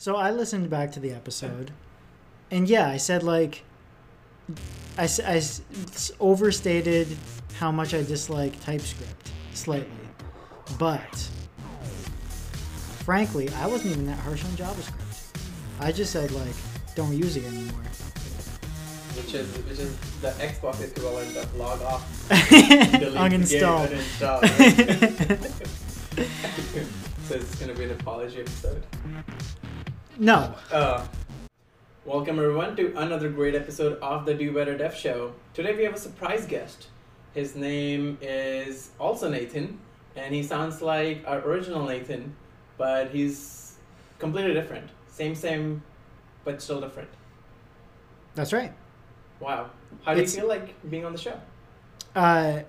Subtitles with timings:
[0.00, 1.72] So I listened back to the episode,
[2.50, 3.64] and yeah, I said like,
[4.96, 5.06] I
[6.18, 7.06] overstated
[7.58, 9.92] how much I dislike TypeScript slightly,
[10.78, 11.28] but
[13.04, 15.38] frankly, I wasn't even that harsh on JavaScript.
[15.80, 16.54] I just said like,
[16.94, 17.82] don't use it anymore.
[19.18, 22.30] Which is which is the Xbox equivalent of log off.
[22.30, 23.86] Uninstall.
[23.86, 24.40] uninstall,
[27.28, 28.82] so it's gonna be an apology episode.
[30.20, 30.54] No.
[30.70, 31.04] Uh,
[32.04, 35.32] welcome everyone to another great episode of the Do Better Dev Show.
[35.54, 36.88] Today we have a surprise guest.
[37.34, 39.78] His name is also Nathan,
[40.16, 42.34] and he sounds like our original Nathan,
[42.76, 43.76] but he's
[44.18, 44.90] completely different.
[45.08, 45.82] Same, same,
[46.44, 47.08] but still different.
[48.34, 48.72] That's right.
[49.40, 49.70] Wow.
[50.04, 51.40] How do It's- you feel like being on the show?
[52.14, 52.60] Uh,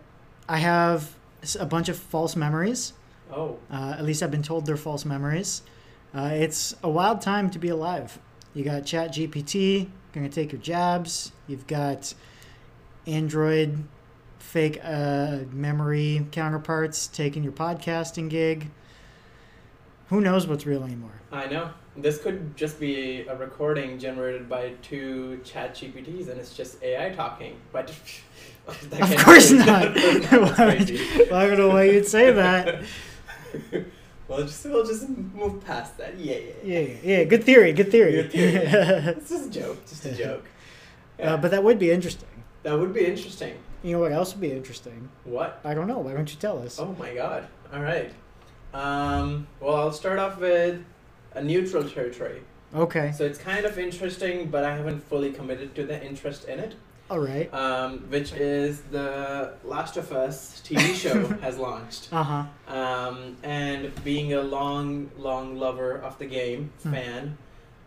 [0.47, 1.15] I have
[1.59, 2.93] a bunch of false memories.
[3.33, 5.63] Oh, Uh, at least I've been told they're false memories.
[6.13, 8.19] Uh, it's a wild time to be alive.
[8.53, 11.31] You got Chat GPT going to take your jabs.
[11.47, 12.13] You've got
[13.07, 13.83] Android
[14.39, 18.69] fake uh, memory counterparts taking your podcasting gig.
[20.09, 21.21] Who knows what's real anymore?
[21.31, 21.69] I know.
[21.95, 27.09] This could just be a recording generated by two chat GPTs and it's just AI
[27.09, 27.57] talking.
[27.71, 27.89] But
[28.67, 29.95] Of course not.
[29.95, 31.31] Why- crazy.
[31.31, 32.83] I don't know why you'd say that.
[34.31, 36.17] We'll just we'll just move past that.
[36.17, 36.53] Yeah, yeah.
[36.63, 37.23] Yeah, yeah, yeah.
[37.25, 37.73] Good theory.
[37.73, 38.13] Good theory.
[38.13, 38.53] Good theory.
[39.17, 39.85] It's just a joke.
[39.85, 40.45] Just a joke.
[41.19, 41.33] Yeah.
[41.33, 42.29] uh, but that would be interesting.
[42.63, 43.55] that would be interesting.
[43.83, 45.09] You know what else would be interesting?
[45.25, 45.59] What?
[45.65, 45.99] I don't know.
[45.99, 46.79] Why don't you tell us?
[46.79, 47.47] Oh my god.
[47.73, 48.13] All right.
[48.73, 50.81] Um, well, I'll start off with
[51.33, 52.41] a neutral territory.
[52.73, 53.11] Okay.
[53.11, 56.75] So it's kind of interesting, but I haven't fully committed to the interest in it.
[57.11, 57.53] All right.
[57.53, 62.07] um, which is the Last of Us TV show has launched.
[62.11, 62.73] Uh huh.
[62.73, 66.91] Um, and being a long, long lover of the game, Hmm.
[66.93, 67.37] fan,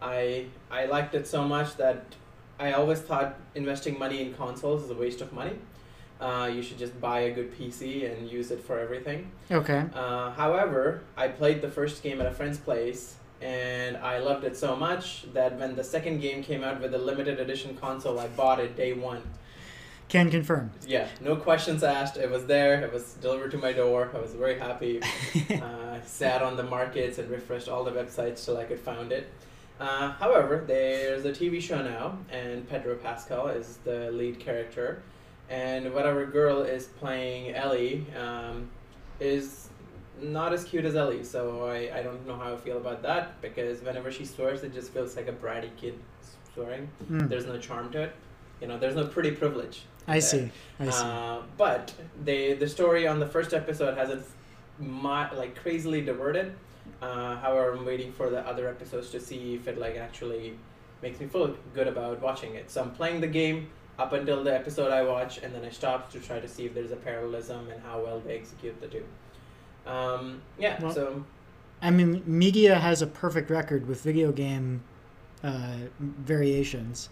[0.02, 2.05] I I liked it so much that
[2.61, 5.56] I always thought investing money in consoles is a waste of money.
[6.20, 9.30] Uh, you should just buy a good PC and use it for everything.
[9.51, 9.85] Okay.
[9.95, 14.56] Uh, however, I played the first game at a friend's place and I loved it
[14.56, 18.28] so much that when the second game came out with the limited edition console, I
[18.28, 19.22] bought it day one.
[20.08, 20.70] Can confirm.
[20.86, 22.16] Yeah, no questions asked.
[22.16, 22.82] It was there.
[22.82, 24.10] It was delivered to my door.
[24.14, 25.02] I was very happy.
[25.50, 29.30] uh, sat on the markets and refreshed all the websites till I could find it.
[29.78, 35.02] Uh, however, there's a TV show now, and Pedro Pascal is the lead character,
[35.50, 38.70] and whatever girl is playing Ellie um,
[39.20, 39.68] is
[40.20, 41.25] not as cute as Ellie.
[41.25, 44.73] So I, I don't know how I feel about that because whenever she swears, it
[44.75, 45.98] just feels like a bratty kid
[46.55, 46.89] swearing.
[47.08, 47.27] Hmm.
[47.27, 48.14] There's no charm to it.
[48.61, 49.83] You know, there's no pretty privilege.
[50.07, 50.51] I see.
[50.79, 51.05] I see.
[51.05, 51.92] Uh, but
[52.23, 54.24] they the story on the first episode hasn't
[54.79, 56.55] mi- like crazily diverted.
[57.01, 60.57] Uh, however, I'm waiting for the other episodes to see if it like actually
[61.03, 62.70] makes me feel good about watching it.
[62.70, 66.11] So I'm playing the game up until the episode I watch, and then I stop
[66.13, 69.05] to try to see if there's a parallelism and how well they execute the two.
[69.86, 70.80] Um, yeah.
[70.83, 71.24] Well- so
[71.83, 74.83] I mean, media has a perfect record with video game
[75.42, 77.11] uh, variations,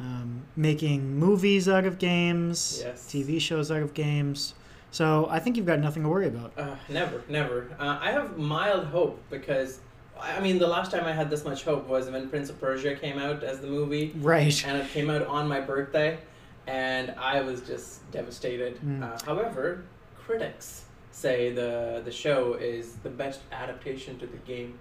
[0.00, 3.06] um, making movies out of games, Yes.
[3.06, 4.54] TV shows out of games.
[4.90, 6.52] So I think you've got nothing to worry about.
[6.58, 7.68] Uh, never, never.
[7.78, 9.78] Uh, I have mild hope because,
[10.20, 12.96] I mean, the last time I had this much hope was when Prince of Persia
[12.96, 14.66] came out as the movie, Right.
[14.66, 16.18] and it came out on my birthday,
[16.66, 18.80] and I was just devastated.
[18.84, 19.02] Mm.
[19.04, 19.84] Uh, however,
[20.18, 20.86] critics
[21.20, 24.78] say the the show is the best adaptation to the game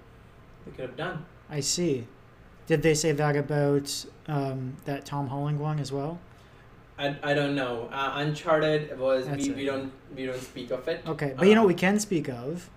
[0.65, 1.25] they could have done.
[1.49, 2.07] I see.
[2.67, 6.19] Did they say that about um, that Tom Holland one as well?
[6.99, 7.89] I, I don't know.
[7.91, 9.55] Uh, Uncharted was That's we, it.
[9.57, 11.01] we don't we don't speak of it.
[11.07, 12.69] Okay, but you know what Um, we can speak of?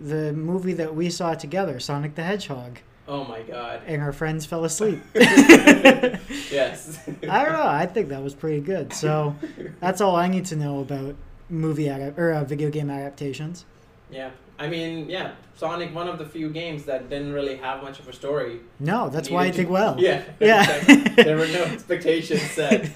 [0.00, 3.82] The movie that we saw together, Sonic the Hedgehog, Oh my god.
[3.86, 5.00] and our friends fell asleep.
[5.14, 6.98] yes.
[7.28, 7.66] I don't know.
[7.66, 8.92] I think that was pretty good.
[8.92, 9.36] So
[9.80, 11.14] that's all I need to know about
[11.52, 13.64] movie adap- or uh, video game adaptations.
[14.10, 17.98] Yeah, I mean, yeah, Sonic, one of the few games that didn't really have much
[18.00, 18.60] of a story.
[18.80, 19.96] No, that's why I did well.
[19.98, 20.80] Yeah, Yeah.
[21.16, 22.90] there were no expectations set.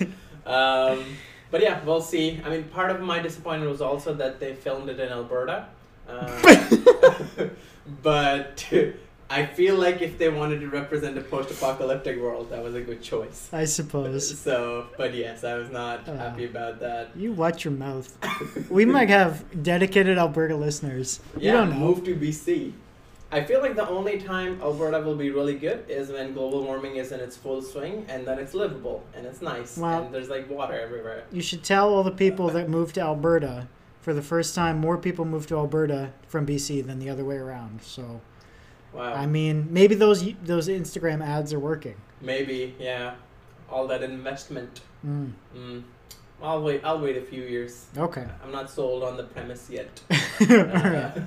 [0.44, 1.05] Um,
[1.50, 2.41] but yeah, we'll see.
[2.44, 5.69] I mean, part of my disappointment was also that they filmed it in Alberta.
[6.09, 7.50] Um,
[8.02, 8.67] but
[9.28, 13.02] I feel like if they wanted to represent a post-apocalyptic world, that was a good
[13.02, 13.49] choice.
[13.52, 14.31] I suppose.
[14.46, 16.17] So, but yes, I was not Uh.
[16.17, 17.08] happy about that.
[17.17, 18.17] You watch your mouth.
[18.70, 21.20] We might have dedicated Alberta listeners.
[21.37, 21.76] You Yeah, don't know.
[21.76, 22.73] move to BC.
[23.32, 26.94] I feel like the only time Alberta will be really good is when global warming
[26.94, 30.05] is in its full swing, and then it's livable and it's nice, Wow.
[30.05, 31.25] and there's like water everywhere.
[31.32, 33.67] You should tell all the people that moved to Alberta.
[34.00, 37.34] For the first time, more people moved to Alberta from BC than the other way
[37.38, 37.82] around.
[37.82, 38.20] So
[38.96, 39.12] Wow.
[39.12, 41.96] I mean, maybe those those Instagram ads are working.
[42.20, 43.14] Maybe, yeah.
[43.69, 44.81] All that investment.
[45.04, 45.32] Mm.
[45.54, 45.82] Mm.
[46.43, 46.81] I'll wait.
[46.84, 47.87] I'll wait a few years.
[47.96, 48.26] Okay.
[48.43, 50.00] I'm not sold on the premise yet.
[50.10, 51.22] All Uh, right.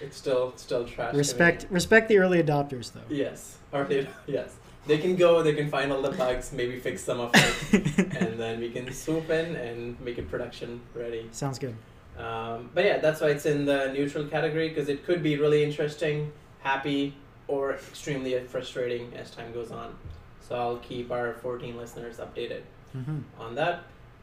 [0.00, 1.14] It's still still trash.
[1.14, 3.00] Respect respect the early adopters though.
[3.08, 3.56] Yes.
[3.72, 4.54] They, yes.
[4.86, 5.42] They can go.
[5.42, 6.52] They can find all the bugs.
[6.52, 10.80] Maybe fix some of it, and then we can swoop in and make it production
[10.94, 11.28] ready.
[11.32, 11.74] Sounds good.
[12.16, 15.64] Um, but yeah, that's why it's in the neutral category because it could be really
[15.64, 16.32] interesting,
[16.70, 17.14] happy,
[17.48, 19.94] or extremely frustrating as time goes on.
[20.40, 23.74] So I'll keep our 14 listeners updated hmm on that.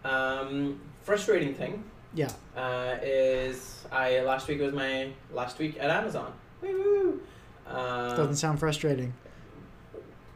[0.04, 2.30] Um, frustrating thing Yeah.
[2.56, 6.30] uh, is I last week was my last week at Amazon.
[6.62, 7.22] Woo!
[7.68, 9.14] Um, Doesn't sound frustrating.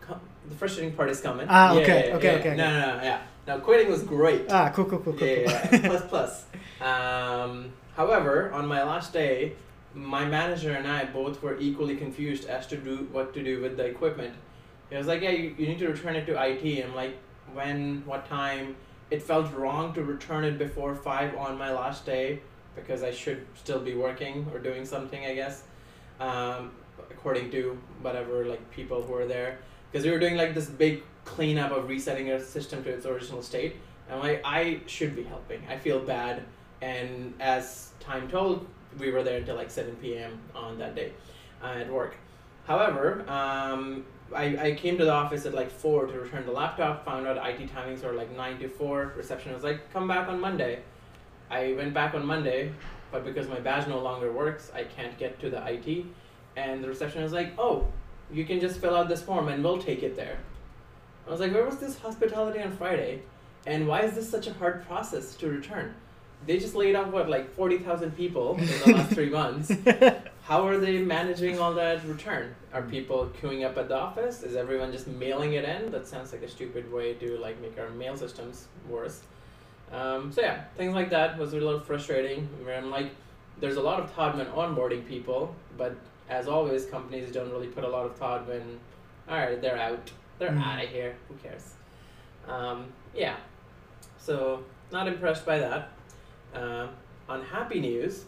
[0.01, 0.19] co-
[0.49, 1.47] the frustrating part is coming.
[1.49, 2.39] Ah, Yeah, okay, yeah, okay, yeah.
[2.39, 3.19] okay, No, no, no, yeah.
[3.47, 4.43] Now quitting was great.
[4.51, 5.27] Ah, cool, cool, cool, cool.
[5.27, 5.35] Yeah,
[5.69, 5.79] cool.
[5.79, 6.31] yeah, plus plus.
[6.91, 9.53] Um, however, on my last day,
[9.93, 13.77] my manager and I both were equally confused as to do what to do with
[13.77, 14.35] the equipment.
[14.89, 17.17] He was like, "Yeah, you, you need to return it to IT." I'm like,
[17.53, 18.03] "When?
[18.05, 18.75] What time?"
[19.09, 22.41] It felt wrong to return it before five on my last day
[22.75, 25.63] because I should still be working or doing something, I guess,
[26.19, 26.71] um,
[27.09, 29.59] according to whatever like people who were there.
[29.91, 33.41] Because we were doing like this big cleanup of resetting our system to its original
[33.41, 33.75] state.
[34.09, 35.61] I'm like, I should be helping.
[35.69, 36.43] I feel bad.
[36.81, 38.67] And as time told,
[38.99, 40.39] we were there until like 7 p.m.
[40.55, 41.11] on that day
[41.63, 42.15] uh, at work.
[42.65, 44.05] However, um,
[44.35, 47.37] I, I came to the office at like 4 to return the laptop, found out
[47.37, 49.13] IT timings were like 9 to 4.
[49.15, 50.81] Reception was like, come back on Monday.
[51.49, 52.73] I went back on Monday,
[53.11, 56.05] but because my badge no longer works, I can't get to the IT.
[56.57, 57.87] And the reception was like, oh,
[58.31, 60.37] you can just fill out this form and we'll take it there.
[61.25, 63.21] I was like, where was this hospitality on Friday?
[63.65, 65.93] And why is this such a hard process to return?
[66.45, 69.71] They just laid off what, like 40,000 people in the last three months.
[70.43, 72.55] How are they managing all that return?
[72.73, 74.43] Are people queuing up at the office?
[74.43, 75.91] Is everyone just mailing it in?
[75.91, 79.21] That sounds like a stupid way to like make our mail systems worse.
[79.91, 82.47] Um, so yeah, things like that was a little frustrating.
[82.63, 83.11] Where I'm like,
[83.59, 85.95] there's a lot of thought when onboarding people, but
[86.29, 88.79] as always, companies don't really put a lot of thought when,
[89.27, 90.63] all right, they're out, they're Mhm.
[90.63, 91.15] out of here.
[91.27, 91.73] Who cares?
[92.47, 93.35] Um, yeah.
[94.17, 94.63] So
[94.93, 95.89] not impressed by that.
[96.53, 96.89] Um,
[97.29, 98.25] unhappy news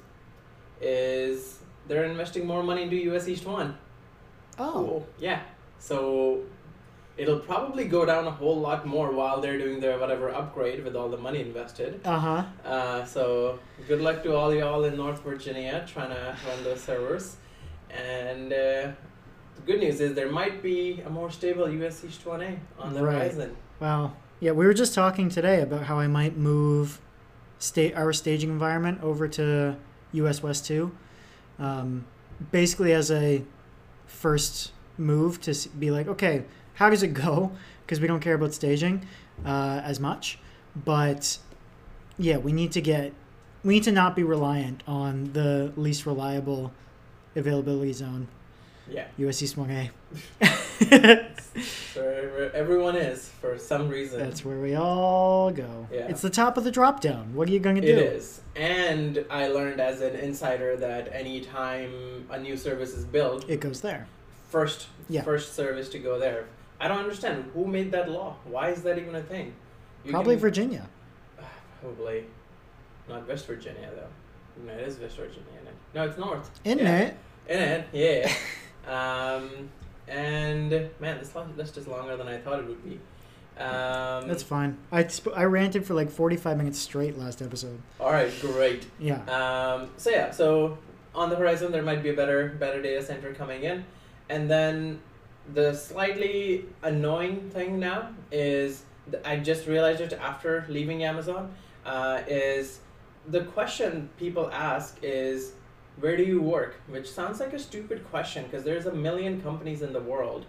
[0.82, 3.78] is they're investing more money into US East One.
[4.58, 5.06] Oh.
[5.20, 5.42] Yeah.
[5.80, 6.42] So
[7.18, 10.96] it'll probably go down a whole lot more while they're doing their whatever upgrade with
[10.96, 12.00] all the money invested.
[12.06, 12.44] Uh huh.
[12.66, 17.38] Uh, so good luck to all y'all in North Virginia trying to run those servers.
[17.90, 18.92] And uh,
[19.56, 23.04] the good news is there might be a more stable US East 1A on the
[23.04, 23.16] Right.
[23.16, 23.56] horizon.
[23.80, 24.14] Wow.
[24.42, 27.02] Yeah, we were just talking today about how I might move
[27.60, 29.76] state our staging environment over to
[30.14, 30.92] US West 2.
[31.60, 32.06] Um,
[32.52, 33.44] basically, as a
[34.08, 36.44] first move to be like, okay,
[36.76, 37.52] how does it go?
[37.86, 39.04] Because we don't care about staging
[39.44, 40.38] uh, as much.
[40.76, 41.40] But
[42.20, 43.14] yeah, we need to get,
[43.64, 46.72] we need to not be reliant on the least reliable
[47.36, 48.28] availability zone,
[48.88, 49.08] Yeah.
[49.18, 49.90] US East 1A.
[51.96, 54.20] Where everyone is for some reason.
[54.20, 55.88] That's where we all go.
[55.92, 56.08] Yeah.
[56.08, 57.34] It's the top of the drop down.
[57.36, 57.88] What are you going to do?
[57.88, 58.42] It is.
[58.56, 63.82] And I learned as an insider that anytime a new service is built, It goes
[63.82, 64.08] there.
[64.50, 65.24] first Yeah.
[65.24, 66.46] first service to go there.
[66.80, 68.36] I don't understand who made that law.
[68.46, 69.54] Why is that even a thing?
[70.06, 70.88] You Probably can- Virginia.
[71.82, 72.26] Probably
[73.10, 74.64] not West Virginia though.
[74.66, 75.44] No, it is West Virginia.
[75.94, 76.50] No, it's North.
[76.64, 76.98] Isn't Yeah.
[77.00, 77.16] it?
[77.50, 78.32] In it, yeah.
[79.36, 79.70] um,
[80.10, 83.00] and man, this list is longer than I thought it would be.
[83.62, 84.78] Um, That's fine.
[84.92, 87.82] I, sp- I ranted for like 45 minutes straight last episode.
[88.00, 88.32] all right.
[88.42, 88.88] Great.
[89.00, 89.22] Yeah.
[89.24, 90.78] Um, so yeah, so
[91.14, 93.84] on the horizon there might be a better better data center coming in,
[94.30, 95.02] and then
[95.54, 98.84] the slightly annoying thing now is
[99.26, 101.54] I just realized it after leaving Amazon
[101.86, 102.80] uh, is
[103.28, 105.54] the question people ask is
[106.00, 106.76] where do you work?
[106.88, 110.46] Which sounds like a stupid question because there's a million companies in the world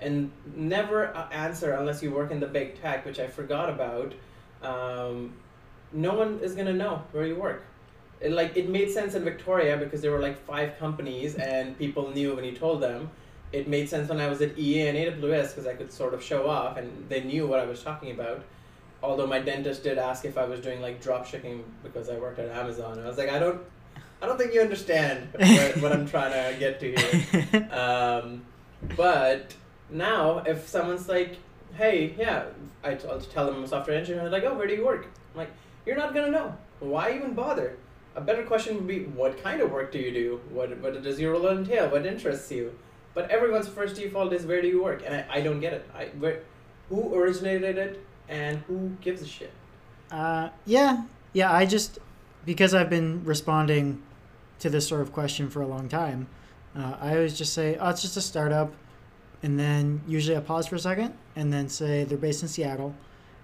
[0.00, 4.12] and never answer unless you work in the big tech which i forgot about.
[4.62, 5.34] Um,
[5.92, 7.64] no one is going to know where you work.
[8.20, 12.10] It, like it made sense in victoria because there were like five companies and people
[12.10, 13.10] knew when you told them.
[13.52, 16.22] It made sense when i was at ea and aws because i could sort of
[16.22, 18.44] show off and they knew what i was talking about.
[19.02, 22.38] Although my dentist did ask if i was doing like drop shipping because i worked
[22.38, 22.98] at amazon.
[22.98, 23.60] I was like i don't
[24.24, 28.42] i don't think you understand what, what i'm trying to get to here um,
[28.96, 29.54] but
[29.90, 31.36] now, if someone's like,
[31.74, 32.44] "Hey, yeah,"
[32.82, 34.22] I t- I'll tell them I'm a software engineer.
[34.22, 35.50] They're like, "Oh, where do you work?" I'm like,
[35.86, 36.56] "You're not gonna know.
[36.80, 37.76] Why even bother?"
[38.16, 40.40] A better question would be, "What kind of work do you do?
[40.50, 41.88] What what does your role entail?
[41.88, 42.78] What interests you?"
[43.14, 45.88] But everyone's first default is where do you work, and I, I don't get it.
[45.94, 46.40] I where,
[46.88, 49.52] who originated it, and who gives a shit?
[50.10, 51.52] Uh, yeah, yeah.
[51.52, 51.98] I just
[52.44, 54.02] because I've been responding
[54.64, 56.26] to this sort of question for a long time.
[56.74, 58.72] Uh, I always just say, "Oh, it's just a startup,"
[59.42, 62.94] and then usually I pause for a second, and then say they're based in Seattle,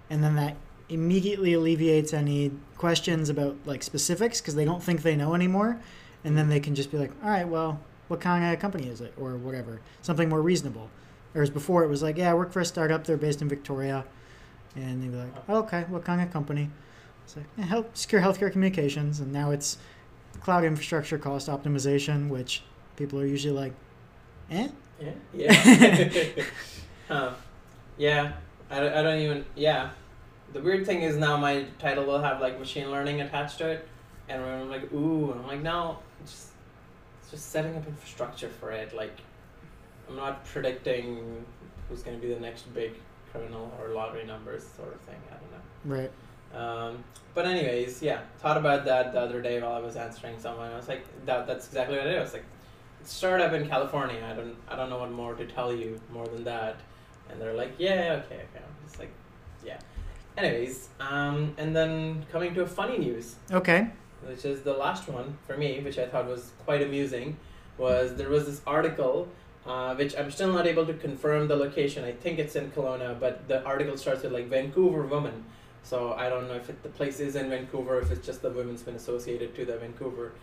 [0.09, 0.55] and then that
[0.89, 5.79] immediately alleviates any questions about like specifics because they don't think they know anymore,
[6.23, 8.99] and then they can just be like, "All right, well, what kind of company is
[8.99, 10.89] it?" or whatever, something more reasonable.
[11.33, 13.05] Whereas before it was like, "Yeah, I work for a startup.
[13.05, 14.05] They're based in Victoria,"
[14.75, 16.71] and they'd be like, oh, "Okay, what kind of company?"
[17.25, 19.77] It's like eh, help secure healthcare communications, and now it's
[20.39, 22.63] cloud infrastructure cost optimization, which
[22.95, 23.73] people are usually like,
[24.49, 24.69] "Eh."
[24.99, 25.11] Yeah.
[25.33, 26.43] Yeah.
[27.07, 27.31] huh.
[27.97, 28.33] Yeah.
[28.69, 29.45] I don't, I don't even.
[29.55, 29.89] Yeah.
[30.53, 33.87] The weird thing is now my title will have like machine learning attached to it,
[34.27, 36.47] and I'm like, ooh, and I'm like, no, it's just,
[37.21, 38.93] it's just setting up infrastructure for it.
[38.93, 39.17] Like,
[40.09, 41.45] I'm not predicting
[41.87, 42.93] who's going to be the next big
[43.31, 45.15] criminal or lottery numbers sort of thing.
[45.29, 45.97] I don't know.
[46.01, 46.11] Right.
[46.55, 47.03] Um,
[47.33, 50.71] but anyways, yeah, thought about that the other day while I was answering someone.
[50.71, 52.33] I was like, that that's exactly what I do it is.
[52.33, 52.43] Like,
[53.03, 54.21] startup in California.
[54.29, 56.75] I don't I don't know what more to tell you more than that.
[57.29, 58.65] And they're like, yeah, okay, okay.
[58.85, 59.11] It's like,
[59.65, 59.79] yeah.
[60.37, 63.87] Anyways, um, and then coming to a funny news, Okay.
[64.25, 67.37] which is the last one for me, which I thought was quite amusing,
[67.77, 69.27] was there was this article.
[69.63, 72.03] Uh, which I'm still not able to confirm the location.
[72.03, 75.45] I think it's in Kelowna, but the article starts with like Vancouver woman.
[75.83, 78.49] So I don't know if it, the place is in Vancouver, if it's just the
[78.49, 80.33] women's been associated to the Vancouver.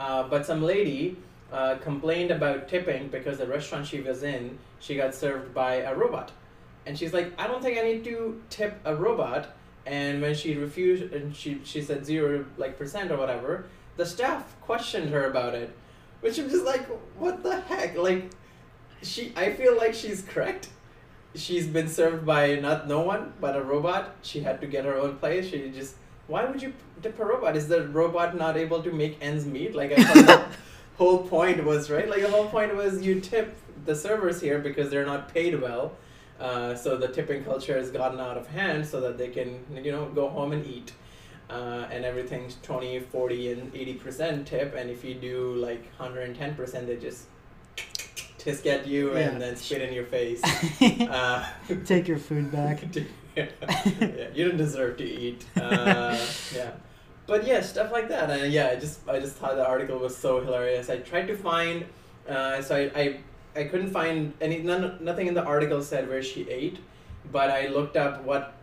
[0.00, 1.16] Uh, but some lady
[1.52, 5.94] uh, complained about tipping because the restaurant she was in, she got served by a
[5.94, 6.30] robot.
[6.86, 9.54] And she's like, I don't think I need to tip a robot.
[9.86, 14.56] And when she refused, and she, she said zero like percent or whatever, the staff
[14.60, 15.74] questioned her about it.
[16.20, 16.86] Which I'm just like,
[17.16, 17.96] what the heck?
[17.96, 18.30] Like,
[19.02, 20.68] she, I feel like she's correct.
[21.34, 24.16] She's been served by not no one but a robot.
[24.22, 25.48] She had to get her own place.
[25.48, 25.94] She just,
[26.26, 27.56] why would you tip a robot?
[27.56, 29.74] Is the robot not able to make ends meet?
[29.74, 30.44] Like I thought the
[30.96, 32.08] whole point was right.
[32.08, 35.92] Like the whole point was you tip the servers here because they're not paid well.
[36.40, 39.90] Uh, so the tipping culture has gotten out of hand so that they can you
[39.92, 40.92] know go home and eat.
[41.50, 46.96] Uh, and everything's 20 40 and 80% tip and if you do like 110% they
[46.96, 47.24] just
[48.44, 49.28] just get you Yeah.
[49.30, 50.42] and then spit in your face
[50.82, 51.46] uh,
[51.84, 52.80] Take your food back.
[53.36, 55.44] yeah, you don't deserve to eat.
[55.56, 56.18] Uh,
[56.54, 56.70] yeah,
[57.26, 58.30] but yeah, stuff like that.
[58.30, 60.90] And yeah, I just I just thought the article was so hilarious.
[60.90, 61.84] I tried to find,
[62.28, 63.20] uh, so I, I
[63.60, 66.78] I couldn't find any none, nothing in the article said where she ate,
[67.30, 68.54] but I looked up what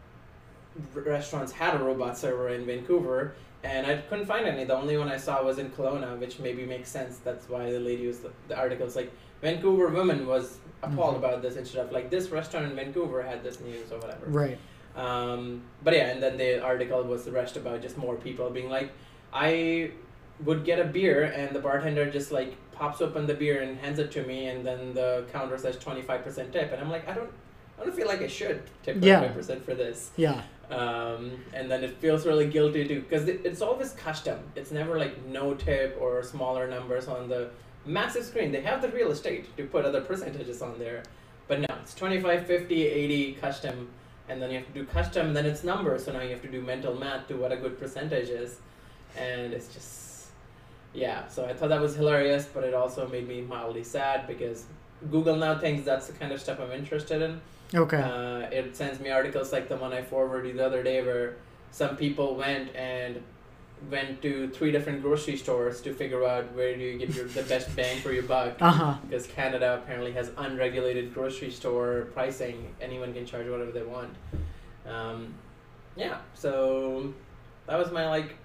[0.94, 3.36] restaurants had a robot server in Vancouver.
[3.64, 4.64] And I couldn't find any.
[4.64, 7.18] The only one I saw was in Kelowna, which maybe makes sense.
[7.18, 9.12] That's why the lady was the article's like
[9.42, 11.20] Vancouver woman was appalled Mhm.
[11.20, 14.26] about this instead of like this restaurant in Vancouver had this news or whatever.
[14.28, 14.58] Right.
[14.96, 18.70] Um, but yeah, and then the article was the rest about just more people being
[18.70, 18.92] like,
[19.34, 19.92] I
[20.44, 24.00] would get a beer and the bartender just like pops open the beer and hands
[24.00, 27.08] it to me, and then the counter says twenty five percent tip, and I'm like,
[27.08, 27.30] I don't,
[27.80, 29.22] I don't feel like I should tip twenty Yeah.
[29.22, 30.12] five percent for this.
[30.18, 30.42] Yeah.
[30.70, 34.40] Um, and then it feels really guilty too, because it's always custom.
[34.56, 37.50] It's never like no tip or smaller numbers on the
[37.86, 38.52] massive screen.
[38.52, 41.04] They have the real estate to put other percentages on there.
[41.48, 43.90] But no, it's 25, 50, 80 custom,
[44.28, 46.48] and then you have to do custom, then it's numbers, so now you have to
[46.48, 48.60] do mental math to what a good percentage is.
[49.16, 50.28] And it's just,
[50.94, 54.66] yeah, so I thought that was hilarious, but it also made me mildly sad because
[55.12, 57.42] Google now thinks that's the kind of stuff I'm interested in.
[57.74, 58.02] Okay.
[58.02, 61.36] Uh, it sends me articles like the one I forwarded the other day where
[61.72, 63.22] some people went and
[63.92, 67.44] went to three different grocery stores to figure out where do you get your the
[67.44, 68.96] best bang for your buck Uh huh.
[69.08, 72.74] because Canada apparently has unregulated grocery store pricing.
[72.82, 74.14] Anyone can charge whatever they want.
[74.88, 75.34] Um,
[75.96, 77.14] yeah, so
[77.68, 78.36] that was my like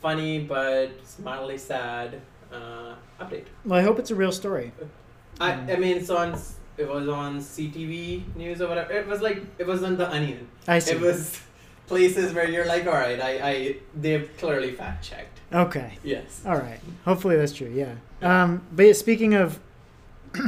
[0.00, 0.90] funny but
[1.22, 2.20] mildly sad
[2.52, 3.44] uh, update.
[3.64, 4.72] Well, I hope it's a real story.
[5.40, 5.52] I.
[5.52, 6.38] I mean, it's on
[6.76, 8.92] it was on CTV news or whatever.
[8.92, 10.48] It was like it was on the Onion.
[10.68, 10.92] I see.
[10.92, 11.40] It was
[11.90, 15.40] places where you're like, all right, I, I they've clearly fact checked.
[15.52, 15.98] Okay.
[16.04, 16.40] Yes.
[16.46, 16.78] All right.
[17.04, 17.68] Hopefully that's true.
[17.74, 17.94] Yeah.
[18.22, 19.58] Um, but yeah, speaking of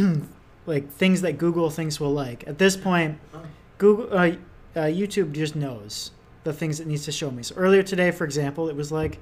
[0.66, 3.42] like things that Google thinks we'll like, at this point, Oh.
[3.78, 4.30] Google, uh,
[4.76, 6.12] uh, YouTube just knows
[6.44, 7.42] the things it needs to show me.
[7.42, 9.18] So earlier today, for example, it was like,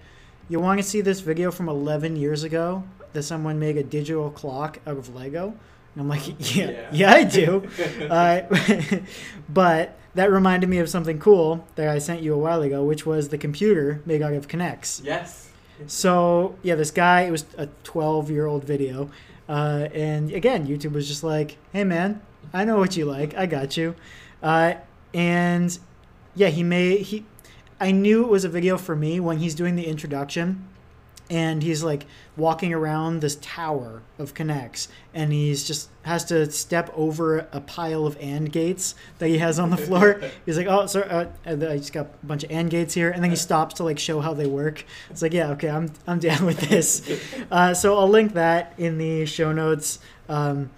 [0.51, 2.85] you want to see this video from 11 years ago
[3.15, 5.55] that someone made a digital clock out of Lego?
[5.95, 7.13] And I'm like, yeah, yeah, Yeah.
[7.15, 7.67] I do.
[8.11, 8.43] uh,
[9.49, 13.07] but that reminded me of something cool that I sent you a while ago, which
[13.07, 15.05] was the computer made out of K'NEX.
[15.05, 15.49] yes.
[15.87, 17.23] So yeah, this guy.
[17.23, 19.11] It was a 12 year old video.
[19.49, 22.21] Uh, and again, YouTube was just like, "Hey, man,
[22.53, 23.35] I know what you like.
[23.35, 23.95] I got you."
[24.43, 24.75] Uh,
[25.15, 25.79] and
[26.35, 27.25] yeah, he made he.
[27.81, 30.69] I knew it was a video for me when he's doing the introduction
[31.31, 32.05] and he's like
[32.37, 38.05] walking around this tower of K'NEX and he's just has to step over a pile
[38.05, 41.55] of and gates that he has on the floor he's like oh sorry uh, i
[41.77, 44.21] just got a bunch of and gates here and then he stops to like show
[44.21, 47.21] how they work it's like yeah okay i'm, I'm down with this
[47.51, 50.71] uh, so i'll link that in the show notes um,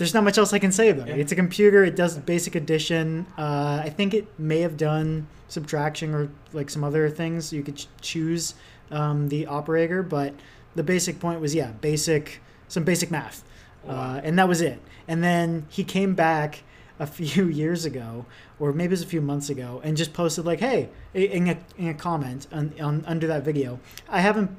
[0.00, 1.18] there's not much else I can say about it.
[1.18, 1.84] It's a computer.
[1.84, 3.26] It does basic addition.
[3.36, 7.52] Uh, I think it may have done subtraction or like some other things.
[7.52, 8.54] You could ch- choose
[8.90, 10.34] um, the operator, but
[10.74, 13.44] the basic point was yeah, basic some basic math,
[13.86, 14.80] uh, and that was it.
[15.08, 16.62] And then he came back
[16.98, 18.26] a few years ago,
[18.58, 21.58] or maybe it was a few months ago, and just posted like, "Hey," in a,
[21.76, 23.80] in a comment on, on under that video.
[24.08, 24.50] I haven't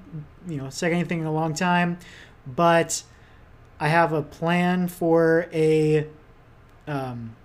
[0.48, 1.98] you know said anything in a long time,
[2.46, 3.04] but
[3.80, 6.08] I have a plan for a.
[6.88, 7.36] Um,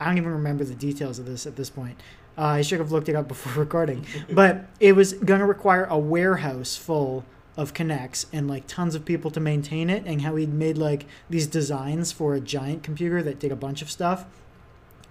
[0.00, 1.98] I don't even remember the details of this at this point.
[2.36, 5.84] Uh, I should have looked it up before recording, but it was going to require
[5.84, 7.24] a warehouse full
[7.56, 11.06] of K'NEX and like tons of people to maintain it, and how he'd made like
[11.30, 14.24] these designs for a giant computer that did a bunch of stuff.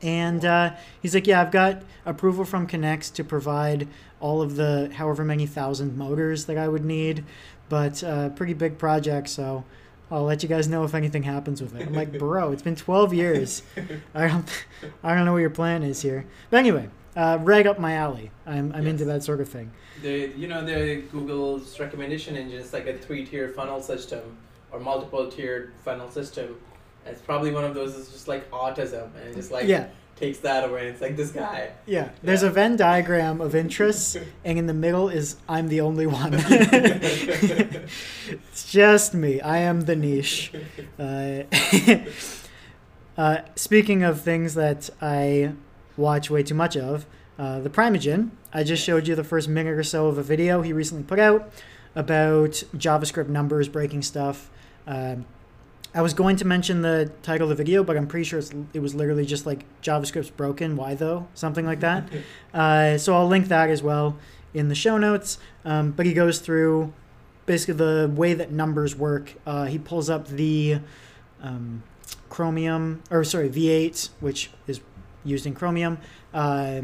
[0.01, 3.87] And uh, he's like, "Yeah, I've got approval from K'NEX to provide
[4.19, 7.23] all of the however many thousand motors that I would need,
[7.69, 9.63] but uh, pretty big project, so."
[10.11, 11.87] I'll let you guys know if anything happens with it.
[11.87, 13.63] I'm like, bro, it's been 12 years.
[14.13, 14.65] I don't,
[15.01, 16.27] I don't know what your plan is here.
[16.51, 18.31] But anyway, uh, right up my alley.
[18.45, 18.91] I'm, I'm yes.
[18.91, 19.71] into that sort of thing.
[20.01, 24.37] The you know the Google's recommendation engine is like a three tier funnel system
[24.71, 26.57] or multiple tiered funnel system.
[27.05, 29.87] And it's probably one of those is just like autism and just like yeah.
[30.15, 30.87] takes that away.
[30.87, 31.71] It's like this guy.
[31.85, 36.07] Yeah, there's a Venn diagram of interests, and in the middle is I'm the only
[36.07, 36.31] one.
[36.33, 37.91] it's
[38.71, 39.39] just me.
[39.41, 40.51] I am the niche.
[40.97, 41.43] Uh,
[43.17, 45.53] uh, speaking of things that I
[45.97, 47.05] watch way too much of.
[47.37, 50.61] Uh, the Primeagen, I just showed you the first minute or so of a video
[50.61, 51.51] he recently put out
[51.95, 54.49] about JavaScript numbers breaking stuff.
[54.85, 55.25] Um,
[55.95, 58.41] I was going to mention the title of the video, but I'm pretty sure
[58.73, 60.75] it was literally just like JavaScript's broken.
[60.75, 61.27] Why though?
[61.35, 62.09] Something like that.
[62.53, 64.17] uh, so I'll link that as well
[64.53, 65.37] in the show notes.
[65.65, 66.93] Um, but he goes through
[67.45, 69.33] basically the way that numbers work.
[69.45, 70.79] Uh, he pulls up the
[71.41, 71.83] um,
[72.29, 74.79] Chromium, or sorry, V8, which is
[75.23, 75.97] used in Chromium.
[76.33, 76.81] Uh,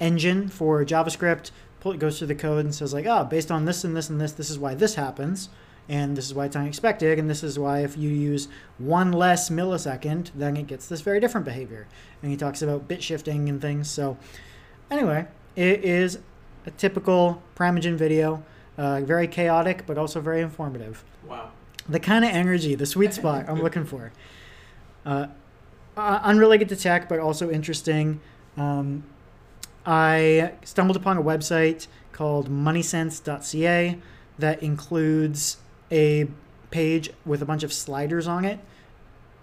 [0.00, 3.84] engine for JavaScript pull, goes through the code and says like, oh, based on this
[3.84, 5.48] and this and this, this is why this happens,
[5.88, 9.50] and this is why it's unexpected, and this is why if you use one less
[9.50, 11.86] millisecond, then it gets this very different behavior.
[12.22, 13.90] And he talks about bit shifting and things.
[13.90, 14.16] So
[14.90, 16.18] anyway, it is
[16.66, 18.42] a typical Primeagen video,
[18.78, 21.04] uh, very chaotic but also very informative.
[21.26, 21.50] Wow.
[21.88, 24.12] The kind of energy, the sweet spot I'm looking for.
[25.04, 25.28] Uh,
[25.96, 28.20] uh, unrelated to tech, but also interesting.
[28.56, 29.04] Um,
[29.86, 33.98] I stumbled upon a website called moneysense.ca
[34.38, 35.56] that includes
[35.90, 36.28] a
[36.70, 38.60] page with a bunch of sliders on it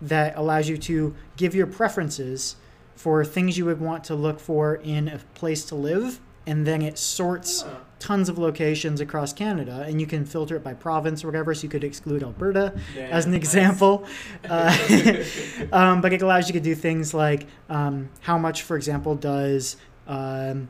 [0.02, 2.56] that allows you to give your preferences
[2.96, 6.82] for things you would want to look for in a place to live and then
[6.82, 7.64] it sorts
[8.00, 11.54] tons of locations across Canada, and you can filter it by province or whatever.
[11.54, 14.06] So you could exclude Alberta Damn, as an example,
[14.44, 15.62] nice.
[15.62, 19.16] uh, um, but it allows you to do things like um, how much, for example,
[19.16, 20.70] does um,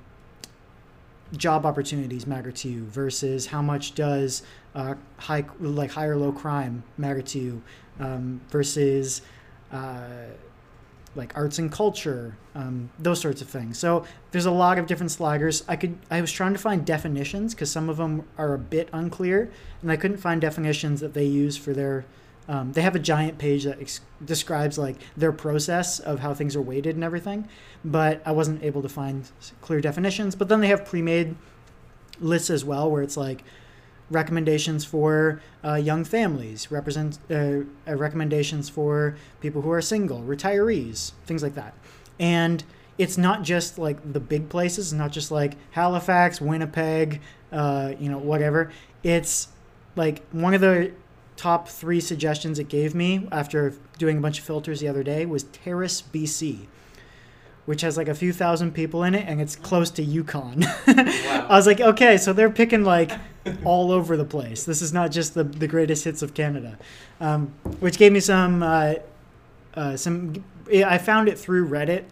[1.35, 4.43] job opportunities matter to you versus how much does
[4.75, 7.61] uh, high like high or low crime matter to you
[7.99, 9.21] um, versus
[9.71, 10.27] uh,
[11.17, 13.77] like arts and culture, um, those sorts of things.
[13.77, 15.63] So there's a lot of different sliders.
[15.67, 18.89] I could I was trying to find definitions because some of them are a bit
[18.93, 19.51] unclear,
[19.81, 22.05] and I couldn't find definitions that they use for their.
[22.49, 26.55] Um, they have a giant page that ex- describes like their process of how things
[26.55, 27.49] are weighted and everything,
[27.83, 30.33] but I wasn't able to find clear definitions.
[30.33, 31.35] But then they have pre-made
[32.21, 33.43] lists as well, where it's like
[34.09, 41.11] recommendations for uh, young families, represent uh, uh, recommendations for people who are single, retirees,
[41.25, 41.73] things like that.
[42.19, 42.63] And
[42.97, 48.17] it's not just like the big places, not just like Halifax, Winnipeg, uh, you know,
[48.17, 48.71] whatever.
[49.03, 49.49] It's
[49.95, 50.91] like one of the
[51.35, 55.25] top three suggestions it gave me after doing a bunch of filters the other day
[55.25, 56.67] was Terrace, BC
[57.67, 60.61] which has like a few thousand people in it and it's close to Yukon.
[60.87, 61.47] wow.
[61.49, 63.11] I was like, okay, so they're picking like
[63.63, 64.63] all over the place.
[64.63, 66.77] This is not just the, the greatest hits of Canada,
[67.19, 68.95] um, which gave me some, uh,
[69.73, 72.05] uh, some, I found it through Reddit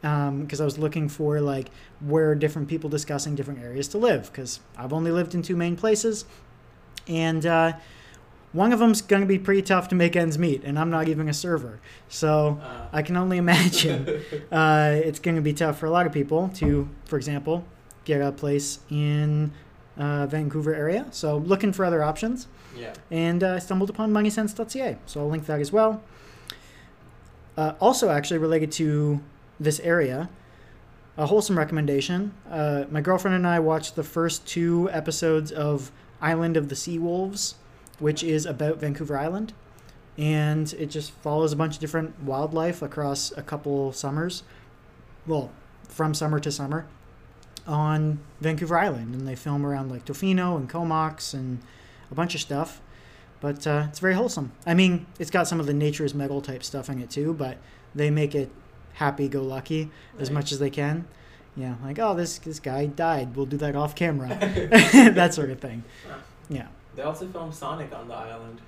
[0.00, 1.68] because um, I was looking for like
[2.00, 5.76] where different people discussing different areas to live because I've only lived in two main
[5.76, 6.24] places.
[7.06, 7.74] And uh,
[8.52, 11.08] one of them's going to be pretty tough to make ends meet, and I'm not
[11.08, 11.80] even a server.
[12.08, 14.06] So Uh, I can only imagine
[14.52, 17.64] uh, it's going to be tough for a lot of people to, for example,
[18.04, 19.52] get a place in
[19.96, 21.06] uh, Vancouver area.
[21.10, 22.94] So looking for other options, yeah.
[23.10, 24.98] and uh, I stumbled upon moneysense.ca.
[25.06, 26.02] So I'll link that as well.
[27.56, 29.20] Uh, also, actually related to
[29.60, 30.30] this area,
[31.18, 32.32] a wholesome recommendation.
[32.50, 36.98] Uh, my girlfriend and I watched the first two episodes of Island of the Sea
[36.98, 37.56] Wolves,
[37.98, 39.52] which is about Vancouver Island.
[40.16, 44.42] And it just follows a bunch of different wildlife across a couple summers.
[45.26, 45.50] Well,
[45.88, 46.86] from summer to summer
[47.66, 49.14] on Vancouver Island.
[49.14, 51.60] And they film around like Tofino and Comox and
[52.10, 52.80] a bunch of stuff.
[53.40, 54.52] But uh, it's very wholesome.
[54.66, 57.58] I mean, it's got some of the nature's metal type stuff in it too, but
[57.94, 58.50] they make it
[58.94, 61.06] happy go lucky as much as they can.
[61.56, 63.34] Yeah, like oh this this guy died.
[63.36, 65.82] We'll do that off camera, that sort of thing.
[66.48, 68.60] Yeah, They also filmed Sonic on the island.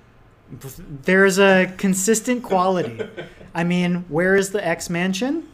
[1.03, 2.99] there's a consistent quality.
[3.55, 5.47] I mean, where is the X Mansion?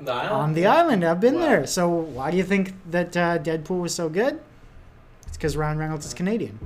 [0.00, 0.32] On the island?
[0.32, 1.04] On the island.
[1.04, 1.40] I've been Wow.
[1.40, 1.66] there.
[1.66, 4.40] So why do you think that uh, Deadpool was so good?
[5.26, 6.58] It's because Ryan Reynolds is Canadian.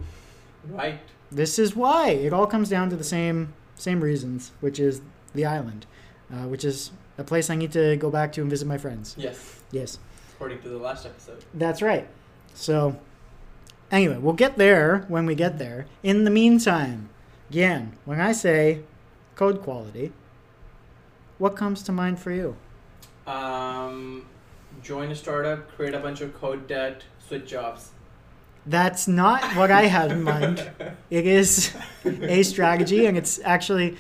[0.69, 1.01] Right.
[1.31, 5.01] This is why it all comes down to the same same reasons, which is
[5.35, 5.85] the island,
[6.33, 9.15] uh, which is a place I need to go back to and visit my friends.
[9.19, 9.61] Yes.
[9.73, 9.99] Yes.
[10.37, 11.45] According to the last episode.
[11.53, 12.07] That's right.
[12.55, 12.97] So,
[13.91, 15.87] anyway, we'll get there when we get there.
[16.05, 17.09] In the meantime,
[17.51, 18.81] again, when I say
[19.35, 20.13] code quality,
[21.39, 22.57] what comes to mind for you?
[23.27, 24.27] Um,
[24.83, 27.91] join a startup, create a bunch of code debt, switch jobs.
[28.67, 30.71] That's not what I had in mind.
[31.11, 31.73] It is
[32.05, 33.97] a strategy, and it's actually,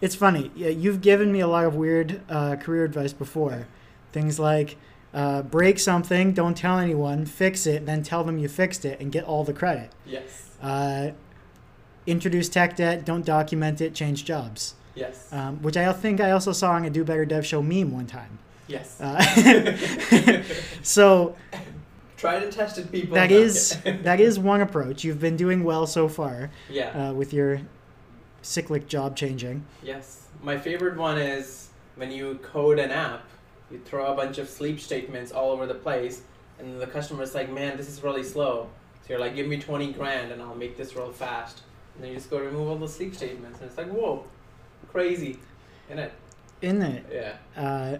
[0.00, 0.50] it's funny.
[0.54, 3.66] Yeah, You've given me a lot of weird uh, career advice before.
[4.12, 4.76] Things like
[5.12, 9.12] uh, break something, don't tell anyone, fix it, then tell them you fixed it, and
[9.12, 9.90] get all the credit.
[10.06, 10.50] Yes.
[10.62, 11.10] Uh,
[12.06, 14.74] introduce tech debt, don't document it, change jobs.
[14.94, 15.30] Yes.
[15.32, 18.06] Um, which I think I also saw on a Do Better Dev Show meme one
[18.06, 18.38] time.
[18.66, 19.00] Yes.
[19.00, 20.42] Uh,
[20.82, 21.36] so
[22.16, 23.14] Tried and tested people.
[23.14, 25.04] that is that is one approach.
[25.04, 27.10] You've been doing well so far yeah.
[27.10, 27.60] uh, with your
[28.42, 29.64] cyclic job changing.
[29.82, 30.28] Yes.
[30.42, 33.24] My favorite one is when you code an app,
[33.70, 36.22] you throw a bunch of sleep statements all over the place,
[36.58, 38.68] and the customer's like, man, this is really slow.
[39.02, 41.62] So you're like, give me 20 grand and I'll make this real fast.
[41.94, 44.24] And then you just go remove all the sleep statements, and it's like, whoa,
[44.90, 45.38] crazy.
[45.88, 46.12] Isn't it?
[46.62, 47.36] In it, Yeah.
[47.62, 47.98] uh,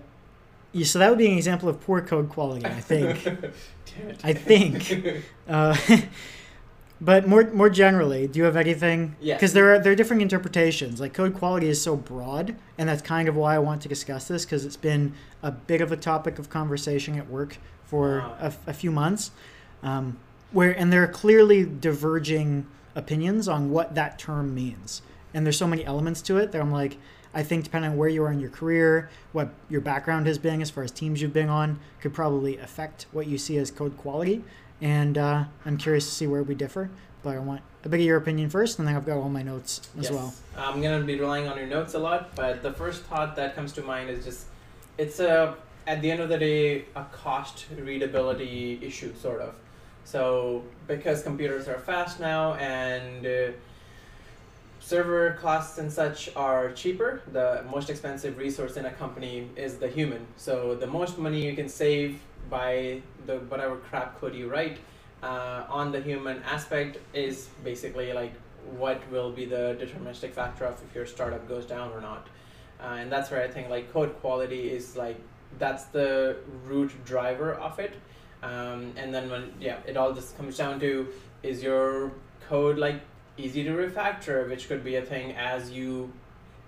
[0.74, 3.26] yeah, so that would be an example of poor code quality, I think.
[4.24, 5.22] I think.
[5.48, 5.76] Uh,
[7.00, 9.16] but more more generally, do you have anything?
[9.20, 9.34] Yeah.
[9.36, 11.00] Because there are there are different interpretations.
[11.00, 14.26] Like code quality is so broad, and that's kind of why I want to discuss
[14.28, 18.36] this because it's been a bit of a topic of conversation at work for Wow.
[18.40, 19.30] a, a few months.
[19.82, 20.18] Um,
[20.52, 25.66] where and there are clearly diverging opinions on what that term means, and there's so
[25.66, 26.96] many elements to it that I'm like.
[27.34, 30.62] I think depending on where you are in your career, what your background has been
[30.62, 33.96] as far as teams you've been on, could probably affect what you see as code
[33.96, 34.44] quality
[34.80, 36.90] and uh, I'm curious to see where we differ.
[37.22, 39.42] But I want a bit of your opinion first, and then I've got all my
[39.42, 40.12] notes as yes.
[40.12, 40.34] well.
[40.58, 43.72] I'm gonna be relying on your notes a lot, but the first thought that comes
[43.72, 44.46] to mind is just
[44.98, 49.54] it's a at the end of the day a cost readability issue sort of.
[50.04, 53.52] So because computers are fast now and uh,
[54.84, 59.88] server costs and such are cheaper, the most expensive resource in a company is the
[59.88, 60.26] human.
[60.36, 62.20] So the most money you can save
[62.50, 64.76] by the whatever crap code you write
[65.22, 68.34] uh, on the human aspect is basically like
[68.76, 72.26] what will be the deterministic factor of if your startup goes down or not.
[72.78, 75.16] Uh, and that's where I think like code quality is like
[75.58, 77.94] that's the root driver of it.
[78.42, 81.08] Um, and then when yeah, it all just comes down to
[81.42, 82.12] is your
[82.50, 83.00] code like
[83.36, 86.12] easy to refactor, which could be a thing as you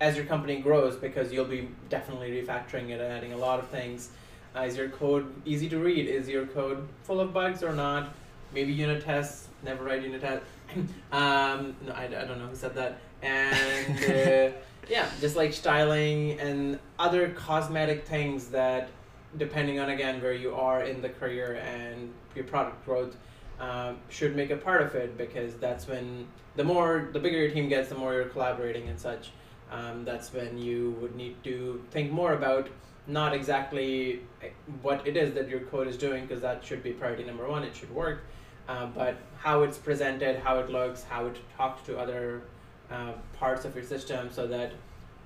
[0.01, 3.69] as your company grows because you'll be definitely refactoring it and adding a lot of
[3.69, 4.11] things.
[4.55, 6.07] Uh, is your code easy to read?
[6.07, 8.15] Is your code full of bugs or not?
[8.53, 9.49] Maybe unit tests.
[9.63, 10.47] Never write unit tests.
[11.13, 12.99] um, no, I, I don't know who said that.
[13.23, 14.57] And uh,
[14.89, 18.89] yeah, just like styling and other cosmetic things that,
[19.37, 23.17] depending on again where you are in the career and your product growth,
[23.61, 27.51] um, should make a part of it because that's when the more the bigger your
[27.51, 29.31] team gets, the more you're collaborating and such.
[29.71, 32.69] Um, that's when you would need to think more about
[33.09, 34.49] not exactly eh,
[34.83, 37.65] what it is that your code is doing because that should be priority number one.
[37.65, 38.25] It should work,
[38.69, 42.43] uh, but how it's presented, how it looks, how it talks to other
[42.91, 44.73] uh, parts of your system, so that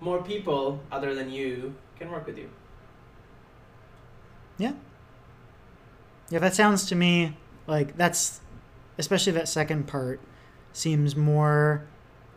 [0.01, 2.49] more people other than you can work with you.
[4.57, 4.73] Yeah.
[6.31, 8.41] Yeah, that sounds to me like that's,
[8.99, 10.21] especially that second part,
[10.73, 11.85] seems more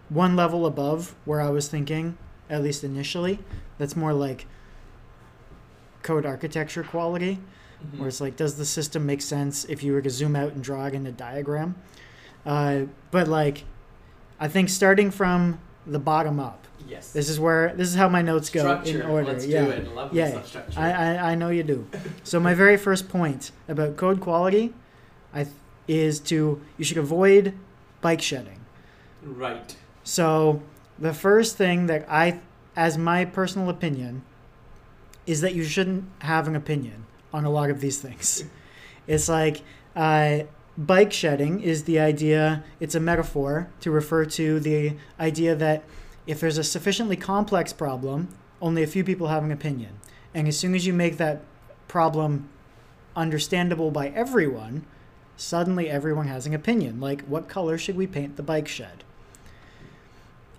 [0.09, 2.17] one level above where I was thinking,
[2.49, 3.39] at least initially.
[3.77, 4.45] That's more like
[6.01, 7.39] code architecture quality,
[7.83, 7.99] Mhm.
[7.99, 10.63] where it's like, does the system make sense if you were to zoom out and
[10.63, 11.75] draw it in a diagram?
[12.45, 12.81] Uh,
[13.11, 13.63] but like,
[14.39, 17.11] I think starting from the bottom up, yes.
[17.13, 19.01] this is where this is how my notes go structure.
[19.01, 19.27] in order.
[19.31, 19.65] Let's yeah.
[19.65, 19.95] do it.
[19.95, 20.41] Love Yeah.
[20.75, 21.87] I, I, I know you do.
[22.23, 24.73] So my very first point about code quality,
[25.33, 25.55] I th-
[25.87, 27.53] is to you should avoid
[28.01, 28.59] bike shedding.
[29.23, 29.75] right.
[30.03, 30.61] So
[30.99, 32.39] the first thing that I,
[32.75, 34.23] as my personal opinion,
[35.25, 38.43] is that you shouldn't have an opinion on a lot of these things.
[39.05, 39.63] It's like
[39.97, 40.43] uh,
[40.77, 42.63] bike shedding is the idea.
[42.79, 45.83] It's a metaphor to refer to the idea that
[46.25, 48.29] if there's a sufficiently complex problem,
[48.61, 49.99] only a few people have an opinion,
[50.33, 51.41] and as soon as you make that
[51.89, 52.47] problem
[53.13, 54.85] understandable by everyone,
[55.37, 56.99] suddenly everyone has an opinion.
[56.99, 59.03] Like, what color should we paint the bike shed?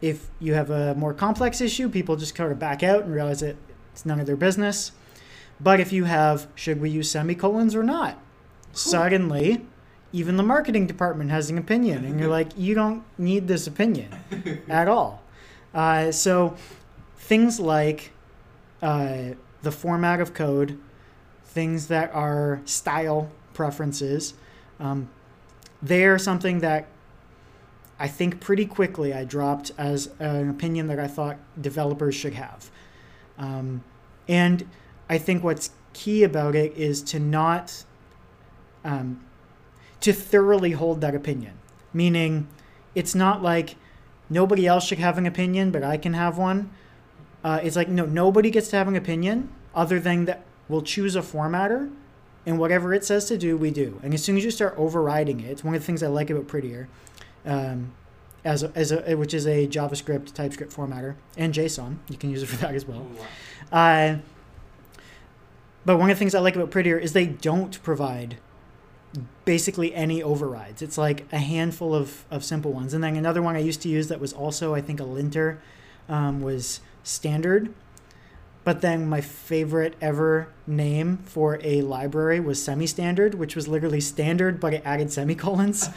[0.00, 3.40] If you have a more complex issue, people just kind of back out and realize
[3.40, 3.56] that
[3.92, 4.92] it's none of their business.
[5.60, 8.18] But if you have, should we use semicolons or not?
[8.72, 9.64] Suddenly,
[10.12, 14.12] even the marketing department has an opinion, and you're like, you don't need this opinion
[14.68, 15.22] at all.
[15.72, 16.56] Uh, so,
[17.16, 18.12] things like
[18.82, 19.30] uh,
[19.62, 20.78] the format of code,
[21.44, 24.34] things that are style preferences,
[24.84, 25.08] um,
[25.82, 26.86] they're something that
[27.98, 32.70] I think pretty quickly I dropped as an opinion that I thought developers should have.
[33.38, 33.82] Um,
[34.28, 34.68] and
[35.08, 37.84] I think what's key about it is to not,
[38.84, 39.24] um,
[40.00, 41.54] to thoroughly hold that opinion.
[41.94, 42.48] Meaning,
[42.94, 43.76] it's not like
[44.28, 46.70] nobody else should have an opinion, but I can have one.
[47.42, 51.16] Uh, it's like, no, nobody gets to have an opinion other than that we'll choose
[51.16, 51.90] a formatter
[52.46, 54.00] and whatever it says to do, we do.
[54.02, 56.30] And as soon as you start overriding it, it's one of the things I like
[56.30, 56.88] about Prettier,
[57.46, 57.92] um,
[58.44, 61.96] as a, as a, which is a JavaScript, TypeScript formatter, and JSON.
[62.08, 63.06] You can use it for that as well.
[63.72, 64.16] Uh,
[65.84, 68.38] but one of the things I like about Prettier is they don't provide
[69.44, 70.82] basically any overrides.
[70.82, 72.94] It's like a handful of, of simple ones.
[72.94, 75.60] And then another one I used to use that was also, I think, a linter
[76.08, 77.72] um, was standard.
[78.64, 84.00] But then my favorite ever name for a library was semi standard, which was literally
[84.00, 85.90] standard, but it added semicolons.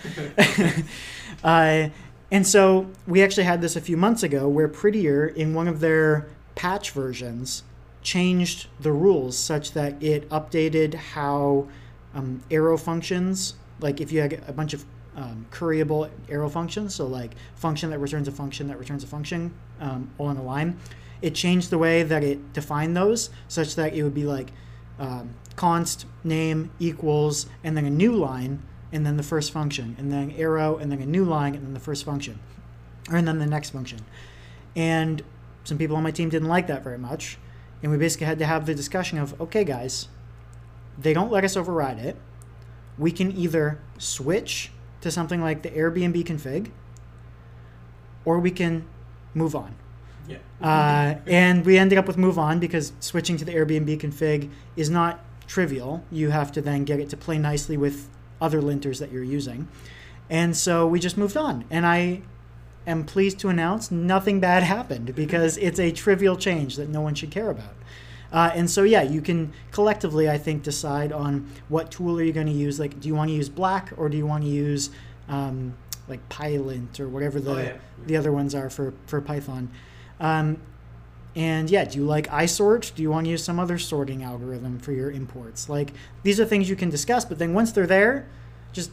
[1.43, 1.89] uh,
[2.29, 5.79] and so we actually had this a few months ago where Prettier, in one of
[5.79, 7.63] their patch versions,
[8.01, 11.67] changed the rules such that it updated how
[12.13, 17.07] um, arrow functions, like if you had a bunch of um, curryable arrow functions, so
[17.07, 20.77] like function that returns a function that returns a function um, all in a line,
[21.21, 24.51] it changed the way that it defined those such that it would be like
[24.99, 30.11] um, const name equals and then a new line and then the first function and
[30.11, 32.39] then arrow and then a new line and then the first function
[33.09, 33.99] or and then the next function.
[34.75, 35.23] And
[35.63, 37.37] some people on my team didn't like that very much
[37.81, 40.07] and we basically had to have the discussion of okay guys
[40.97, 42.15] they don't let us override it.
[42.97, 46.71] We can either switch to something like the airbnb config
[48.25, 48.87] or we can
[49.35, 49.75] move on
[50.27, 50.37] Yeah.
[50.61, 54.89] uh, and we ended up with move on because switching to the Airbnb config is
[54.89, 56.03] not trivial.
[56.11, 58.09] You have to then get it to play nicely with
[58.41, 59.67] other linters that you're using.
[60.29, 61.65] And so we just moved on.
[61.69, 62.21] And I
[62.85, 67.15] am pleased to announce nothing bad happened because it's a trivial change that no one
[67.15, 67.75] should care about.
[68.29, 72.33] Uh, and so, yeah, you can collectively, I think, decide on what tool are you
[72.33, 72.77] going to use.
[72.77, 74.89] Like, do you want to use Black or do you want to use
[75.29, 75.75] um,
[76.07, 77.77] like Pylint or whatever the oh, yeah.
[78.05, 79.69] the other ones are for for Python.
[80.19, 80.61] Um,
[81.35, 82.95] and yeah, do you like iSort?
[82.95, 85.69] Do you want to use some other sorting algorithm for your imports?
[85.69, 88.27] Like these are things you can discuss, but then once they're there,
[88.73, 88.91] just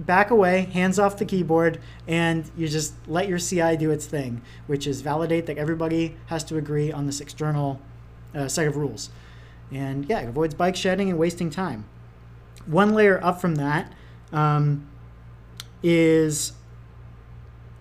[0.00, 4.42] back away, hands off the keyboard, and you just let your CI do its thing,
[4.66, 7.80] which is validate that everybody has to agree on this external
[8.34, 9.10] uh, set of rules.
[9.70, 11.84] And yeah, it avoids bike shedding and wasting time.
[12.66, 13.92] One layer up from that
[14.32, 14.88] um,
[15.82, 16.52] is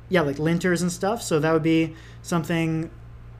[0.09, 1.21] yeah, like linters and stuff.
[1.21, 2.91] So that would be something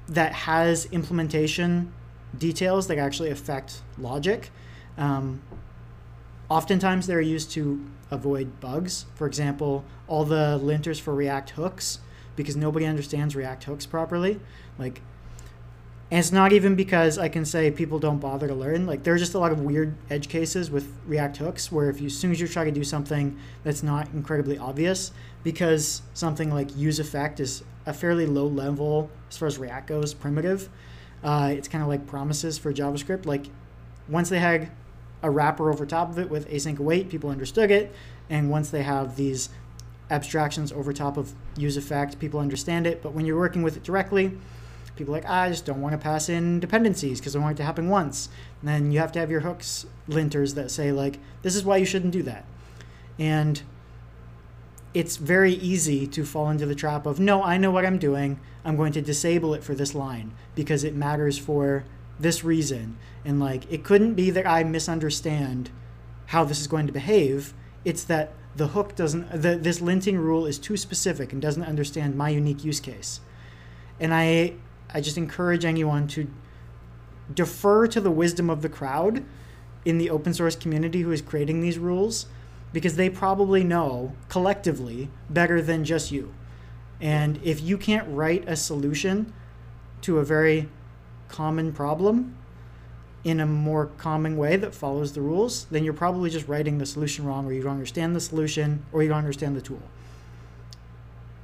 [0.07, 1.91] that has implementation
[2.37, 4.51] details that actually affect logic.
[4.97, 5.41] Um,
[6.49, 9.05] oftentimes they're used to avoid bugs.
[9.15, 11.99] For example, all the linters for React hooks,
[12.35, 14.39] because nobody understands React hooks properly.
[14.77, 15.01] Like,
[16.11, 18.87] and it's not even because I can say people don't bother to learn.
[18.87, 22.01] Like, there are just a lot of weird edge cases with React hooks where if
[22.01, 25.11] you, as soon as you try to do something that's not incredibly obvious,
[25.43, 30.13] because something like use effect is a fairly low level as far as React goes,
[30.13, 30.69] primitive.
[31.23, 33.25] Uh, it's kind of like promises for JavaScript.
[33.25, 33.47] Like
[34.07, 34.71] once they had
[35.21, 37.93] a wrapper over top of it with async await, people understood it,
[38.29, 39.49] and once they have these
[40.09, 42.19] abstractions over top of use effect.
[42.19, 44.37] People understand it, but when you're working with it directly,
[44.99, 47.57] people like, "Ah, I just don't want to pass in dependencies because I want it
[47.57, 48.29] to happen once.
[48.61, 51.77] And then you have to have your hooks linters that say like, this is why
[51.77, 52.45] you shouldn't do that.
[53.17, 53.61] And
[54.93, 58.39] it's very easy to fall into the trap of, no, I know what I'm doing.
[58.65, 61.85] I'm going to disable it for this line because it matters for
[62.19, 62.97] this reason.
[63.23, 65.69] And like, it couldn't be that I misunderstand
[66.27, 67.53] how this is going to behave.
[67.85, 72.15] It's that the hook doesn't, the, this linting rule is too specific and doesn't understand
[72.15, 73.21] my unique use case.
[73.99, 74.55] And I,
[74.93, 76.27] I just encourage anyone to
[77.33, 79.23] defer to the wisdom of the crowd
[79.85, 82.25] in the open source community who is creating these rules
[82.73, 86.33] because they probably know collectively better than just you.
[87.01, 89.33] And if you can't write a solution
[90.01, 90.69] to a very
[91.27, 92.35] common problem
[93.23, 96.85] in a more common way that follows the rules, then you're probably just writing the
[96.85, 99.81] solution wrong, or you don't understand the solution, or you don't understand the tool.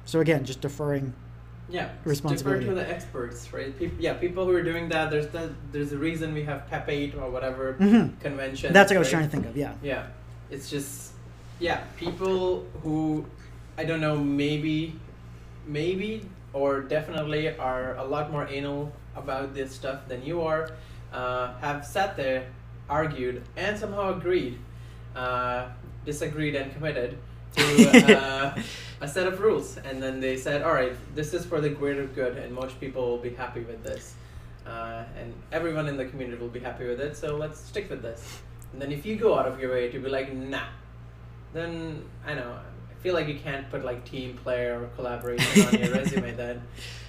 [0.04, 1.14] So again, just deferring
[1.68, 2.64] yeah responsibility.
[2.64, 5.92] defer to the experts right Peop yeah people who are doing that there's the, there's
[5.92, 8.18] a reason we have pep 8 or whatever Mhm.
[8.20, 9.56] convention That's what I was trying to think of.
[9.56, 9.72] Yeah.
[9.82, 10.06] yeah
[10.50, 11.12] it's just
[11.58, 13.24] yeah people who
[13.78, 14.94] i don't know maybe
[15.66, 20.70] maybe or definitely are a lot more anal about this stuff than you are
[21.12, 22.46] uh, have sat there
[22.88, 24.58] argued and somehow agreed
[25.16, 25.66] uh,
[26.04, 27.18] disagreed and committed
[27.54, 28.62] to uh,
[29.00, 29.78] a set of rules.
[29.78, 33.08] And then they said all right this is for the greater good and most people
[33.08, 34.14] will be happy with this.
[34.66, 38.02] Uh, and everyone in the community will be happy with it so let's stick with
[38.02, 38.40] this.
[38.72, 40.64] And then if you go out of your way to be like nah
[41.54, 42.58] then i know
[42.90, 46.60] i feel like you can't put like team player or collaboration on your resume then.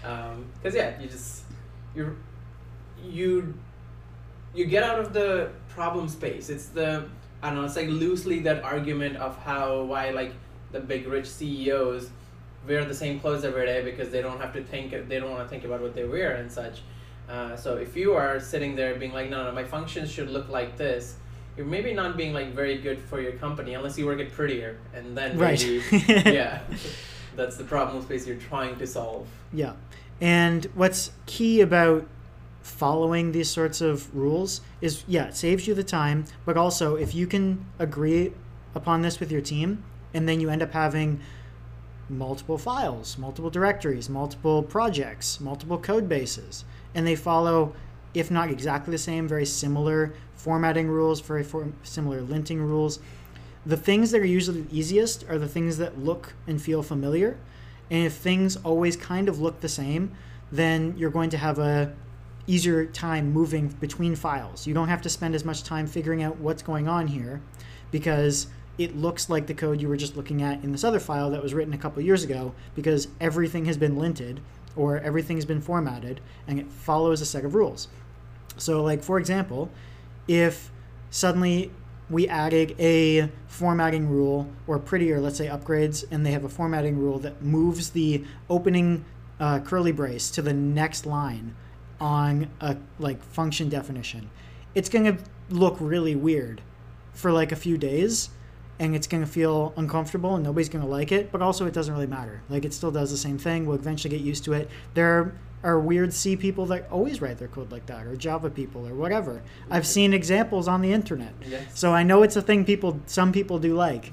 [0.02, 1.44] Because yeah you just
[1.96, 2.16] you
[3.04, 3.54] you
[4.54, 6.50] you get out of the problem space.
[6.50, 7.06] It's the
[7.42, 10.34] i don't know it's like loosely that argument of how why like
[10.72, 12.10] the big rich ceos
[12.68, 15.44] wear the same clothes every day because they don't have to think they don't want
[15.44, 16.82] to think about what they wear and such
[17.30, 20.48] uh, so if you are sitting there being like no no my functions should look
[20.50, 21.16] like this
[21.56, 24.78] you're maybe not being like very good for your company unless you work it prettier
[24.94, 25.60] and then Right.
[25.60, 26.62] maybe yeah
[27.36, 29.74] that's the problem space you're trying to solve Yeah.
[30.20, 32.08] And what's key about
[32.68, 37.16] following these sorts of rules is yeah, it saves you the time, but also if
[37.16, 38.34] you can agree
[38.76, 41.20] upon this with your team and then you end up having
[42.10, 47.74] multiple files, multiple directories, multiple projects, multiple code bases, and they follow
[48.14, 53.00] if not exactly the same, very similar formatting rules, very for- similar linting rules.
[53.66, 57.38] The things that are usually the easiest are the things that look and feel familiar.
[57.92, 60.12] And if things always kind of look the same,
[60.52, 61.94] then you're going to have a
[62.48, 64.66] easier time moving between files.
[64.66, 67.42] You don't have to spend as much time figuring out what's going on here
[67.92, 71.30] because it looks like the code you were just looking at in this other file
[71.32, 74.40] that was written a couple years ago because everything has been linted
[74.76, 77.88] or everything's been formatted and it follows a set of rules.
[78.58, 79.70] So like for example,
[80.28, 80.72] if
[81.10, 81.72] suddenly
[82.10, 86.98] we added a formatting rule or prettier, let's say upgrades, and they have a formatting
[86.98, 89.04] rule that moves the opening
[89.40, 91.54] uh, curly brace to the next line
[92.00, 94.30] on a like function definition.
[94.76, 96.62] It's going to look really weird
[97.14, 98.30] for like a few days
[98.80, 101.74] and it's going to feel uncomfortable and nobody's going to like it, but also it
[101.74, 102.42] doesn't really matter.
[102.50, 103.66] Like it still does the same thing.
[103.66, 104.70] We'll eventually get used to it.
[104.94, 105.34] There
[105.64, 108.94] are weird C people that always write their code like that or Java people or
[108.94, 109.42] whatever.
[109.70, 111.34] I've seen examples on the internet.
[111.46, 114.12] yes So I know it's a thing people some people do like.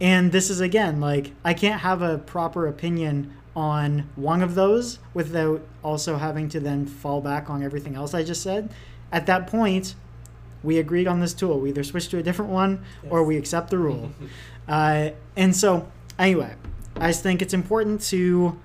[0.00, 4.98] And this is again like I can't have a proper opinion on one of those
[5.12, 8.70] without also having to then fall back on everything else I just said.
[9.12, 9.94] At that point,
[10.62, 11.60] we agreed on this tool.
[11.60, 14.10] We either switch to a different one or we accept the rule.
[14.68, 16.54] uh, and so, anyway,
[16.96, 18.58] I just think it's important to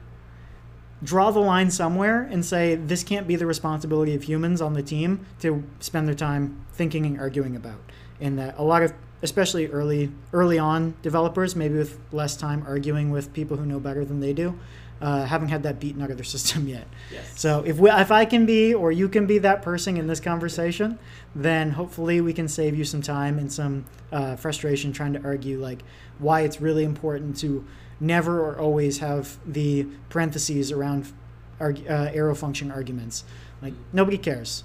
[1.04, 4.84] draw the line somewhere and say this can't be the responsibility of humans on the
[4.84, 7.80] team to spend their time thinking and arguing about.
[8.20, 13.10] And that a lot of, especially early early on developers, maybe with less time arguing
[13.12, 14.58] with people who know better than they do,
[15.02, 16.88] uh, haven't had that beaten out of their system yet.
[17.12, 20.08] yes So if we, if I can be or you can be that person in
[20.08, 21.00] this conversation,
[21.36, 25.60] then hopefully we can save you some time and some uh, frustration trying to argue
[25.60, 25.84] like
[26.20, 27.66] why it's really important to
[28.02, 31.12] never or always have the parentheses around
[31.60, 33.24] arg- uh, arrow function arguments.
[33.62, 34.64] Like nobody cares.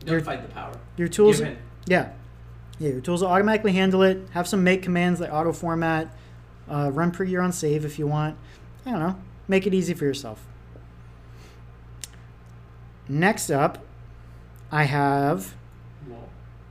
[0.00, 1.40] don't Your- fight the power Your tools,
[1.86, 2.10] yeah,
[2.78, 4.20] yeah, your tools will automatically handle it.
[4.32, 6.08] Have some make commands that auto format.
[6.68, 8.36] Uh, run Prettier on save if you want.
[8.84, 9.16] I don't know.
[9.48, 10.44] Make it easy for yourself.
[13.08, 13.78] Next up,
[14.70, 15.54] I have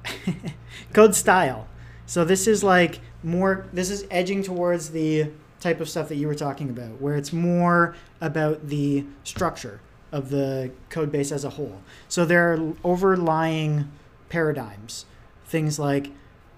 [0.94, 1.68] code style.
[2.06, 3.66] So this is like more.
[3.74, 7.34] This is edging towards the type of stuff that you were talking about, where it's
[7.34, 9.82] more about the structure
[10.12, 11.82] of the code base as a whole.
[12.08, 13.92] So there are overlying
[14.30, 15.06] paradigms,
[15.48, 16.12] things like,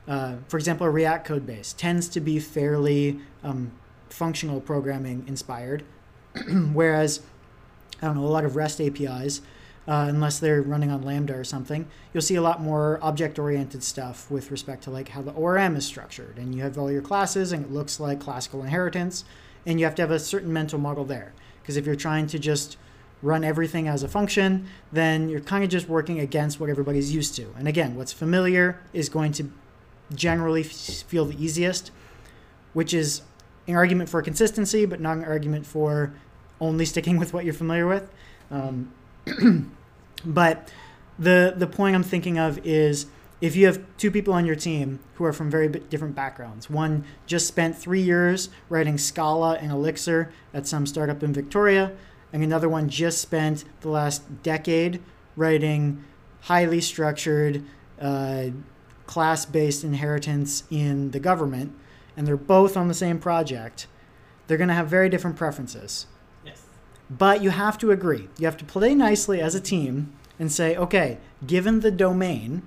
[0.08, 3.72] uh, for example, a React code base tends to be fairly um,
[4.10, 5.84] functional programming inspired,
[6.74, 7.22] whereas
[8.02, 9.42] I don't know a lot of REST APIs.
[9.88, 14.30] Uh, unless they're running on Lambda or something, you'll see a lot more object-oriented stuff
[14.30, 17.52] with respect to like how the ORM is structured, and you have all your classes,
[17.52, 19.26] and it looks like classical inheritance,
[19.66, 21.34] and you have to have a certain mental model there.
[21.62, 22.78] Because if you're trying to just
[23.22, 27.36] run everything as a function, then you're kind of just working against what everybody's used
[27.36, 27.54] to.
[27.58, 29.52] And again, what's familiar is going to
[30.14, 31.92] generally feel the easiest,
[32.74, 33.22] which is
[33.68, 36.14] an argument for consistency, but not an argument for
[36.62, 38.10] only sticking with what you're familiar with.
[38.52, 38.92] Um,
[40.26, 40.72] but
[41.18, 43.08] the the point I'm thinking of is
[43.42, 47.06] if you have two people on your team who are from very different backgrounds, one
[47.26, 51.94] just spent three years writing Scala and Elixir at some startup in Victoria,
[52.32, 55.02] and another one just spent the last decade
[55.36, 56.04] writing
[56.42, 57.64] highly structured
[58.00, 58.48] uh,
[59.06, 61.74] class-based inheritance in the government,
[62.16, 63.88] and they're both on the same project,
[64.48, 66.08] they're going to have very different preferences.
[66.46, 66.62] Yes.
[67.10, 68.30] But you have to agree.
[68.38, 72.62] You have to play nicely as a team and say, okay, given the domain,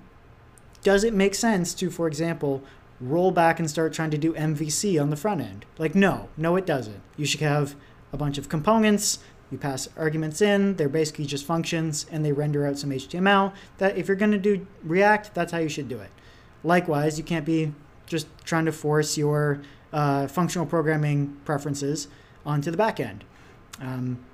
[0.83, 2.63] does it make sense to, for example,
[3.01, 5.65] roll back and start trying to do MVC on the front end?
[5.79, 7.01] Like, no, no, it doesn't.
[7.17, 7.75] You should have
[8.13, 9.19] a bunch of components.
[9.53, 13.53] You pass arguments in, they're basically just functions, and they render out some HTML.
[13.77, 16.11] That if you're going to do React, that's how you should do it.
[16.65, 17.75] Likewise, you can't be
[18.07, 19.61] just trying to force your
[19.93, 22.09] uh, functional programming preferences
[22.47, 23.25] onto the back end.
[23.79, 24.25] Um,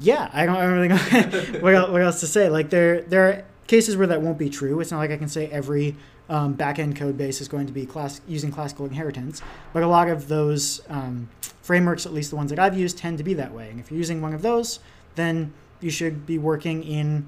[0.00, 0.96] yeah, I don't, I don't really know
[1.60, 2.48] what, else, what else to say.
[2.48, 4.80] Like there, there cases where that won't be true.
[4.80, 5.96] It's not like I can say every
[6.28, 9.42] um, backend code base is going to be class using classical inheritance,
[9.72, 11.28] but a lot of those um,
[11.62, 13.70] frameworks, at least the ones that I've used, tend to be that way.
[13.70, 14.80] And if you're using one of those,
[15.14, 17.26] then you should be working in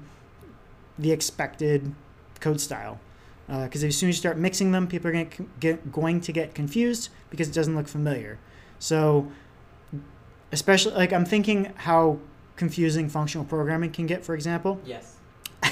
[0.97, 1.93] the expected
[2.39, 2.99] code style.
[3.47, 6.31] Because uh, as soon as you start mixing them, people are to get, going to
[6.31, 8.37] get confused because it doesn't look familiar.
[8.77, 9.31] So,
[10.51, 12.19] especially like I'm thinking how
[12.55, 14.79] confusing functional programming can get, for example.
[14.85, 15.18] Yes.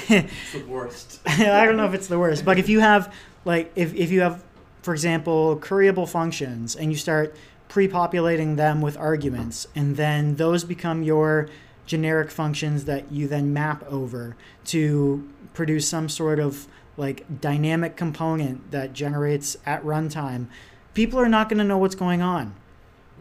[0.08, 1.20] It's the worst.
[1.26, 3.12] I don't know if it's the worst, but if you have
[3.44, 4.44] like if, if you have,
[4.82, 7.34] for example, curryable functions and you start
[7.68, 11.48] pre-populating them with arguments, and then those become your
[11.86, 18.70] generic functions that you then map over to produce some sort of like dynamic component
[18.70, 20.46] that generates at runtime,
[20.94, 22.54] people are not going to know what's going on.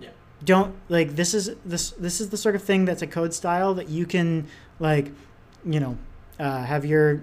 [0.01, 0.09] Yeah.
[0.43, 3.73] Don't like this is this this is the sort of thing that's a code style
[3.75, 4.47] that you can
[4.79, 5.11] like,
[5.65, 5.97] you know,
[6.39, 7.21] uh, have your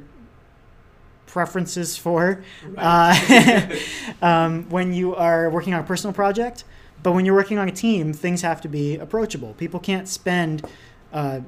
[1.27, 3.77] preferences for right.
[4.23, 6.65] uh, um, when you are working on a personal project.
[7.03, 9.53] But when you're working on a team, things have to be approachable.
[9.55, 10.67] People can't spend,
[11.13, 11.41] uh,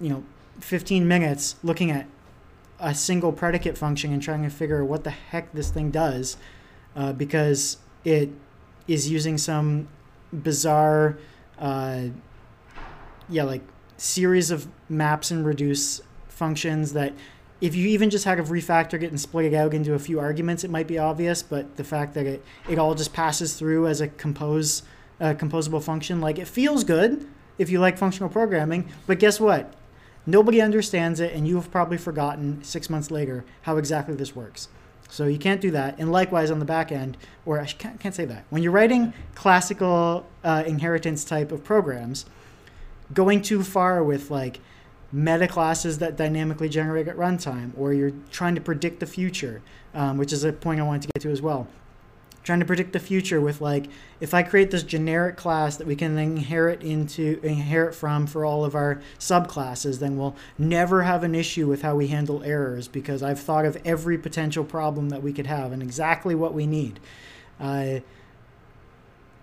[0.00, 0.24] you know,
[0.60, 2.06] 15 minutes looking at
[2.78, 6.36] a single predicate function and trying to figure out what the heck this thing does
[6.94, 8.30] uh, because it
[8.86, 9.88] is using some
[10.32, 11.16] bizarre
[11.58, 12.02] uh,
[13.28, 13.62] yeah like
[13.96, 16.00] series of maps and reduce
[16.42, 17.12] functions that
[17.60, 20.18] if you even just had to refactor it and split it out into a few
[20.18, 23.86] arguments it might be obvious but the fact that it, it all just passes through
[23.86, 24.82] as a compose
[25.20, 27.26] uh, composable function like it feels good
[27.58, 29.72] if you like functional programming but guess what
[30.24, 34.68] Nobody understands it, and you have probably forgotten six months later how exactly this works.
[35.08, 35.96] So you can't do that.
[35.98, 38.44] And likewise on the back end, or I can't, can't say that.
[38.48, 42.24] When you're writing classical uh, inheritance type of programs,
[43.12, 44.60] going too far with like
[45.12, 49.62] meta classes that dynamically generate at runtime, or you're trying to predict the future,
[49.94, 51.68] um, which is a point I wanted to get to as well
[52.44, 53.86] trying to predict the future with like
[54.20, 58.64] if I create this generic class that we can inherit into inherit from for all
[58.64, 63.22] of our subclasses, then we'll never have an issue with how we handle errors because
[63.22, 67.00] I've thought of every potential problem that we could have and exactly what we need.
[67.60, 68.00] Uh,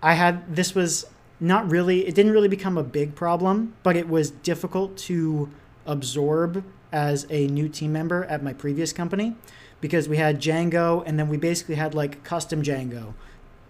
[0.02, 1.06] I had this was
[1.38, 5.50] not really it didn't really become a big problem, but it was difficult to
[5.86, 9.36] absorb as a new team member at my previous company
[9.80, 13.14] because we had Django and then we basically had like custom Django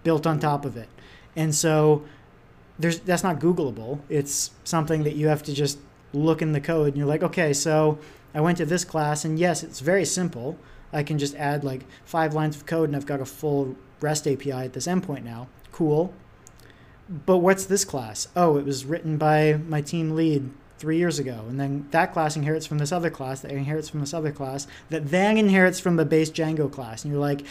[0.03, 0.89] built on top of it.
[1.37, 2.05] And so
[2.79, 4.01] there's that's not googleable.
[4.09, 5.79] It's something that you have to just
[6.13, 7.99] look in the code and you're like, "Okay, so
[8.35, 10.59] I went to this class and yes, it's very simple.
[10.93, 14.27] I can just add like 5 lines of code and I've got a full REST
[14.27, 15.49] API at this endpoint now.
[15.73, 16.13] Cool.
[17.09, 18.29] But what's this class?
[18.35, 20.51] Oh, it was written by my team lead
[20.81, 21.45] three years ago.
[21.47, 24.67] And then that class inherits from this other class that inherits from this other class
[24.89, 27.05] that then inherits from the base Django class.
[27.05, 27.45] And you're like,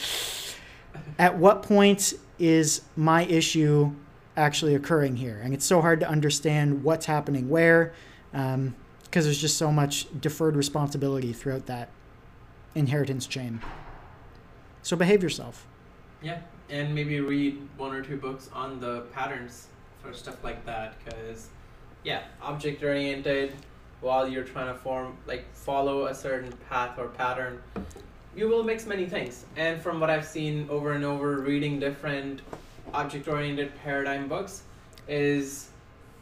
[1.20, 3.94] at what point is my issue
[4.36, 5.40] actually occurring here?
[5.44, 7.94] And it's so hard to understand what's happening where,
[8.32, 8.76] because um,
[9.12, 11.90] there's just so much deferred responsibility throughout that
[12.74, 13.62] inheritance chain.
[14.82, 15.68] So behave yourself.
[16.24, 19.68] Yeah, and maybe read one or two books on the patterns
[20.02, 21.50] for stuff like that, because
[22.04, 23.54] yeah, object oriented.
[24.02, 27.62] While you're trying to form like follow a certain path or pattern,
[28.36, 29.46] you will mix many things.
[29.58, 32.42] And from what I've seen over and over, reading different
[32.94, 34.64] object-oriented paradigm books,
[35.08, 35.70] is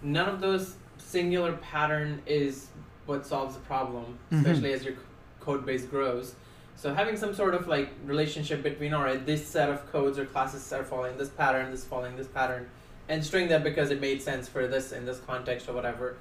[0.02, 2.68] none of those singular pattern is
[3.06, 4.38] what solves the problem, mm-hmm.
[4.38, 4.96] especially as your
[5.40, 6.36] code base grows.
[6.76, 10.26] So having some sort of like relationship between all right, this set of codes or
[10.26, 12.70] classes are following this pattern, this following this pattern,
[13.10, 16.18] and string that because it made sense for this in this context or whatever.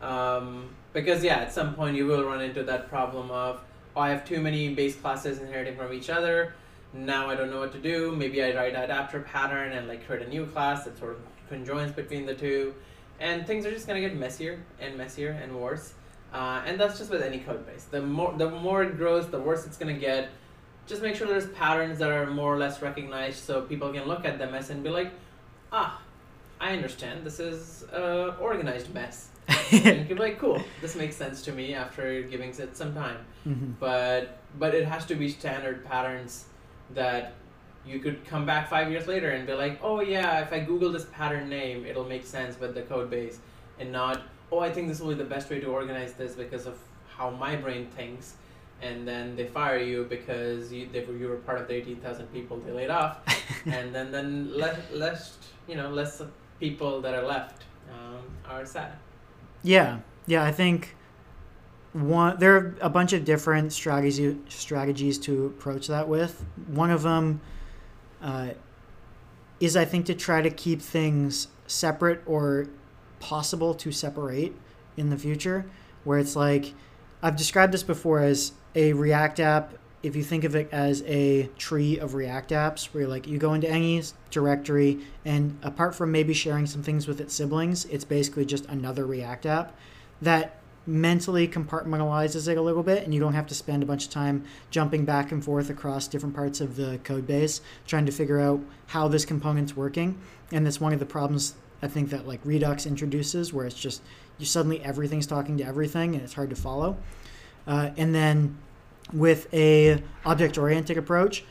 [0.00, 3.60] Um, because yeah, at some point you will run into that problem of
[3.94, 6.54] oh, I have too many base classes inheriting from each other.
[6.92, 8.14] Now I don't know what to do.
[8.16, 11.18] Maybe I write an adapter pattern and like create a new class that sort of
[11.48, 12.74] conjoins between the two,
[13.18, 15.94] and things are just gonna get messier and messier and worse.
[16.32, 17.84] Uh, and that's just with any code base.
[17.84, 20.30] The more the more it grows, the worse it's gonna get.
[20.86, 24.24] Just make sure there's patterns that are more or less recognized, so people can look
[24.24, 25.12] at them as and be like,
[25.70, 26.00] ah,
[26.60, 27.24] I understand.
[27.24, 29.28] This is a organized mess.
[29.48, 32.94] and you can be like, cool, this makes sense to me after giving it some
[32.94, 33.18] time.
[33.46, 33.72] Mm-hmm.
[33.80, 36.44] But but it has to be standard patterns
[36.94, 37.34] that
[37.86, 40.92] you could come back five years later and be like, oh yeah, if I Google
[40.92, 43.40] this pattern name, it'll make sense with the code base,
[43.78, 46.66] and not, oh, I think this will be the best way to organize this because
[46.66, 48.34] of how my brain thinks.
[48.82, 51.96] And then they fire you because you they were, you were part of the eighteen
[51.96, 53.18] thousand people they laid off,
[53.66, 55.36] and then then less less
[55.68, 56.22] you know less
[56.60, 58.92] people that are left um, are sad.
[59.62, 60.96] Yeah, yeah, I think
[61.92, 66.44] one there are a bunch of different strategies strategies to approach that with.
[66.68, 67.40] One of them
[68.22, 68.50] uh,
[69.58, 72.68] is, I think, to try to keep things separate or
[73.18, 74.54] possible to separate
[74.96, 75.66] in the future.
[76.04, 76.74] Where it's like
[77.22, 79.74] I've described this before as a React app.
[80.02, 83.52] If you think of it as a tree of React apps, where like you go
[83.52, 88.46] into any directory, and apart from maybe sharing some things with its siblings, it's basically
[88.46, 89.76] just another React app
[90.22, 94.06] that mentally compartmentalizes it a little bit and you don't have to spend a bunch
[94.06, 98.12] of time jumping back and forth across different parts of the code base trying to
[98.12, 100.18] figure out how this component's working.
[100.50, 104.02] And that's one of the problems i think that like redux introduces where it's just
[104.40, 106.96] you suddenly everything's talking to everything and it's hard to follow.
[107.66, 108.56] Uh, and then
[109.12, 111.44] with a object oriented approach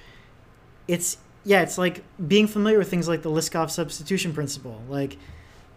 [0.87, 5.17] it's yeah it's like being familiar with things like the liskov substitution principle like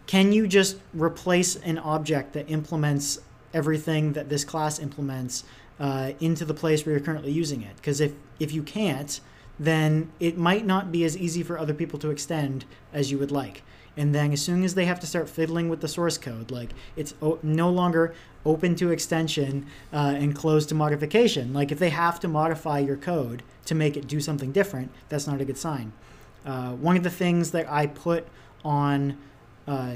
[0.07, 3.19] can you just replace an object that implements
[3.55, 5.45] everything that this class implements
[5.79, 7.77] uh, into the place where you're currently using it.
[7.77, 9.21] Because if, if you can't,
[9.59, 13.31] then it might not be as easy for other people to extend as you would
[13.31, 13.63] like.
[13.97, 16.71] And then as soon as they have to start fiddling with the source code, like
[16.97, 18.15] it's o- no longer
[18.45, 21.53] open to extension uh, and closed to modification.
[21.53, 25.27] Like if they have to modify your code to make it do something different, that's
[25.27, 25.93] not a good sign.
[26.45, 28.27] Uh, one of the things that I put
[28.65, 29.19] on
[29.67, 29.95] uh,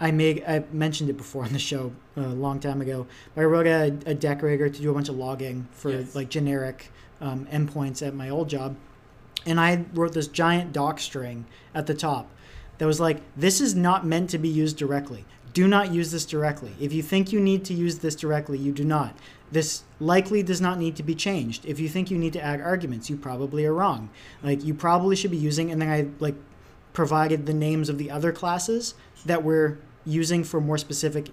[0.00, 3.06] I made I mentioned it before on the show a long time ago.
[3.34, 6.14] But I wrote a, a decorator to do a bunch of logging for yes.
[6.14, 6.90] like generic
[7.20, 8.76] um, endpoints at my old job,
[9.46, 12.28] and I wrote this giant doc string at the top
[12.78, 15.24] that was like, "This is not meant to be used directly.
[15.52, 16.72] Do not use this directly.
[16.80, 19.16] If you think you need to use this directly, you do not.
[19.52, 21.64] This likely does not need to be changed.
[21.64, 24.10] If you think you need to add arguments, you probably are wrong.
[24.42, 26.34] Like you probably should be using." And then I like
[26.92, 28.94] provided the names of the other classes
[29.26, 31.30] that we're using for more specific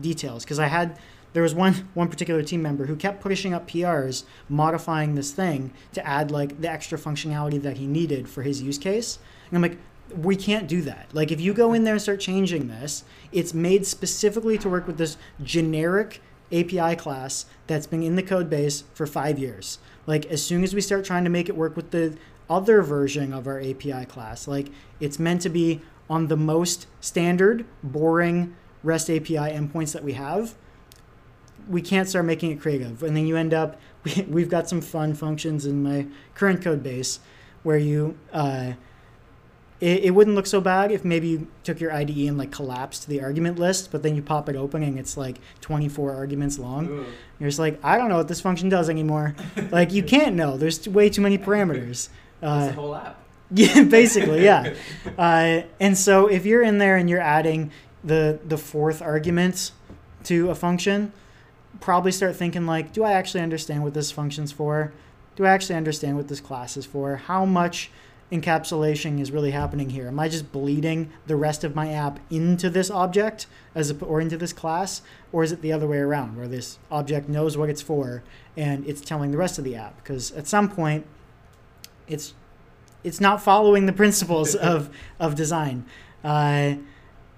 [0.00, 0.44] details.
[0.44, 0.98] Because I had
[1.32, 5.72] there was one one particular team member who kept pushing up PRs, modifying this thing
[5.92, 9.18] to add like the extra functionality that he needed for his use case.
[9.48, 9.78] And I'm like,
[10.18, 11.08] we can't do that.
[11.12, 14.86] Like if you go in there and start changing this, it's made specifically to work
[14.86, 16.20] with this generic
[16.52, 19.78] API class that's been in the code base for five years.
[20.06, 22.16] Like as soon as we start trying to make it work with the
[22.48, 24.68] other version of our API class, like
[25.00, 30.54] it's meant to be on the most standard, boring REST API endpoints that we have,
[31.68, 33.02] we can't start making it creative.
[33.02, 33.80] And then you end up,
[34.28, 37.20] we, have got some fun functions in my current code base
[37.62, 38.72] where you, uh,
[39.80, 43.08] it, it wouldn't look so bad if maybe you took your IDE and like collapsed
[43.08, 46.88] the argument list, but then you pop it open and it's like 24 arguments long.
[46.88, 47.06] Ooh.
[47.38, 49.34] You're just like, I don't know what this function does anymore.
[49.70, 50.56] like you can't know.
[50.56, 52.08] There's way too many parameters.
[52.42, 53.18] Uh, the whole app.
[53.52, 54.74] Yeah, basically, yeah.
[55.18, 57.70] Uh, and so if you're in there and you're adding
[58.02, 59.70] the the fourth argument
[60.24, 61.12] to a function,
[61.80, 64.92] probably start thinking like, do I actually understand what this function's for?
[65.36, 67.16] do I actually understand what this class is for?
[67.16, 67.90] How much
[68.34, 70.08] encapsulation is really happening here?
[70.08, 74.20] Am I just bleeding the rest of my app into this object as a, or
[74.20, 77.70] into this class, or is it the other way around, where this object knows what
[77.70, 78.24] it's for
[78.56, 79.96] and it's telling the rest of the app?
[80.02, 81.06] Because at some point,
[82.08, 82.34] it's
[83.04, 85.84] it's not following the principles of of design,
[86.24, 86.74] uh,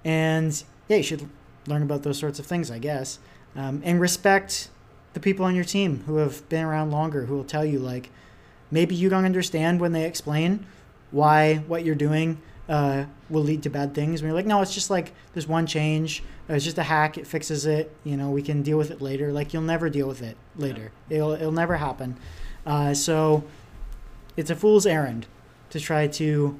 [0.02, 1.28] and yeah, you should
[1.66, 3.18] learn about those sorts of things, I guess,
[3.54, 4.70] um, and respect
[5.12, 8.10] the people on your team who have been around longer, who will tell you like
[8.70, 10.66] maybe you don't understand when they explain
[11.10, 14.22] why what you're doing uh, will lead to bad things.
[14.22, 16.22] When you're like, no, it's just like there's one change.
[16.48, 17.18] It's just a hack.
[17.18, 17.94] It fixes it.
[18.04, 19.32] You know, we can deal with it later.
[19.32, 20.92] Like you'll never deal with it later.
[21.08, 21.16] Yeah.
[21.16, 22.16] It'll it'll never happen.
[22.64, 23.44] Uh, so
[24.36, 25.26] it's a fool's errand
[25.70, 26.58] to try to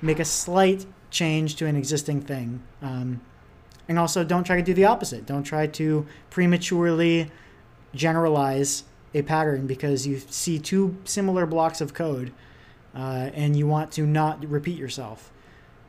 [0.00, 2.62] make a slight change to an existing thing.
[2.82, 3.20] Um,
[3.88, 5.24] and also, don't try to do the opposite.
[5.24, 7.30] Don't try to prematurely
[7.94, 8.84] generalize
[9.14, 12.32] a pattern because you see two similar blocks of code
[12.98, 15.30] uh, and you want to not repeat yourself.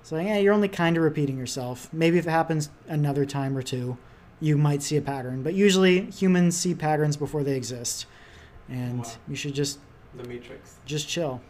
[0.04, 1.90] So, yeah, you're only kind of repeating yourself.
[1.92, 3.98] Maybe if it happens another time or two,
[4.40, 5.44] you might see a pattern.
[5.44, 8.06] But usually, humans see patterns before they exist.
[8.70, 9.12] And wow.
[9.28, 9.80] you should just.
[10.16, 10.76] The Matrix.
[10.86, 11.42] Just chill.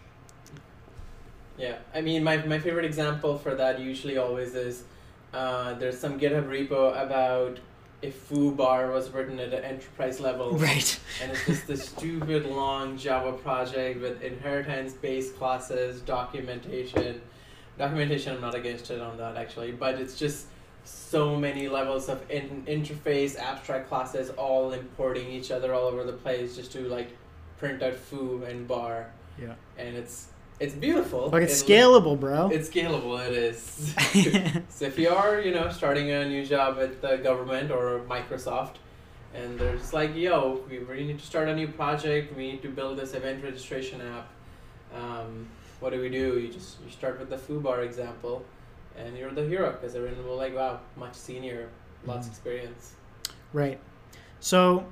[1.57, 4.83] Yeah, I mean, my, my favorite example for that usually always is
[5.33, 7.59] uh, there's some GitHub repo about
[8.01, 10.51] if foo bar was written at an enterprise level.
[10.57, 10.99] Right.
[11.21, 17.21] And it's just this stupid long Java project with inheritance based classes, documentation.
[17.77, 20.47] Documentation, I'm not against it on that actually, but it's just
[20.83, 26.13] so many levels of in- interface, abstract classes, all importing each other all over the
[26.13, 27.15] place just to like
[27.57, 29.11] print out foo and bar.
[29.41, 29.53] Yeah.
[29.77, 30.27] And it's
[30.59, 31.29] it's beautiful.
[31.29, 32.49] But it's it, scalable, bro.
[32.49, 33.25] It's scalable.
[33.25, 33.95] It is.
[34.69, 38.75] so if you are, you know, starting a new job at the government or Microsoft,
[39.33, 42.35] and they're just like, "Yo, we really need to start a new project.
[42.35, 44.27] We need to build this event registration app."
[44.93, 45.47] Um,
[45.79, 46.39] what do we do?
[46.39, 48.43] You just you start with the foobar example,
[48.97, 51.69] and you're the hero because everyone will like, "Wow, much senior,
[52.05, 52.31] lots mm.
[52.31, 52.93] experience."
[53.53, 53.79] Right.
[54.41, 54.85] So,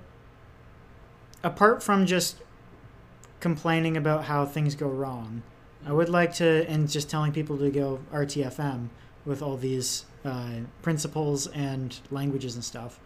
[1.43, 2.37] apart from just
[3.39, 5.43] complaining about how things go wrong
[5.87, 8.89] I would like to, and just telling people to go RTFM
[9.25, 12.99] with all these uh, principles and languages and stuff.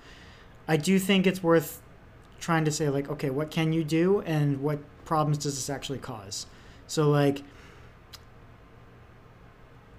[0.68, 1.80] I do think it's worth
[2.40, 6.00] trying to say, like, okay, what can you do and what problems does this actually
[6.00, 6.48] cause?
[6.88, 7.44] So, like,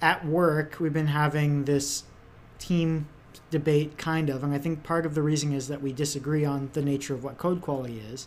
[0.01, 2.03] at work, we've been having this
[2.59, 3.07] team
[3.51, 6.71] debate, kind of, and I think part of the reason is that we disagree on
[6.73, 8.27] the nature of what code quality is.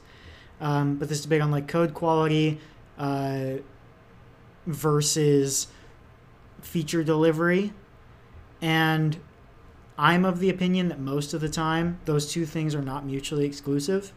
[0.61, 2.61] Um, but this debate on like code quality,
[2.97, 3.55] uh,
[4.66, 5.68] versus
[6.61, 7.74] feature delivery.
[8.61, 9.18] And
[9.97, 13.45] I'm of the opinion that most of the time those two things are not mutually
[13.45, 14.11] exclusive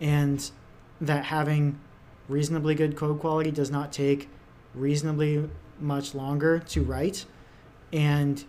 [0.00, 0.50] and
[1.00, 1.78] that having
[2.28, 4.28] reasonably good code quality does not take
[4.74, 7.26] reasonably much longer to write
[7.92, 8.44] and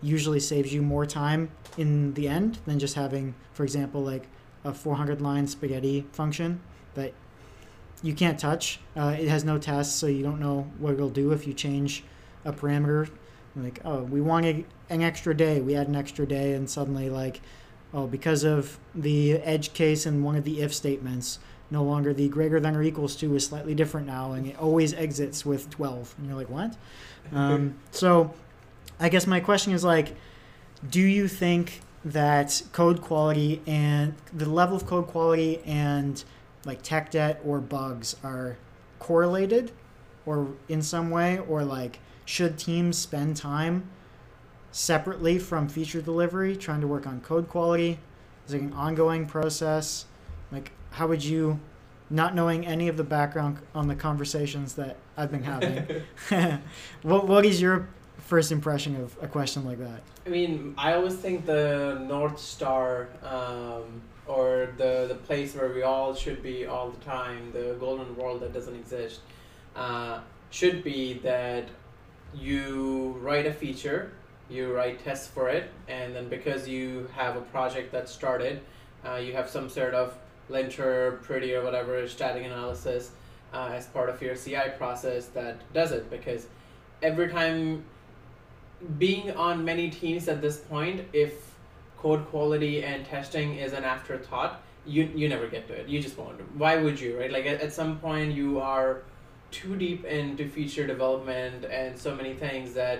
[0.00, 4.26] usually saves you more time in the end than just having for example like
[4.64, 6.60] a 400 line spaghetti function
[6.94, 7.12] that
[8.04, 8.78] you can't touch.
[8.94, 12.04] Uh, it has no tests, so you don't know what it'll do if you change
[12.44, 13.08] a parameter.
[13.56, 15.62] Like, oh, we wanted an extra day.
[15.62, 17.40] We had an extra day, and suddenly, like,
[17.94, 21.38] oh, because of the edge case in one of the if statements,
[21.70, 24.92] no longer the greater than or equals to is slightly different now, and it always
[24.92, 26.14] exits with 12.
[26.18, 26.76] And you're like, what?
[27.32, 28.34] Um, so,
[29.00, 30.14] I guess my question is like,
[30.90, 36.22] do you think that code quality and the level of code quality and
[36.66, 38.56] like tech debt or bugs are
[38.98, 39.72] correlated
[40.26, 43.88] or in some way or like should teams spend time
[44.72, 47.98] separately from feature delivery trying to work on code quality?
[48.46, 50.06] Is it an ongoing process?
[50.50, 51.60] Like how would you
[52.10, 56.02] not knowing any of the background on the conversations that i've been having
[57.02, 57.88] what, what is your
[58.18, 60.00] first impression of a question like that?
[60.26, 65.82] I mean i always think the north star um, or the the place where we
[65.82, 69.20] all should be all the time, the golden world that doesn't exist,
[69.76, 70.20] uh,
[70.50, 71.68] should be that
[72.34, 74.12] you write a feature,
[74.48, 78.60] you write tests for it, and then because you have a project that started,
[79.06, 80.16] uh, you have some sort of
[80.48, 83.12] linter, pretty or whatever static analysis
[83.52, 86.10] uh, as part of your CI process that does it.
[86.10, 86.46] Because
[87.02, 87.84] every time
[88.98, 91.43] being on many teams at this point, if
[92.04, 95.88] code quality and testing is an afterthought, you you never get to it.
[95.88, 96.38] You just won't.
[96.62, 97.32] Why would you, right?
[97.36, 99.02] Like at, at some point you are
[99.50, 102.98] too deep into feature development and so many things that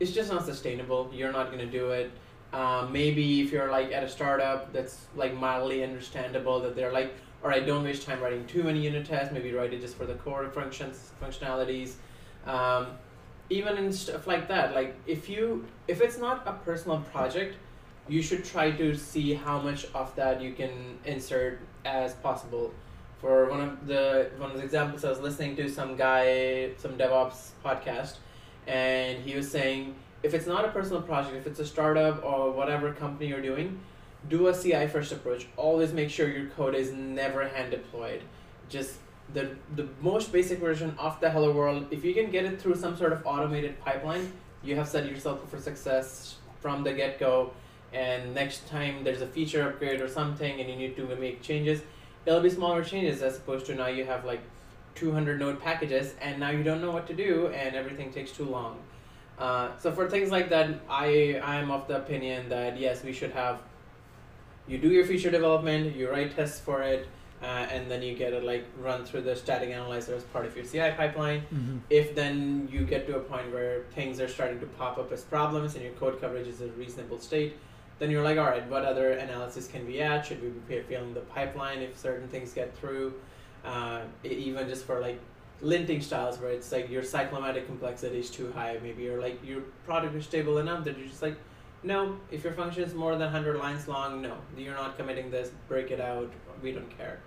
[0.00, 1.10] it's just not sustainable.
[1.12, 2.10] You're not gonna do it.
[2.54, 7.12] Um, maybe if you're like at a startup that's like mildly understandable that they're like,
[7.42, 9.30] all right, don't waste time writing too many unit tests.
[9.30, 11.90] Maybe write it just for the core functions, functionalities.
[12.46, 12.86] Um,
[13.50, 17.56] even in stuff like that, like if you if it's not a personal project,
[18.08, 22.72] you should try to see how much of that you can insert as possible.
[23.20, 26.96] For one of the one of the examples, I was listening to some guy, some
[26.96, 28.16] DevOps podcast,
[28.66, 32.50] and he was saying if it's not a personal project, if it's a startup or
[32.50, 33.80] whatever company you're doing,
[34.28, 35.46] do a CI first approach.
[35.56, 38.22] Always make sure your code is never hand deployed.
[38.68, 38.98] Just
[39.34, 41.86] the the most basic version of the hello world.
[41.90, 44.32] If you can get it through some sort of automated pipeline,
[44.62, 47.52] you have set yourself up for success from the get go.
[47.92, 51.82] And next time there's a feature upgrade or something, and you need to make changes,
[52.26, 54.42] it'll be smaller changes as opposed to now you have like
[54.94, 58.44] 200 node packages, and now you don't know what to do, and everything takes too
[58.44, 58.78] long.
[59.38, 63.30] Uh, so for things like that, I I'm of the opinion that yes, we should
[63.32, 63.60] have.
[64.66, 67.08] You do your feature development, you write tests for it,
[67.40, 70.56] uh, and then you get it like run through the static analyzer as part of
[70.56, 71.42] your CI pipeline.
[71.42, 71.78] Mm-hmm.
[71.88, 75.22] If then you get to a point where things are starting to pop up as
[75.22, 77.56] problems and your code coverage is a reasonable state,
[77.98, 80.24] then you're like, all right, what other analysis can we add?
[80.24, 83.14] Should we be feeling the pipeline if certain things get through?
[83.64, 85.20] Uh, even just for like
[85.62, 88.78] linting styles where it's like your cyclomatic complexity is too high.
[88.82, 91.36] Maybe you're like your product is stable enough that you're just like,
[91.82, 95.50] no, if your function is more than 100 lines long, no, you're not committing this,
[95.68, 96.30] break it out,
[96.62, 97.18] we don't care.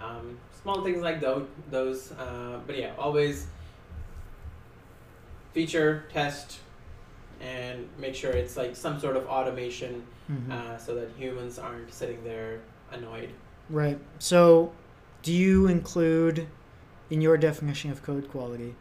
[0.00, 3.46] Um, small things like those, those uh, but yeah, always
[5.52, 6.58] feature, test,
[7.44, 10.52] and make sure it's like some sort of automation Mm-hmm.
[10.52, 13.28] uh, so that humans aren't sitting there annoyed.
[13.68, 13.98] Right.
[14.18, 14.72] So,
[15.22, 16.46] do you include
[17.10, 18.74] in your definition of code quality?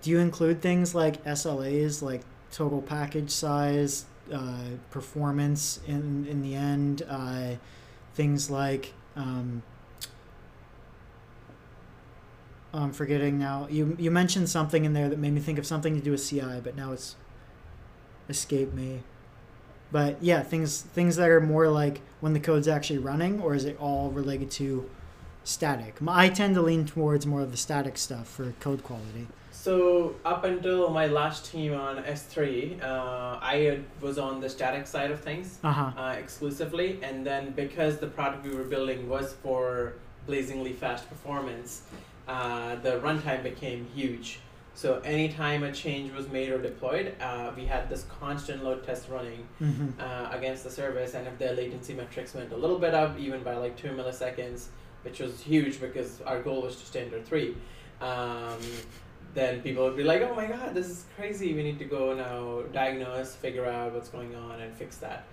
[0.00, 6.54] Do you include things like SLAs, like total package size, uh, performance in in the
[6.54, 7.56] end, uh,
[8.14, 9.62] things like um,
[12.72, 13.66] I'm forgetting now.
[13.70, 16.26] You you mentioned something in there that made me think of something to do with
[16.26, 17.16] CI, but now it's
[18.28, 19.00] escaped me.
[19.92, 23.64] But yeah, things things that are more like when the code's actually running, or is
[23.64, 24.88] it all related to
[25.44, 25.94] static?
[26.06, 29.28] I tend to lean towards more of the static stuff for code quality.
[29.52, 32.86] So up until my last team on S3, uh,
[33.42, 36.00] I was on the static side of things Uh huh.
[36.00, 39.94] uh, exclusively, and then because the product we were building was for
[40.26, 41.82] blazingly fast performance,
[42.28, 44.40] uh, the runtime became huge.
[44.76, 49.08] So anytime a change was made or deployed, uh, we had this constant load test
[49.08, 52.92] running hmm uh, against the service, and if the latency metrics went a little bit
[52.92, 54.66] up, even by like two milliseconds,
[55.02, 57.56] which was huge because our goal was to stay under three,
[58.02, 58.60] um,
[59.32, 61.54] then people would be like, "Oh my God, this is crazy!
[61.54, 65.24] We need to go now diagnose, figure out what's going on, and fix that."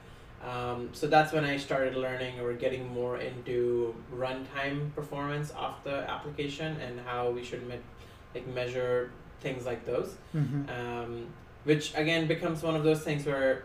[0.42, 6.10] Um, so that's when I started learning or getting more into runtime performance of the
[6.10, 7.88] application and how we should me-
[8.34, 9.12] like measure
[9.44, 11.28] things like those hmm um,
[11.66, 13.64] which again becomes one of those things where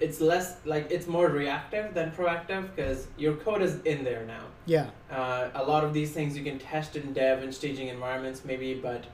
[0.00, 4.44] it's less like it's more reactive than proactive because your code is in there now.
[4.64, 4.86] Yeah.
[5.10, 8.74] Uh, a lot of these things you can test in dev and staging environments maybe,
[8.74, 9.04] but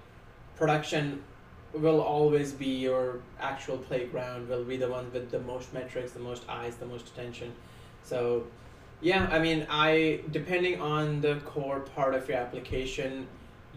[0.57, 1.23] production
[1.75, 4.49] will always be your actual playground.
[4.49, 7.53] Will be the one with the most metrics, the most eyes, the most attention.
[8.05, 8.47] So,
[9.01, 13.27] yeah, I mean, I depending on the core part of your application,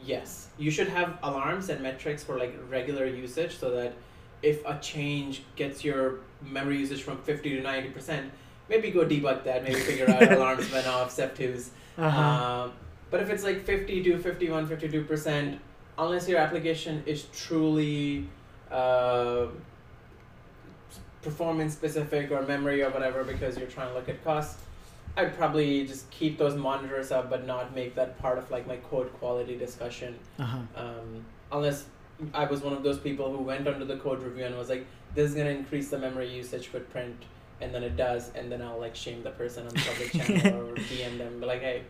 [0.06, 3.94] yes, you should have alarms and metrics for like regular usage so that
[4.42, 8.30] if a change gets your memory usage from 50 to 90%,
[8.70, 11.70] maybe go debug that, maybe figure out alarms went off, step2s.
[11.98, 12.22] Uh-huh.
[12.22, 12.74] Um,
[13.12, 15.60] but if it's like 50 to 51, 52%,
[15.98, 18.28] unless your application is truly
[18.72, 19.48] uh,
[21.22, 24.62] performance specific or memory or whatever because you're trying to look at costs,
[25.18, 28.78] I'd probably just keep those monitors up but not make that part of like my
[28.78, 30.60] code quality discussion uh-huh.
[30.76, 31.86] um, unless
[32.34, 34.86] I was one of those people who went under the code review and was like,
[35.16, 37.16] this is gonna increase the memory usage footprint,
[37.62, 40.70] and then it does, and then I'll like shame the person on the public channel
[40.70, 41.84] or DM them, be like, hey,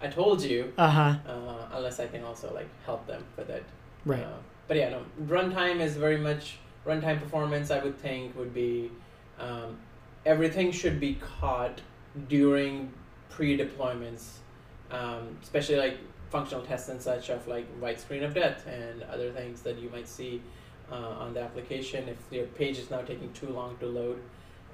[0.00, 0.72] I told you.
[0.78, 1.16] Uh-huh.
[1.26, 3.64] Uh, unless I can also like help them with it.
[4.04, 4.22] Right.
[4.22, 4.38] Uh,
[4.68, 7.70] but yeah, no, runtime is very much runtime performance.
[7.70, 8.90] I would think would be
[9.38, 9.76] um,
[10.24, 11.80] everything should be caught
[12.28, 12.92] during
[13.28, 14.38] pre-deployments,
[14.90, 15.98] um, especially like
[16.30, 19.88] functional tests and such of like white screen of death and other things that you
[19.90, 20.40] might see
[20.90, 22.08] uh, on the application.
[22.08, 24.20] If your page is now taking too long to load,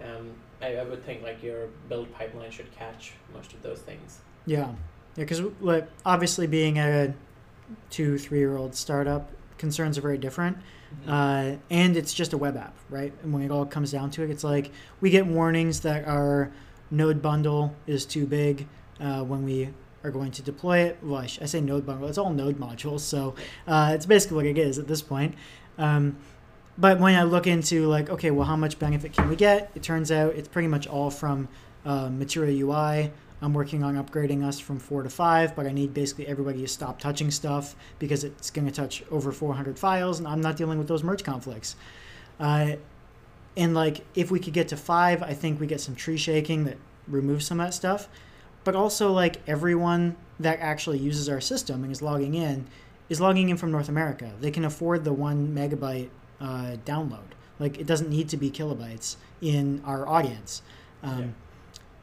[0.02, 0.30] um,
[0.60, 4.20] I, I would think like your build pipeline should catch most of those things.
[4.46, 4.68] Yeah.
[5.16, 7.14] Yeah, because like obviously being a
[7.90, 10.58] two, three year old startup, concerns are very different.
[11.06, 13.12] Uh, and it's just a web app, right?
[13.22, 14.70] And when it all comes down to it, it's like
[15.00, 16.50] we get warnings that our
[16.90, 18.66] node bundle is too big
[19.00, 19.70] uh, when we
[20.04, 20.98] are going to deploy it.
[21.02, 22.08] Well, I, say node bundle.
[22.08, 23.34] It's all node modules, so
[23.66, 25.34] uh, it's basically what it is at this point.
[25.78, 26.16] Um,
[26.78, 29.70] but when I look into like, okay, well, how much benefit can we get?
[29.74, 31.48] It turns out it's pretty much all from
[31.84, 33.10] uh, Material UI.
[33.42, 36.68] I'm working on upgrading us from four to five, but I need basically everybody to
[36.68, 40.78] stop touching stuff because it's going to touch over 400 files, and I'm not dealing
[40.78, 41.76] with those merge conflicts.
[42.40, 42.72] Uh,
[43.56, 46.64] and like, if we could get to five, I think we get some tree shaking
[46.64, 46.76] that
[47.08, 48.08] removes some of that stuff.
[48.64, 52.66] But also, like, everyone that actually uses our system and is logging in
[53.08, 54.32] is logging in from North America.
[54.40, 56.08] They can afford the one megabyte
[56.40, 57.32] uh, download.
[57.58, 60.62] Like, it doesn't need to be kilobytes in our audience.
[61.02, 61.26] Um, Yeah.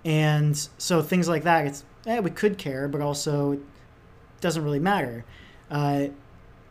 [0.05, 3.59] And so things like that, it's eh, we could care, but also it
[4.41, 5.23] doesn't really matter.
[5.71, 6.07] Uh,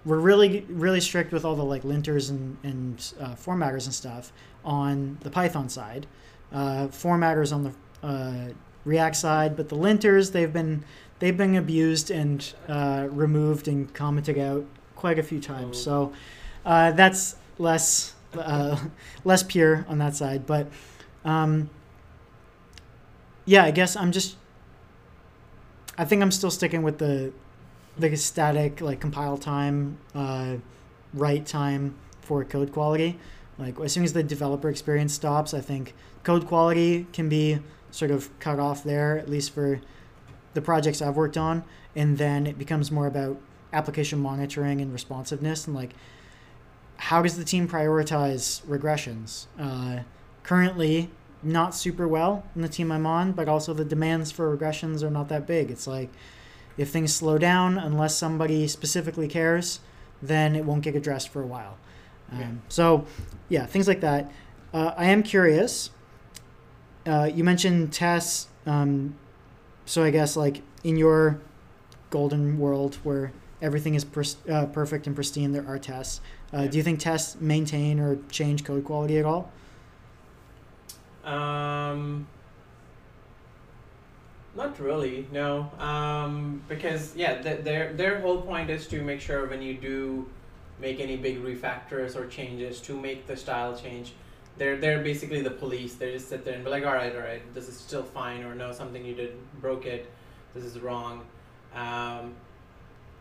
[0.04, 4.32] we're really really strict with all the like linters and, and uh, formatters and stuff
[4.64, 6.06] on the Python side.
[6.52, 8.52] Uh, formatters on the uh,
[8.84, 10.84] React side, but the linters they've been
[11.18, 14.64] they've been abused and uh, removed and commented out
[14.96, 15.78] quite a few times.
[15.78, 15.80] Oh.
[15.80, 16.12] So
[16.66, 18.78] uh, that's less uh,
[19.24, 20.68] less pure on that side, but.
[21.24, 21.70] Um,
[23.44, 24.36] yeah, I guess I'm just.
[25.98, 27.32] I think I'm still sticking with the,
[27.98, 30.56] the static like compile time, uh,
[31.12, 33.18] write time for code quality.
[33.58, 37.58] Like as soon as the developer experience stops, I think code quality can be
[37.90, 39.80] sort of cut off there, at least for
[40.54, 43.38] the projects I've worked on, and then it becomes more about
[43.72, 45.94] application monitoring and responsiveness and like
[47.02, 49.46] how does the team prioritize regressions?
[49.58, 50.04] Uh,
[50.44, 51.10] currently,
[51.42, 55.10] not super well in the team I'm on, but also the demands for regressions are
[55.10, 55.72] not that big.
[55.72, 56.10] It's like
[56.76, 59.80] if things slow down, unless somebody specifically cares,
[60.22, 61.76] then it won't get addressed for a while.
[62.32, 62.62] Um.
[62.68, 63.06] So,
[63.48, 64.30] yeah, things like that.
[64.72, 65.90] Uh, I am curious.
[67.06, 68.48] Uh, you mentioned tests.
[68.66, 69.16] Um,
[69.86, 71.40] so I guess like in your
[72.10, 76.20] golden world where everything is pers- uh, perfect and pristine, there are tests.
[76.54, 76.66] Uh, Yeah.
[76.68, 79.50] Do you think tests maintain or change code quality at all?
[81.24, 82.26] Um,
[84.56, 85.70] not really, no.
[85.78, 90.28] Um, because yeah, th- their their whole point is to make sure when you do
[90.82, 94.12] make any big refactors or changes to make the style change,
[94.58, 95.94] they're they're basically the police.
[95.94, 98.42] They just sit there and be like, all right, all right, this is still fine,
[98.42, 100.10] or no, something you did broke it.
[100.54, 101.24] This is wrong.
[101.74, 102.34] Um,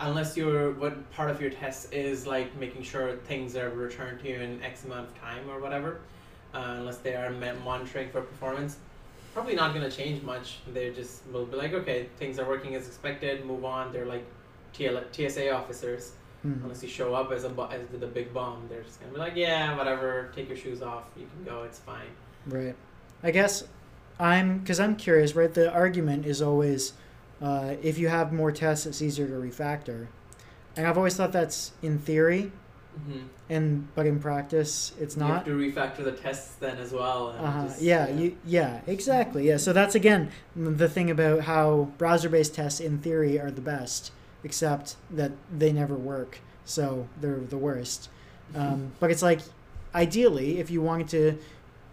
[0.02, 4.30] unless your what part of your test is like making sure things are returned to
[4.30, 6.02] you in X amount of time or whatever
[6.54, 7.32] uh, unless they are
[7.64, 8.78] monitoring for performance.
[9.34, 10.58] Probably not going to change much.
[10.74, 13.46] They just will be like, okay, things are working as expected.
[13.46, 13.94] Move on.
[13.94, 14.26] They're like
[14.74, 16.14] TSA officers.
[16.42, 16.54] Hmm.
[16.64, 19.36] Unless you show up as a as a big bomb, they're just gonna be like,
[19.36, 20.32] yeah, whatever.
[20.36, 21.04] Take your shoes off.
[21.16, 21.64] You can go.
[21.64, 22.08] It's fine.
[22.48, 22.76] Right.
[23.22, 23.64] I guess
[24.20, 25.36] I'm because I'm curious.
[25.36, 25.54] Right.
[25.54, 26.94] The argument is always
[27.42, 30.08] uh, if you have more tests, it's easier to refactor,
[30.76, 32.52] and I've always thought that's in theory,
[33.00, 33.20] Mm-hmm.
[33.50, 35.52] and but in practice, it's not You have to
[36.02, 37.30] refactor the tests then as well.
[37.30, 37.68] Uh-huh.
[37.68, 39.48] just, Yeah, you, yeah, exactly.
[39.48, 44.12] Yeah, so that's again the thing about how browser-based tests in theory are the best,
[44.44, 48.10] except that they never work, so they're the worst.
[48.56, 49.40] Um, but it's like,
[49.96, 51.38] ideally, if you wanted to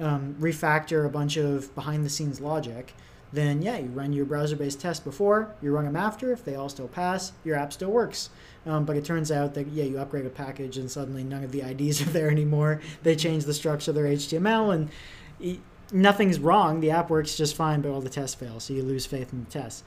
[0.01, 2.95] um, refactor a bunch of behind-the-scenes logic,
[3.33, 6.33] then yeah, you run your browser-based test before, you run them after.
[6.33, 8.31] If they all still pass, your app still works.
[8.65, 11.53] Um, but it turns out that yeah, you upgrade a package and suddenly none of
[11.53, 12.81] the IDs are there anymore.
[13.03, 15.61] They change the structure of their HTML and
[15.93, 16.81] nothing's wrong.
[16.81, 19.45] The app works just fine, but all the tests fail, so you lose faith in
[19.45, 19.83] the tests.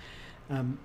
[0.50, 0.80] Um,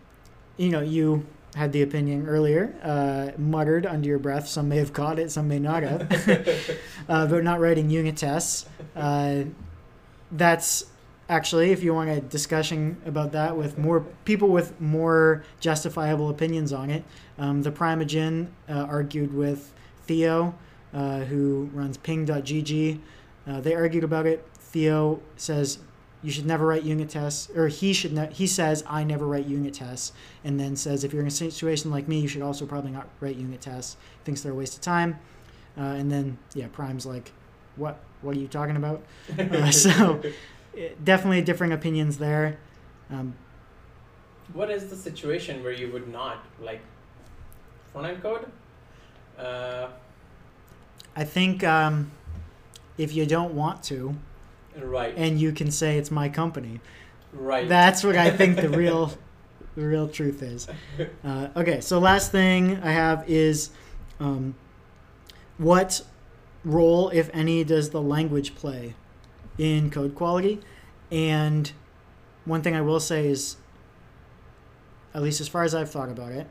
[0.57, 4.47] you know, you had the opinion earlier, uh, muttered under your breath.
[4.49, 6.11] Some may have caught it, some may not have.
[7.09, 8.67] uh, about not writing unit tests.
[8.95, 9.45] Uh,
[10.33, 10.85] that's
[11.29, 16.73] actually, if you want a discussion about that with more people with more justifiable opinions
[16.73, 17.05] on it,
[17.39, 19.73] um, ThePrimeagen uh, argued with
[20.03, 20.55] Theo,
[20.93, 23.01] uh, who runs ping.gg.
[23.47, 24.47] Uh, they argued about it.
[24.59, 25.79] Theo says
[26.27, 28.13] you should never write unit tests, or he should.
[28.13, 30.13] Ne- he says I never write unit tests,
[30.43, 33.09] and then says if you're in a situation like me, you should also probably not
[33.21, 33.97] write unit tests.
[34.25, 35.21] Thinks they're a waste of time.
[35.79, 37.31] Uh, and then yeah, Prime's like,
[37.77, 38.01] what?
[38.23, 39.05] What are you talking about?
[39.39, 40.21] Uh, so
[41.05, 42.59] definitely differing opinions there.
[43.09, 43.35] Um,
[44.53, 46.81] what is the situation where you would not like
[47.93, 48.51] front end code?
[49.39, 49.91] Uh,
[51.15, 52.11] I think um,
[52.99, 54.17] if you don't want to,
[54.83, 55.15] right.
[55.17, 56.81] and you can say it's my company,
[57.33, 57.69] right.
[57.69, 59.13] that's what I think the real,
[59.75, 60.67] the real truth is.
[61.25, 63.71] Uh, okay, so last thing I have is,
[64.21, 64.55] um,
[65.59, 66.03] what
[66.65, 68.95] role, if any, does the language play
[69.59, 70.61] in code quality?
[71.11, 71.71] And
[72.45, 73.57] one thing I will say is,
[75.15, 76.47] at least as far as I've thought about it.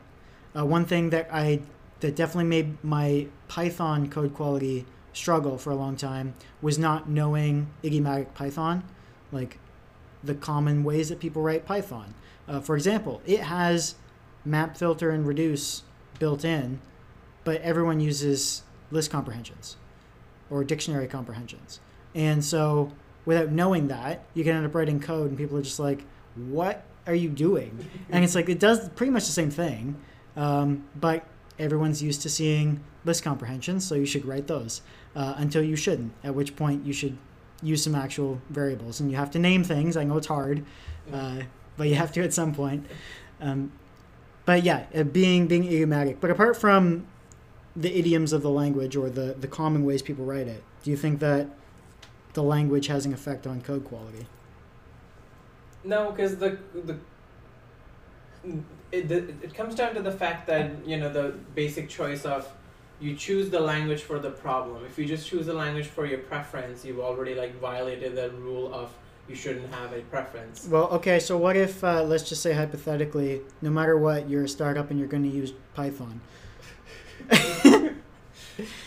[0.58, 1.62] Uh, one thing that I
[2.00, 4.86] that definitely made my Python code quality
[5.16, 8.84] struggle for a long time was not knowing idiomatic Python,
[9.32, 9.58] like
[10.24, 12.14] the common ways that people write Python.
[12.48, 13.96] Uh, for example, it has
[14.44, 15.84] map filter and reduce
[16.20, 16.80] built in,
[17.44, 19.78] but everyone uses list comprehensions
[20.50, 21.80] or dictionary comprehensions.
[22.14, 22.92] And so
[23.26, 26.04] without knowing that, you can end up writing code and people are just like,
[26.36, 27.88] what are you doing?
[28.12, 29.96] and it's like, it does pretty much the same thing,
[30.36, 31.26] um, but
[31.58, 34.82] everyone's used to seeing list comprehensions, so you should write those
[35.16, 37.18] uh, until you shouldn't, at which point you should
[37.62, 39.00] use some actual variables.
[39.00, 39.96] And you have to name things.
[39.96, 40.66] I know it's hard,
[41.14, 41.42] uh,
[41.78, 42.86] but you have to at some point.
[43.40, 43.72] Um,
[44.46, 46.20] but yeah, uh, being being idiomatic.
[46.20, 47.08] But apart from
[47.76, 50.98] the idioms of the language or the, the common ways people write it, do you
[50.98, 51.50] think that
[52.34, 54.28] the language has an effect on code quality?
[55.84, 56.98] No, because the the
[58.92, 62.52] it, it comes down to the fact that you know the basic choice of
[63.00, 64.86] you choose the language for the problem.
[64.86, 68.74] If you just choose the language for your preference, you've already like violated the rule
[68.74, 68.94] of
[69.28, 70.68] you shouldn't have a preference.
[70.68, 74.50] Well, okay, so what if uh, let's just say hypothetically, no matter what, you're a
[74.50, 76.22] startup and you're going to use Python.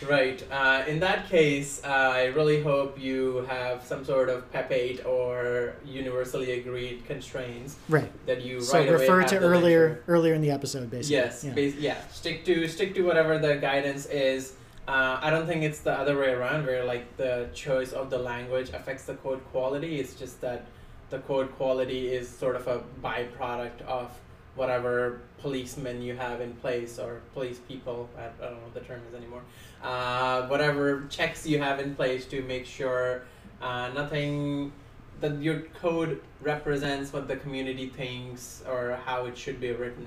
[0.09, 0.43] right.
[0.51, 5.07] Uh, in that case, uh, I really hope you have some sort of PEP 8
[5.07, 8.11] or universally agreed constraints Right.
[8.27, 10.05] that you So right refer to earlier lecture.
[10.09, 11.17] earlier in the episode, basically.
[11.17, 11.53] Yes, Yeah.
[11.55, 11.97] bas- yeah.
[12.13, 14.55] Stick to stick to whatever the guidance is.
[14.87, 18.19] Uh, I don't think it's the other way around where like the choice of the
[18.19, 20.01] language affects the code quality.
[20.01, 20.65] It's just that
[21.11, 24.11] the code quality is sort of a byproduct of
[24.55, 28.09] whatever policemen you have in place or police people.
[28.17, 29.43] I, I don't know what the term is anymore.
[29.83, 33.23] Uh, whatever checks you have in place to make sure
[33.63, 34.73] uh, nothing
[35.21, 40.07] that your code represents what the community thinks or how it should be written.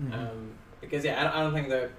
[0.00, 0.12] Mhm.
[0.14, 1.90] Um, because yeah, I don't, I don't think the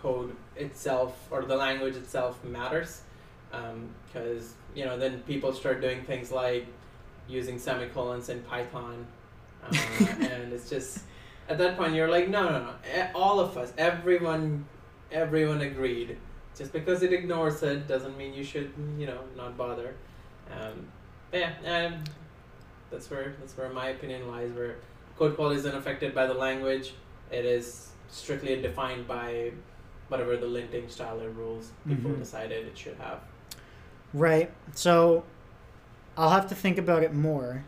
[0.00, 3.02] code itself or the language itself matters.
[3.50, 6.66] Because you know, then people start doing things like
[7.28, 9.06] using semicolons in Python,
[9.64, 9.76] uh,
[10.20, 11.00] and it's just
[11.50, 13.08] at that point you're like, no, no, no.
[13.14, 14.64] All of us, everyone,
[15.10, 16.16] everyone agreed.
[16.56, 19.94] Just because it ignores it doesn't mean you should, you know, not bother.
[20.50, 20.86] Um,
[21.30, 21.52] but yeah,
[21.88, 22.04] um,
[22.90, 24.50] that's where that's where my opinion lies.
[24.52, 24.76] Where
[25.16, 26.94] code quality isn't affected by the language;
[27.30, 29.52] it is strictly defined by
[30.08, 32.18] whatever the linting style or rules people Mhm.
[32.18, 33.20] decided it should have.
[34.12, 34.50] Right.
[34.74, 35.22] So
[36.16, 37.64] I'll have to think about it more.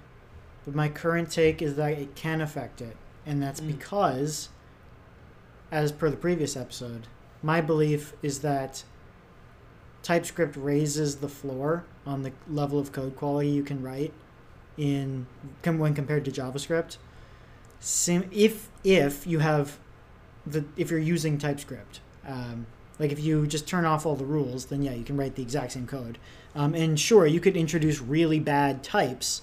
[0.64, 2.96] But my current take is that it can affect it.
[3.26, 3.68] And that's Mm.
[3.68, 4.48] because,
[5.70, 7.06] as per the previous episode,
[7.42, 8.84] my belief is that
[10.02, 14.12] TypeScript raises the floor on the level of code quality you can write
[14.76, 15.26] in
[15.62, 16.96] com- when compared to JavaScript.
[17.78, 19.78] Sim- if if you have
[20.46, 22.66] the if you're using TypeScript, um,
[22.98, 25.42] like if you just turn off all the rules, then yeah, you can write the
[25.42, 26.18] exact same code.
[26.54, 29.42] Um, and sure, you could introduce really bad types,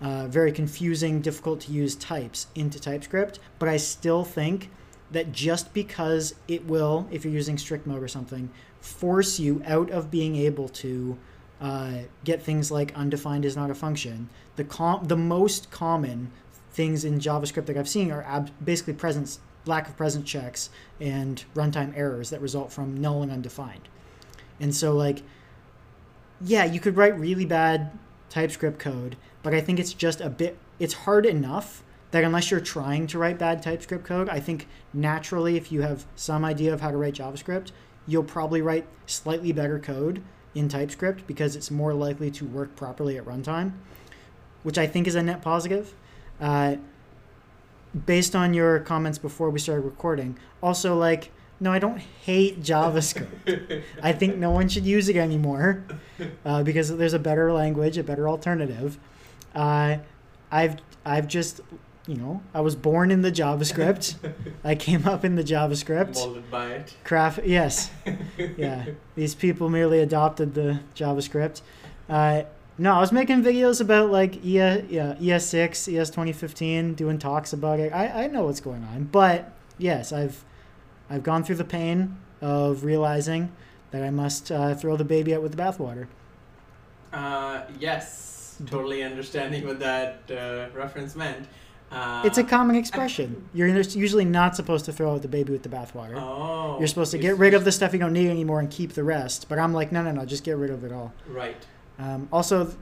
[0.00, 4.70] uh, very confusing, difficult to use types into TypeScript, but I still think
[5.10, 9.90] that just because it will, if you're using strict mode or something, force you out
[9.90, 11.18] of being able to
[11.60, 11.94] uh,
[12.24, 16.30] get things like undefined is not a function, the com- the most common
[16.72, 20.70] things in JavaScript that I've seen are ab- basically presence lack of present checks
[21.00, 23.88] and runtime errors that result from null and undefined.
[24.58, 25.22] And so like
[26.40, 27.90] yeah, you could write really bad
[28.30, 32.60] TypeScript code, but I think it's just a bit it's hard enough that unless you're
[32.60, 36.80] trying to write bad TypeScript code, I think naturally if you have some idea of
[36.80, 37.70] how to write JavaScript,
[38.06, 40.22] you'll probably write slightly better code
[40.54, 43.72] in TypeScript because it's more likely to work properly at runtime,
[44.62, 45.94] which I think is a net positive.
[46.40, 46.76] Uh,
[48.06, 51.30] based on your comments before we started recording, also like,
[51.60, 53.82] no, I don't hate JavaScript.
[54.02, 55.84] I think no one should use it anymore
[56.44, 58.98] uh, because there's a better language, a better alternative.
[59.54, 59.98] Uh,
[60.50, 61.60] I've I've just
[62.06, 64.16] you know I was born in the JavaScript.
[64.64, 66.14] I came up in the JavaScript.
[66.16, 66.94] Molded by it.
[67.04, 67.90] Craft yes,
[68.56, 68.86] yeah.
[69.14, 71.62] These people merely adopted the JavaScript.
[72.08, 72.42] Uh,
[72.78, 74.78] no, I was making videos about like E yeah,
[75.20, 77.92] ES6, ES 2015, doing talks about it.
[77.92, 80.44] I, I know what's going on, but yes, I've
[81.10, 83.52] I've gone through the pain of realizing
[83.90, 86.06] that I must uh, throw the baby out with the bathwater.
[87.12, 91.46] Uh, yes, totally understanding what that uh, reference meant.
[91.90, 93.48] Uh, It's a common expression.
[93.52, 96.14] You're usually not supposed to throw out the baby with the bathwater.
[96.16, 98.92] Oh, You're supposed to get rid of the stuff you don't need anymore and keep
[98.92, 99.48] the rest.
[99.48, 101.12] But I'm like, no, no, no, just get rid of it all.
[101.28, 101.56] Right.
[101.98, 102.72] Um, also,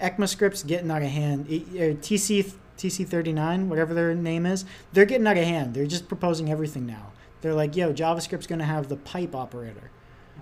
[0.00, 1.46] ECMAScript's getting out of hand.
[1.46, 5.72] Uh, TC TC39, whatever their name is, they're getting out of hand.
[5.74, 7.12] They're just proposing everything now.
[7.40, 9.90] They're like, yo, JavaScript's going to have the pipe operator.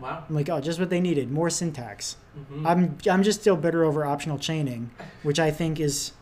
[0.01, 0.25] Wow.
[0.29, 2.17] I'm like, oh, just what they needed, more syntax.
[2.53, 2.67] Mhm.
[2.67, 4.91] I'm I'm just still bitter over optional chaining,
[5.23, 6.13] which I think is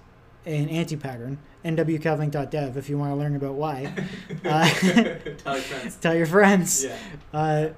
[0.46, 1.38] an anti-pattern.
[1.64, 3.92] nwcalvank.dev if you want to learn about why.
[4.44, 5.96] Uh, Tell your friends.
[6.00, 6.84] Tell your friends.
[6.84, 6.96] Yeah.
[7.32, 7.68] Uh,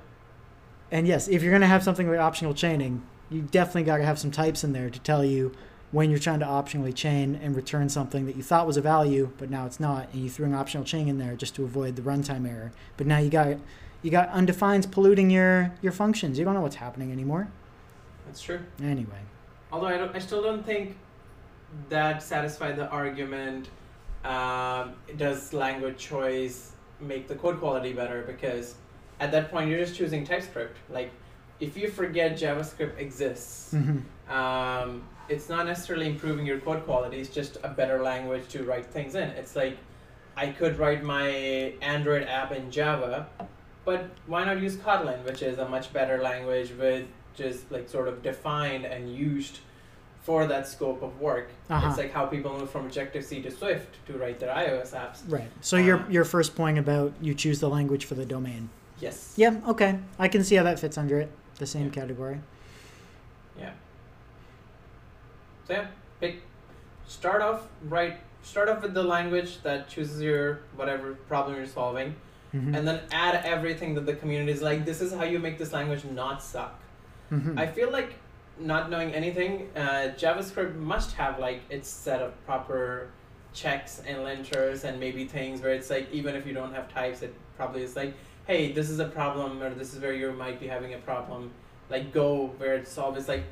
[0.93, 4.05] and yes, if you're going to have something like optional chaining, you definitely got to
[4.05, 5.53] have some types in there to tell you
[5.93, 9.31] when you're trying to optionally chain and return something that you thought was a value,
[9.39, 11.97] but now it's not, and you threw an optional chain in there just to avoid
[11.97, 12.71] the runtime error.
[12.97, 13.57] But now you got
[14.03, 16.39] you got undefineds polluting your your functions.
[16.39, 17.49] You don't know what's happening anymore.
[18.27, 18.61] That's true.
[18.83, 19.21] Anyway,
[19.73, 20.97] Although I, don't, I still don't think
[21.89, 23.69] that satisfied the argument.
[24.25, 28.23] Um, does language choice make the code quality better?
[28.27, 28.75] Because
[29.19, 30.77] at that point, you're just choosing TypeScript.
[30.91, 31.11] Like,
[31.59, 34.03] if you forget JavaScript exists, Mhm.
[34.31, 37.19] um, it's not necessarily improving your code quality.
[37.19, 39.29] It's just a better language to write things in.
[39.31, 39.79] It's like
[40.37, 43.27] I could write my Android app in Java,
[43.91, 48.07] but why not use Kotlin, which is a much better language with just like sort
[48.07, 49.59] of defined and used
[50.23, 51.49] for that scope of work.
[51.69, 51.89] Uh-huh.
[51.89, 55.19] It's like how people move from Objective C to Swift to write their iOS apps.
[55.29, 55.51] right.
[55.61, 58.71] So your Uh, your first point about you choose the language for the domain.
[59.01, 59.33] Yes.
[59.37, 59.57] Yeah.
[59.67, 59.99] Okay.
[60.21, 61.31] I can see how that fits under it.
[61.59, 62.01] The same Yeah.
[62.01, 62.39] category.
[63.59, 63.73] Yeah.
[65.67, 65.87] So yeah,
[66.21, 66.43] pick.
[67.09, 68.19] Start off right.
[68.43, 72.15] Start off with the language that chooses your whatever problem you're solving,
[72.55, 72.77] Mhm.
[72.77, 74.85] and then add everything that the community is like.
[74.85, 76.79] This is how you make this language not suck.
[77.31, 77.59] Mhm.
[77.59, 78.15] I feel like
[78.59, 83.09] not knowing anything, uh, JavaScript must have like its set of proper
[83.53, 87.23] checks and linters and maybe things where it's like even if you don't have types,
[87.23, 88.15] it probably is like,
[88.47, 91.51] hey, this is a problem or this is where you might be having a problem.
[91.89, 93.17] Like go where it's solved.
[93.17, 93.45] It's like,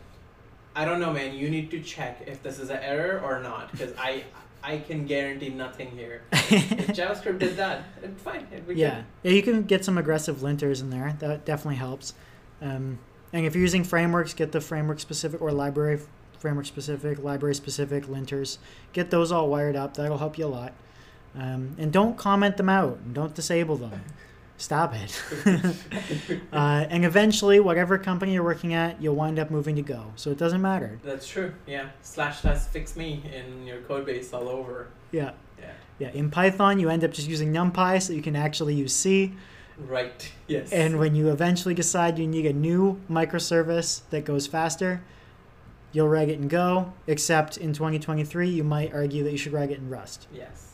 [0.77, 1.35] I don't know, man.
[1.35, 4.25] You need to check if this is an error or not because I
[4.63, 6.23] I can guarantee nothing here.
[6.33, 8.47] if JavaScript did that, it's fine.
[8.53, 9.03] It'd Yeah.
[9.23, 11.17] yeah, you can get some aggressive linters in there.
[11.21, 12.15] That definitely helps.
[12.61, 12.99] Um,
[13.33, 16.01] and if you're using frameworks, get the framework specific or library
[16.39, 18.59] framework specific, library specific linters.
[18.93, 19.95] Get those all wired up.
[19.95, 20.73] That'll help you a lot.
[21.37, 23.13] Um, and don't comment them out.
[23.13, 24.03] Don't disable them.
[24.59, 25.23] Stop it.
[26.53, 30.13] uh, and eventually, whatever company you're working at, you'll wind up moving to Go.
[30.17, 30.99] So it doesn't matter.
[31.05, 31.55] That's true.
[31.65, 31.91] Yeah.
[32.03, 34.89] Slash slash fix me in your code base all over.
[35.13, 35.31] Yeah.
[35.61, 35.71] Yeah.
[36.01, 36.11] Yeah.
[36.11, 39.33] In Python, you end up just using NumPy so you can actually use C.
[39.79, 40.33] Right.
[40.49, 40.73] Yes.
[40.73, 45.03] And when you eventually decide you need a new microservice that goes faster,
[45.93, 49.71] you'll write it in Go, except in 2023, you might argue that you should write
[49.71, 50.27] it in Rust.
[50.33, 50.73] yes.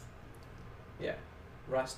[1.00, 1.14] Yeah.
[1.68, 1.96] Rust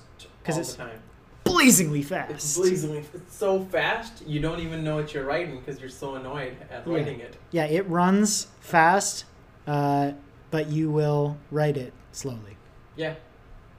[0.49, 0.99] all it's the time.
[1.47, 2.31] Blazingly fast.
[2.31, 2.57] It's fast.
[2.57, 3.03] blazingly.
[3.13, 6.85] It's so fast you don't even know what you're writing because you're so annoyed at
[6.87, 6.93] Yeah.
[6.93, 7.37] writing it.
[7.51, 9.25] Yeah, it runs fast,
[9.65, 10.11] uh,
[10.51, 12.57] but you will write it slowly.
[12.95, 13.15] Yeah.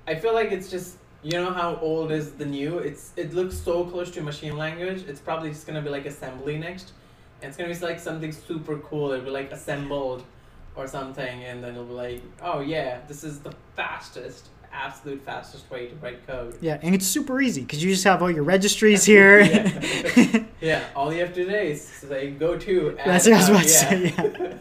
[0.07, 2.79] I feel like it's just you know how old is the new?
[2.79, 5.05] It's it looks so close to machine language.
[5.09, 6.93] It's probably just gonna be like assembly next.
[7.43, 9.13] And it's gonna be like something super cool.
[9.13, 10.23] It'll be like assembled
[10.77, 15.71] or something and then it'll be like, oh yeah, this is the fastest, absolute fastest
[15.71, 16.57] way to write code.
[16.61, 19.41] Yeah, and it's super easy because you just have all your registries here.
[19.41, 20.45] Yeah.
[20.61, 23.63] Yeah, all you have to do is say go to That's what I was about
[23.63, 24.55] to say, yeah.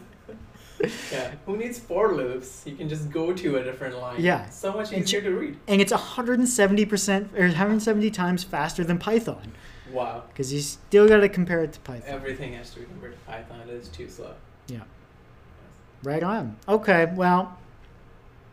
[1.10, 1.32] yeah.
[1.44, 2.62] Who needs for loops?
[2.66, 4.20] You can just go to a different line.
[4.22, 4.48] Yeah.
[4.50, 5.56] So much easier to read.
[5.66, 9.52] and it's 170% or 170 times faster than Python
[9.92, 10.22] Wow.
[10.28, 12.04] because you still got to compare it to Python.
[12.06, 13.60] Everything has to be compared to Python.
[13.68, 14.34] It is too slow.
[14.68, 14.82] Yeah.
[16.04, 16.56] Right on.
[16.68, 17.57] Okay, well,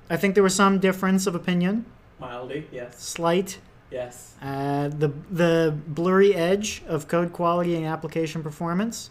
[0.09, 1.85] I think there was some difference of opinion,
[2.19, 3.01] Mildly, yes.
[3.01, 3.59] slight.
[3.91, 4.35] Yes.
[4.41, 9.09] Uh, the the blurry edge of code quality and application performance,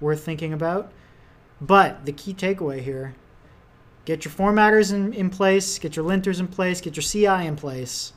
[0.00, 0.92] worth thinking about.
[1.60, 3.14] But the key takeaway here:
[4.04, 7.56] get your formatters in, in place, get your linters in place, get your CI in
[7.56, 8.12] place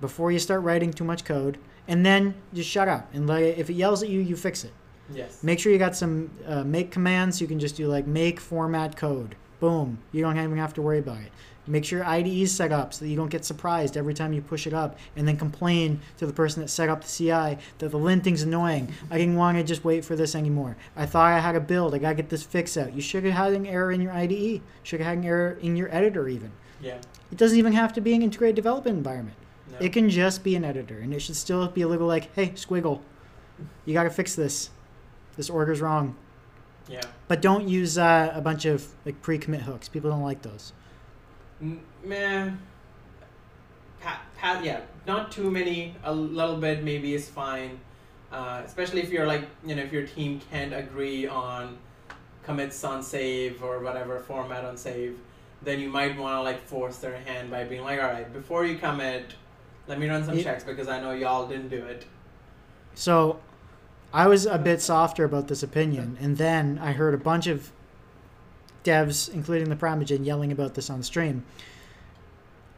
[0.00, 3.58] before you start writing too much code, and then just shut up and let it,
[3.58, 4.72] if it yells at you, you fix it.
[5.12, 5.42] Yes.
[5.42, 7.40] Make sure you got some uh, make commands.
[7.40, 9.36] You can just do like make format code.
[9.60, 9.98] Boom.
[10.12, 11.32] You don't even have to worry about it.
[11.66, 14.32] Make sure your IDE is set up so that you don't get surprised every time
[14.32, 17.58] you push it up and then complain to the person that set up the CI
[17.78, 18.90] that the linting's annoying.
[19.10, 20.78] I didn't want to just wait for this anymore.
[20.96, 21.94] I thought I had a build.
[21.94, 22.94] I got to get this fix out.
[22.94, 24.62] You should have had an error in your IDE.
[24.82, 26.52] Should have had an error in your editor even.
[26.80, 26.98] Yeah.
[27.30, 29.36] It doesn't even have to be an integrated development environment.
[29.70, 29.78] No.
[29.80, 32.50] It can just be an editor, and it should still be a little like, hey,
[32.50, 33.00] squiggle,
[33.84, 34.70] you got to fix this.
[35.36, 36.16] This order's wrong.
[36.88, 37.02] Yeah.
[37.26, 39.88] But don't use uh, a bunch of like pre-commit hooks.
[39.88, 40.72] People don't like those.
[42.04, 42.60] Man.
[44.00, 44.80] Pat, pat, yeah.
[45.06, 45.94] Not too many.
[46.04, 47.80] A little bit maybe is fine.
[48.30, 51.78] Uh, especially if you're like, you know, if your team can't agree on
[52.48, 55.18] commits on save or whatever format on save.
[55.62, 58.64] then you might want to like force their hand by being like, all right, before
[58.64, 59.34] you commit,
[59.86, 62.06] let me run some checks because I know y'all didn't do it.
[62.94, 63.40] So
[64.12, 67.70] I was a bit softer about this opinion, and then I heard a bunch of
[68.84, 71.44] devs, including ThePrimeagen, yelling about this on stream.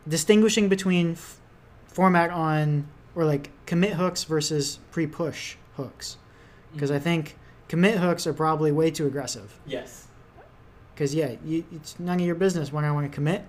[0.08, 1.38] Distinguishing between f-
[1.86, 6.16] format on or like commit hooks versus pre push hooks.
[6.72, 7.36] Because I think
[7.68, 9.58] commit hooks are probably way too aggressive.
[9.66, 10.06] yes,
[10.94, 13.44] Because, yeah, you, it's none of your business when I want to commit.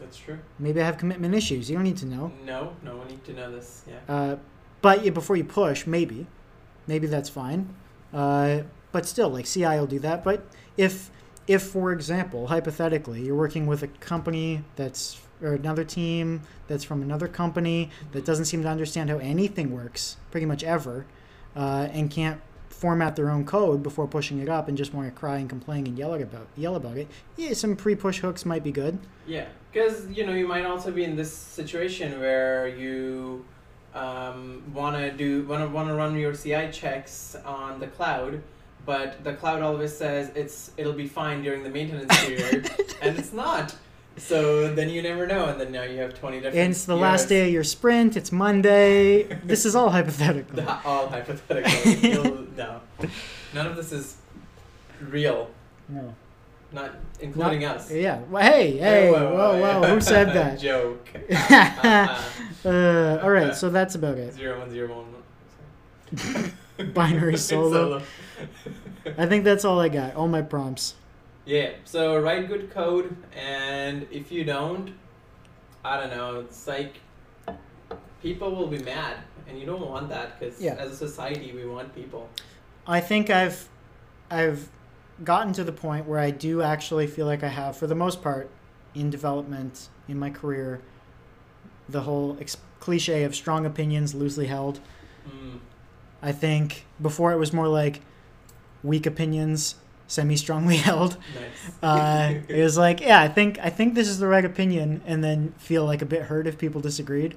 [0.00, 0.38] that's true.
[0.58, 1.68] Maybe I have commitment issues.
[1.70, 2.32] You don't need to know.
[2.44, 3.82] No, no one need to know this.
[3.88, 4.12] Yeah.
[4.14, 4.36] Uh,
[4.82, 6.26] but yeah, before you push, maybe,
[6.86, 7.74] maybe that's fine.
[8.12, 8.62] Uh,
[8.92, 10.22] but still, like CI will do that.
[10.22, 10.46] But
[10.76, 11.10] if,
[11.46, 17.02] if for example, hypothetically, you're working with a company that's or another team that's from
[17.02, 21.04] another company that doesn't seem to understand how anything works, pretty much ever,
[21.56, 25.12] uh, and can't format their own code before pushing it up and just want to
[25.12, 27.08] cry and complain and yell about yell about it.
[27.36, 28.98] Yeah, some pre-push hooks might be good.
[29.26, 33.44] Yeah, because you know you might also be in this situation where you
[33.94, 38.42] um, want to do want to want to run your CI checks on the cloud,
[38.84, 43.32] but the cloud always says it's it'll be fine during the maintenance period, and it's
[43.32, 43.74] not.
[44.16, 46.56] So then you never know, and then now you have twenty different.
[46.56, 48.16] And it's the last day of your sprint.
[48.16, 49.22] It's Monday.
[49.44, 50.56] this is all hypothetical.
[50.56, 52.46] The- all hypothetical.
[52.56, 52.80] No,
[53.52, 54.16] none of this is
[55.00, 55.50] real.
[55.88, 56.14] No.
[56.74, 56.90] Not
[57.20, 57.90] including Not- us.
[57.90, 58.18] Yeah.
[58.28, 59.88] Well, hey, hey, Whoa, whoa, whoa, whoa.
[59.94, 60.58] Who said that?
[60.58, 61.08] Joke.
[62.64, 64.34] uh, all right, so that's about it.
[64.34, 65.04] Zero one zero
[66.12, 66.52] one.
[66.92, 68.02] Binary solo.
[69.16, 70.16] I think that's all I got.
[70.16, 70.94] All my prompts.
[71.44, 71.70] Yeah.
[71.84, 74.92] So write good code, and if you don't,
[75.84, 76.40] I don't know.
[76.40, 76.94] It's like
[78.22, 79.18] people will be mad,
[79.48, 80.74] and you don't want that because Yeah.
[80.74, 82.28] as a society we want people.
[82.86, 83.68] I think I've,
[84.30, 84.68] I've
[85.22, 88.22] gotten to the point where I do actually feel like I have, for the most
[88.22, 88.50] part,
[88.94, 90.80] in development in my career,
[91.88, 94.80] the whole ex- cliche of strong opinions loosely held.
[95.28, 95.60] Mm.
[96.22, 98.00] I think before it was more like
[98.82, 99.76] weak opinions
[100.06, 101.16] semi strongly held.
[101.34, 101.82] Nice.
[101.82, 105.22] Uh, it was like, yeah, I think I think this is the right opinion, and
[105.22, 107.36] then feel like a bit hurt if people disagreed.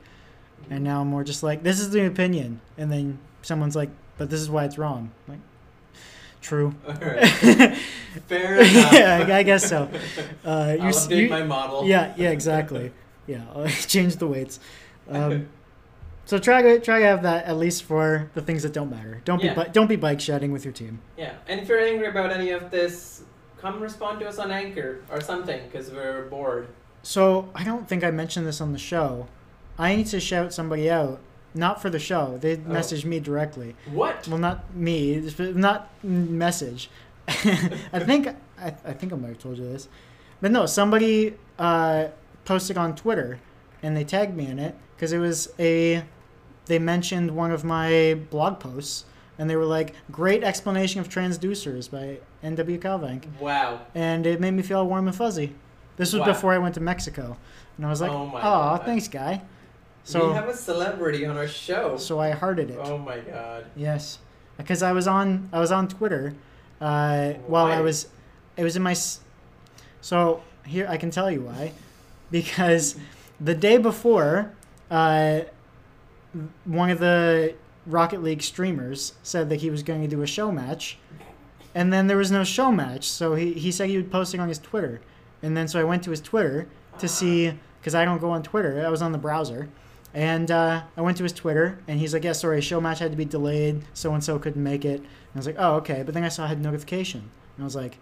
[0.69, 4.29] And now I'm more just like, this is the opinion, and then someone's like, but
[4.29, 5.11] this is why it's wrong.
[5.27, 5.39] Like,
[6.41, 6.73] true.
[6.87, 7.27] All right.
[8.27, 8.93] Fair enough.
[8.93, 9.89] yeah, I guess so.
[10.45, 10.49] Uh,
[10.79, 11.85] I'll update you- my model.
[11.85, 12.91] yeah, yeah, exactly.
[13.27, 14.57] Yeah, change the weights.
[15.09, 15.49] Um,
[16.23, 19.21] so try to try to have that at least for the things that don't matter.
[19.25, 19.53] Don't Yeah.
[19.65, 21.01] be don't be bike shedding with your team.
[21.17, 23.23] Yeah, and if you're angry about any of this,
[23.57, 26.69] come respond to us on Anchor or something, because we're bored.
[27.03, 29.27] So I don't think I mentioned this on the show.
[29.77, 31.19] I need to shout somebody out,
[31.57, 32.37] not for the show.
[32.37, 33.75] They messaged me directly.
[33.91, 34.27] What?
[34.27, 36.89] Well, not me, not message.
[37.27, 38.27] I think
[38.59, 39.89] I, I think I might have told you this,
[40.41, 42.07] but no, somebody uh,
[42.45, 43.39] posted on Twitter,
[43.83, 46.03] and they tagged me in it because it was a.
[46.67, 49.05] They mentioned one of my blog posts,
[49.37, 52.77] and they were like, "Great explanation of transducers by N.W.
[52.77, 53.81] Calvank," Wow.
[53.95, 55.53] and it made me feel warm and fuzzy.
[55.97, 56.27] This was Wow.
[56.27, 57.37] before I went to Mexico,
[57.77, 59.41] and I was like, Oh "Oh, thanks, guy."
[60.13, 61.97] We have a celebrity on our show.
[61.97, 62.79] so I hearted it.
[62.81, 63.65] Oh my god.
[63.75, 64.19] Yes,
[64.57, 66.33] because I was on I was on Twitter
[66.81, 68.07] uh, while I was
[68.55, 68.95] it was in my
[70.01, 71.73] so here I can tell you why
[72.31, 72.95] because
[73.39, 74.53] the day before
[74.89, 75.41] uh,
[76.65, 77.55] one of the
[77.85, 80.97] Rocket League streamers said that he was going to do a show match
[81.75, 84.39] and then there was no show match so he, he said he would post it
[84.39, 85.01] on his Twitter
[85.41, 86.67] and then so I went to his Twitter
[86.99, 89.69] to see because I don't go on Twitter I was on the browser
[90.17, 93.11] and uh, I went to his Twitter, and he's like, "Yeah, sorry, show match had
[93.11, 93.83] to be delayed.
[93.93, 96.29] So and so couldn't make it." And I was like, "Oh, okay." But then I
[96.29, 97.21] saw I had notification,
[97.55, 97.99] and I was like,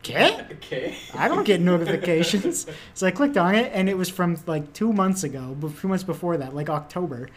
[0.00, 0.94] "Okay, Okay.
[1.14, 4.92] I don't get notifications." so I clicked on it, and it was from like two
[4.92, 7.28] months ago, but two months before that, like October,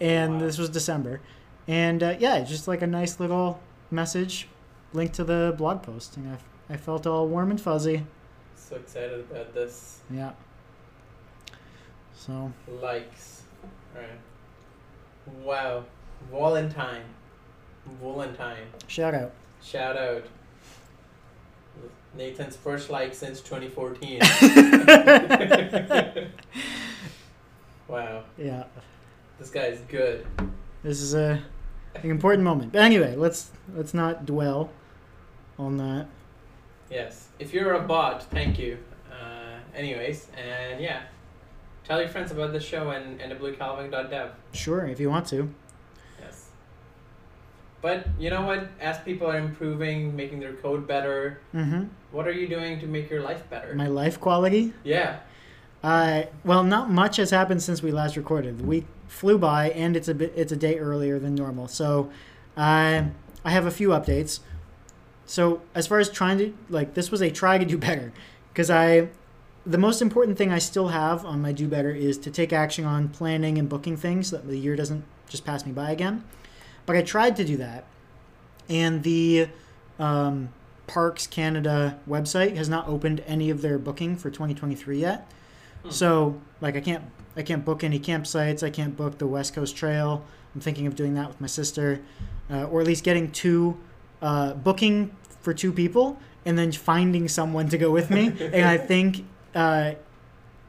[0.00, 0.40] and Wow.
[0.40, 1.20] this was December,
[1.68, 3.60] and uh, yeah, just like a nice little
[3.92, 4.48] message,
[4.92, 6.36] linked to the blog post, and
[6.68, 8.06] I, I felt all warm and fuzzy.
[8.56, 10.00] So excited about this.
[10.10, 10.32] Yeah.
[12.20, 12.52] So
[12.82, 13.44] Likes.
[13.96, 14.10] Alright.
[15.42, 15.84] Wow.
[16.30, 17.04] Valentine.
[18.02, 18.66] Valentine.
[18.88, 19.32] shout out.
[19.62, 20.26] Shout out.
[22.14, 24.20] Nathan's first like since 2014.
[27.88, 28.24] wow.
[28.36, 28.64] Yeah.
[29.38, 30.26] This guy's good.
[30.82, 31.42] This is a
[31.94, 32.72] an important moment.
[32.72, 34.70] But anyway, let's let's not dwell
[35.58, 36.06] on that.
[36.90, 37.28] Yes.
[37.38, 38.76] If you're a bot, thank you.
[39.10, 41.04] Uh, anyways, and yeah.
[41.90, 44.30] Tell your friends about the show and and nwcalvank.dev.
[44.52, 45.52] Sure, if you want to.
[46.20, 46.46] Yes.
[47.82, 48.68] but you know what?
[48.80, 51.86] As people are improving, making their code better, Mm-hmm.
[52.12, 53.74] what are you doing to make your life better?
[53.74, 54.72] My life quality.
[54.84, 55.18] yeah.
[55.82, 58.58] Uh, well, not much has happened since we last recorded.
[58.58, 61.66] The week flew by, and it's a bit it's a day earlier than normal.
[61.66, 62.08] So,
[62.56, 63.02] uh,
[63.44, 64.38] I have a few updates.
[65.26, 68.12] So, as far as trying to like, this was a try to do better,
[68.52, 69.08] because I,
[69.66, 72.84] the most important thing I still have on my do better is to take action
[72.84, 76.24] on planning and booking things so that the year doesn't just pass me by again.
[76.86, 77.84] But I tried to do that,
[78.68, 79.48] and the
[79.98, 80.48] um,
[80.86, 85.30] Parks Canada website has not opened any of their booking for 2023 yet.
[85.82, 85.90] Hmm.
[85.90, 87.04] So like I can't
[87.36, 88.62] I can't book any campsites.
[88.62, 90.24] I can't book the West Coast Trail.
[90.54, 92.00] I'm thinking of doing that with my sister,
[92.50, 93.78] uh, or at least getting two
[94.20, 98.28] uh, booking for two people and then finding someone to go with me.
[98.40, 99.24] and I think
[99.54, 99.92] uh,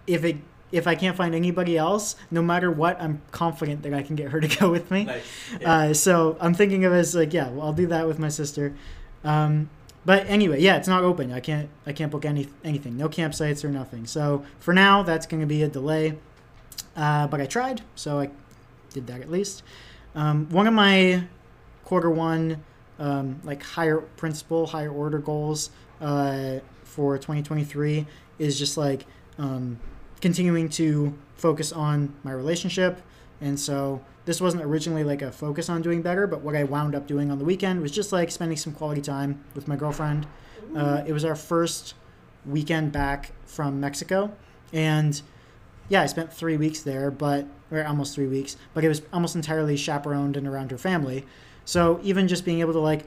[0.08, 0.38] if it
[0.72, 4.32] if I can't find anybody else, no matter what, I'm confident that I can get
[4.32, 5.03] her to go with me.
[5.03, 5.24] Nice.
[5.60, 5.74] Yeah.
[5.74, 8.30] Uh, so I'm thinking of it as like, yeah, well, I'll do that with my
[8.30, 8.74] sister.
[9.26, 9.70] Um,
[10.06, 11.32] but anyway, yeah, it's not open.
[11.32, 12.98] I can't I can't book any anything.
[12.98, 14.08] No campsites or nothing.
[14.08, 16.18] So for now, that's going to be a delay.
[16.95, 18.30] Uh, but I tried, so I
[18.91, 19.64] did that at least.
[20.16, 21.24] Um, one of my
[21.86, 22.64] quarter one
[23.02, 28.06] um, like higher principal, higher order goals uh, for 2023
[28.41, 29.05] is just like
[29.38, 29.80] um,
[30.19, 33.01] continuing to focus on my relationship.
[33.39, 36.95] And so this wasn't originally like a focus on doing better, but what I wound
[36.95, 40.26] up doing on the weekend was just like spending some quality time with my girlfriend.
[40.76, 41.93] Uh, it was our first
[42.45, 44.31] weekend back from Mexico,
[44.72, 45.22] and
[45.89, 49.35] yeah, I spent three weeks there, but or almost three weeks, but it was almost
[49.35, 51.26] entirely chaperoned and around her family.
[51.65, 53.05] So even just being able to like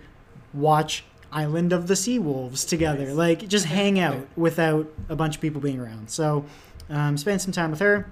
[0.53, 1.05] watch
[1.35, 3.17] Island of the Sea Wolves together, Nice.
[3.17, 6.09] like just hang out without a bunch of people being around.
[6.11, 6.47] So
[6.89, 8.11] um, spent some time with her.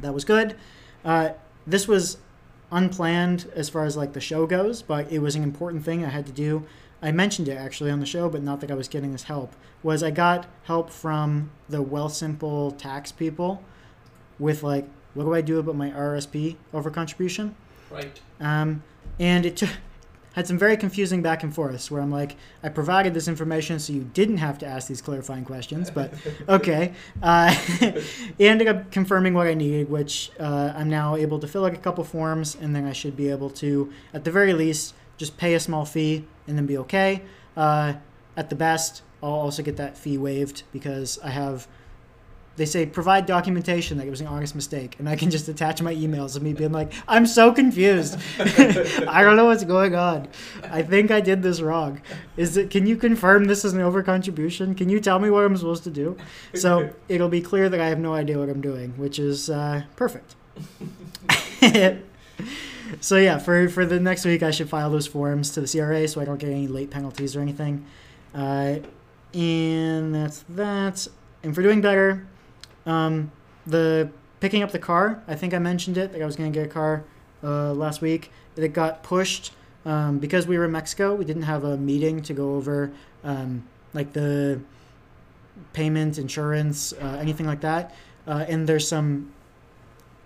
[0.00, 0.56] That was good.
[1.04, 1.30] Uh,
[1.66, 2.18] this was
[2.72, 6.08] unplanned as far as like the show goes, but it was an important thing I
[6.08, 6.64] had to do.
[7.02, 9.54] I mentioned it actually on the show, but not that I was getting this help.
[9.82, 13.62] Was I got help from the Wealthsimple tax people
[14.38, 17.54] with like, what do I do about my RSP over contribution?
[17.90, 18.20] Right.
[18.38, 18.82] Um,
[19.18, 19.70] and it took,
[20.34, 23.92] had some very confusing back and forths where I'm like, I provided this information so
[23.92, 26.12] you didn't have to ask these clarifying questions, but
[26.48, 26.92] okay.
[27.22, 28.04] Uh, it
[28.38, 31.78] ended up confirming what I needed, which uh, I'm now able to fill out a
[31.78, 35.54] couple forms, and then I should be able to, at the very least, just pay
[35.54, 37.22] a small fee and then be okay.
[37.56, 37.94] Uh,
[38.36, 41.66] at the best, I'll also get that fee waived because I have.
[42.56, 45.80] They say provide documentation that it was an honest mistake, and I can just attach
[45.80, 48.18] my emails of me being like, "I'm so confused.
[48.38, 50.28] I don't know what's going on.
[50.64, 52.02] I think I did this wrong.
[52.36, 52.70] Is it?
[52.70, 54.76] Can you confirm this is an overcontribution?
[54.76, 56.18] Can you tell me what I'm supposed to do?"
[56.54, 59.84] So it'll be clear that I have no idea what I'm doing, which is uh,
[59.96, 60.34] perfect.
[63.00, 66.06] so yeah, for for the next week, I should file those forms to the CRA
[66.08, 67.86] so I don't get any late penalties or anything.
[68.34, 68.80] Uh,
[69.34, 71.06] and that's that.
[71.42, 72.26] And for doing better,
[72.86, 73.30] um,
[73.66, 75.22] the picking up the car.
[75.28, 76.12] I think I mentioned it.
[76.12, 77.04] That I was going to get a car
[77.42, 78.30] uh, last week.
[78.56, 79.52] It got pushed
[79.84, 81.14] um, because we were in Mexico.
[81.14, 82.90] We didn't have a meeting to go over
[83.24, 84.60] um, like the
[85.72, 87.94] payment, insurance, uh, anything like that.
[88.26, 89.32] Uh, and there's some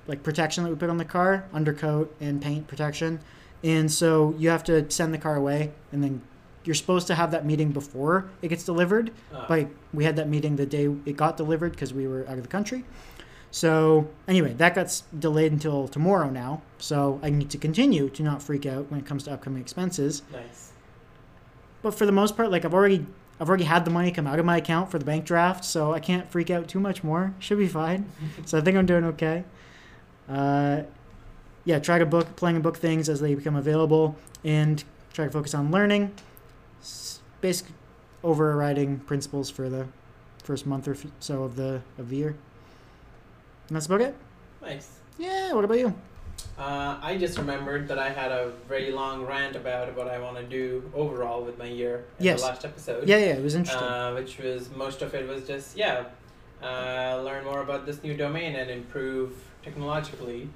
[0.06, 3.20] like protection that we put on the car, undercoat and paint protection.
[3.62, 6.20] And so you have to send the car away, and then
[6.64, 9.10] you're supposed to have that meeting before it gets delivered.
[9.32, 12.36] Uh, But we had that meeting the day it got delivered because we were out
[12.38, 12.84] of the country.
[13.50, 16.62] So anyway, that got delayed until tomorrow now.
[16.78, 20.22] So I need to continue to not freak out when it comes to upcoming expenses.
[20.32, 20.72] nice.
[21.82, 23.06] But for the most part, like I've already
[23.38, 25.92] I've already had the money come out of my account for the bank draft, so
[25.92, 27.34] I can't freak out too much more.
[27.40, 28.06] Should be fine.
[28.46, 29.44] so I think I'm doing okay.
[30.28, 30.82] Uh,
[31.64, 34.82] yeah, try to book playing and book things as they become available, and
[35.12, 36.12] try to focus on learning.
[37.44, 37.66] Basic
[38.22, 39.86] overriding principles for the
[40.42, 42.34] first month or so of the of the year.
[43.68, 44.14] And that's about it.
[44.62, 44.88] Nice.
[45.18, 45.52] Yeah.
[45.52, 45.92] What about you?
[46.58, 50.36] Uh, I just remembered that I had a very long rant about what I want
[50.38, 52.40] to do overall with my year in Yes.
[52.40, 53.06] the last episode.
[53.06, 53.34] Yeah, yeah.
[53.40, 53.86] It was interesting.
[53.86, 56.04] Uh, which was most of it was just yeah,
[56.62, 60.48] uh, learn more about this new domain and improve technologically,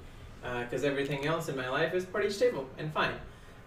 [0.63, 3.13] because everything else in my life is pretty stable and fine,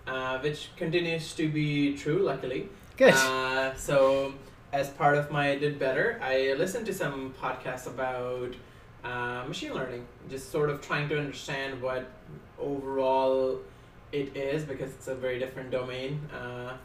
[0.07, 2.69] uh, which continues to be true luckily.
[2.97, 3.15] Good.
[3.15, 4.35] Uh, so
[4.73, 8.55] as part of my did better, I listened to some podcasts about
[9.05, 12.11] uh, machine learning, just sort of trying to understand what
[12.59, 13.59] overall
[14.13, 16.77] it is because it's a very different domain uh,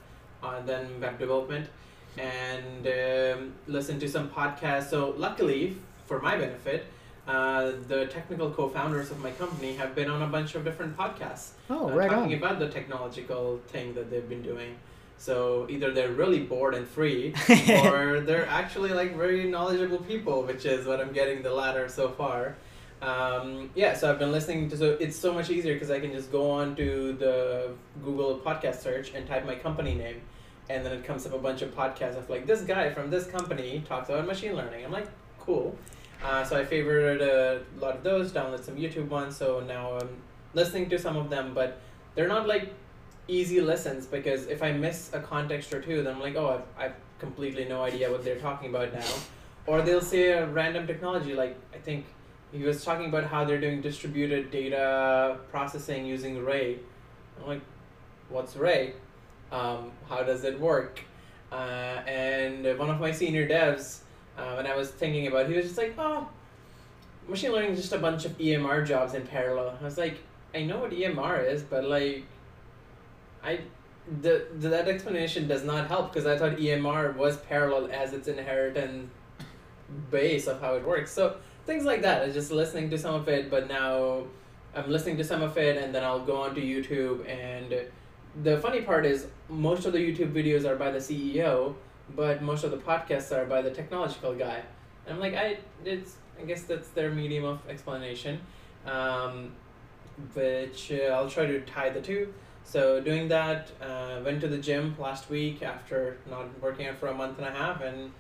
[0.44, 1.70] uh, than web development,
[2.18, 4.90] and um, listen to some podcasts.
[4.90, 6.88] So luckily for my benefit,
[7.28, 11.50] uh, the technical co-founders of my company have been on a bunch of different podcasts
[11.70, 12.38] Oh, uh, right talking on.
[12.38, 14.76] about the technological thing that they've been doing.
[15.20, 17.34] So either they're really bored and free,
[17.84, 22.10] or they're actually like very knowledgeable people, which is what I'm getting the latter so
[22.10, 22.56] far.
[23.02, 24.78] Um, yeah, so I've been listening to.
[24.78, 27.72] So it's so much easier because I can just go on to the
[28.04, 30.22] Google podcast search and type my company name,
[30.70, 33.26] and then it comes up a bunch of podcasts of like this guy from this
[33.28, 34.86] company talks about machine learning.
[34.86, 35.08] I'm like,
[35.40, 35.76] cool.
[36.24, 39.36] Uh, so I favored a lot of those, downloaded some YouTube ones.
[39.38, 40.10] So now I'm
[40.54, 41.80] listening to some of them, but
[42.16, 42.74] they're not like
[43.28, 46.86] easy listens because if I miss a context or two, then I'm like, oh, I've,
[46.86, 49.06] I've completely no idea what they're talking about now.
[49.66, 52.06] Or they'll say a random technology, like I think
[52.52, 56.80] he was talking about how they're doing distributed data processing using Ray.
[57.40, 57.62] I'm like,
[58.30, 58.94] what's Ray?
[59.52, 61.02] Um, how does it work?
[61.52, 64.00] Uh, and one of my senior devs,
[64.38, 66.28] uh, when I was thinking about he was just like, oh,
[67.28, 69.78] machine learning is just a bunch of EMR jobs in parallel.
[69.80, 70.20] I was like,
[70.54, 72.26] I know what EMR is, but like,
[73.44, 73.60] I
[74.22, 78.28] the, the that explanation does not help because I thought EMR was parallel as its
[78.28, 79.10] inherent
[80.10, 81.12] base of how it works.
[81.12, 82.22] So things like that.
[82.22, 84.24] I was just listening to some of it, but now
[84.76, 87.28] I'm listening to some of it, and then I'll go onto YouTube.
[87.28, 87.90] And
[88.44, 91.76] the funny part is, most of the YouTube videos are by the CEO,
[92.16, 94.62] but most of the podcasts are by the technological guy.
[95.06, 98.40] And I'm like, I it's I guess that's their medium of explanation,
[98.86, 99.52] um,
[100.34, 102.34] which uh, I'll try to tie the two.
[102.64, 107.08] So doing that, uh, went to the gym last week after not working out for
[107.08, 108.12] a month and a half, and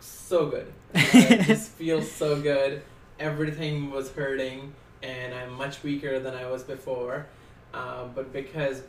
[0.00, 0.72] so good.
[0.94, 2.82] It just feels so good.
[3.18, 4.72] Everything was hurting,
[5.02, 7.26] and I'm much weaker than I was before.
[7.74, 8.82] Uh, but because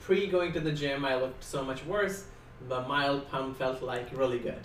[0.00, 2.24] pre going to the gym, I looked so much worse.
[2.68, 4.60] The mild pump felt like really good.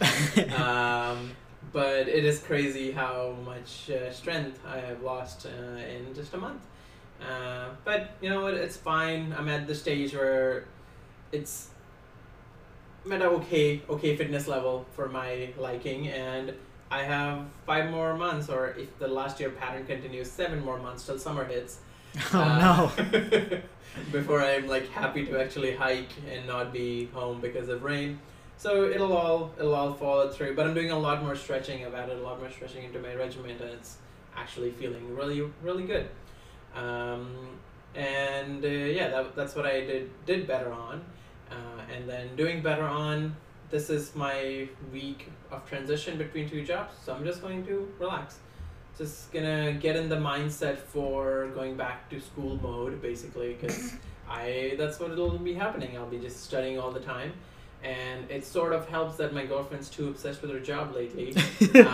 [0.54, 1.32] um,
[1.72, 6.38] but it is crazy how much uh, strength I have lost uh, in just a
[6.38, 6.62] month.
[7.22, 8.56] Uh, but you know what?
[8.56, 9.34] It's fine.
[9.38, 10.66] I'm at the stage where
[11.32, 11.70] it's
[13.06, 16.54] I'm at okay okay fitness level for my liking, and
[16.90, 21.06] I have five more months, or if the last year pattern continues, seven more months
[21.06, 21.80] till summer hits.
[22.34, 23.62] Oh Uh, no.
[24.12, 28.20] before I'm like happy to actually hike and not be home because of rain.
[28.58, 30.56] So it'll all it'll all follow through.
[30.56, 31.86] But I'm doing a lot more stretching.
[31.86, 33.98] I've added a lot more stretching into my regimen, and it's
[34.36, 36.08] actually feeling really really good.
[36.76, 37.58] Um,
[37.96, 41.02] and uh, yeah, that, that's what I did did better on.
[41.50, 43.36] Uh, and then doing better on.
[43.72, 48.40] This is my week of transition between two jobs, so I'm just going to relax
[49.02, 53.94] just gonna get in the mindset for going back to school mode basically because
[54.30, 55.98] i that's what it'll be happening.
[55.98, 57.34] I'll be just studying all the time.
[57.84, 61.30] And it sort of helps that my girlfriend's too obsessed with her job lately.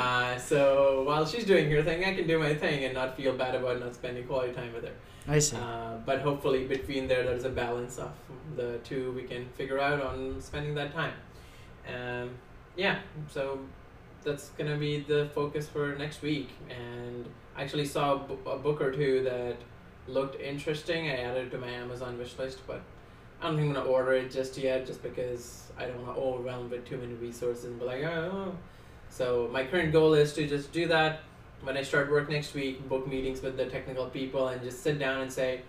[0.07, 3.33] Uh, so while she's doing her thing i can do my thing and not feel
[3.43, 4.95] bad about not spending quality time with her.
[5.35, 5.55] I see.
[5.57, 8.11] uh, but hopefully between there there's a balance of
[8.59, 11.13] the two we can figure out on spending that time.
[11.95, 12.31] Um,
[12.75, 13.59] yeah so
[14.27, 16.49] that's gonna be the focus for next week.
[16.69, 17.25] And
[17.55, 19.57] I actually saw a, book or two that
[20.07, 21.09] looked interesting.
[21.09, 22.81] I added it to my Amazon wish list but
[23.41, 26.21] I don't think I'm gonna order it just yet just because I don't want to
[26.21, 28.55] overwhelm with too many resources and be like oh, oh.
[29.09, 31.21] So my current goal is to just do that.
[31.63, 34.99] When I start work next week, book meetings with the technical people and just sit
[34.99, 35.61] down and say,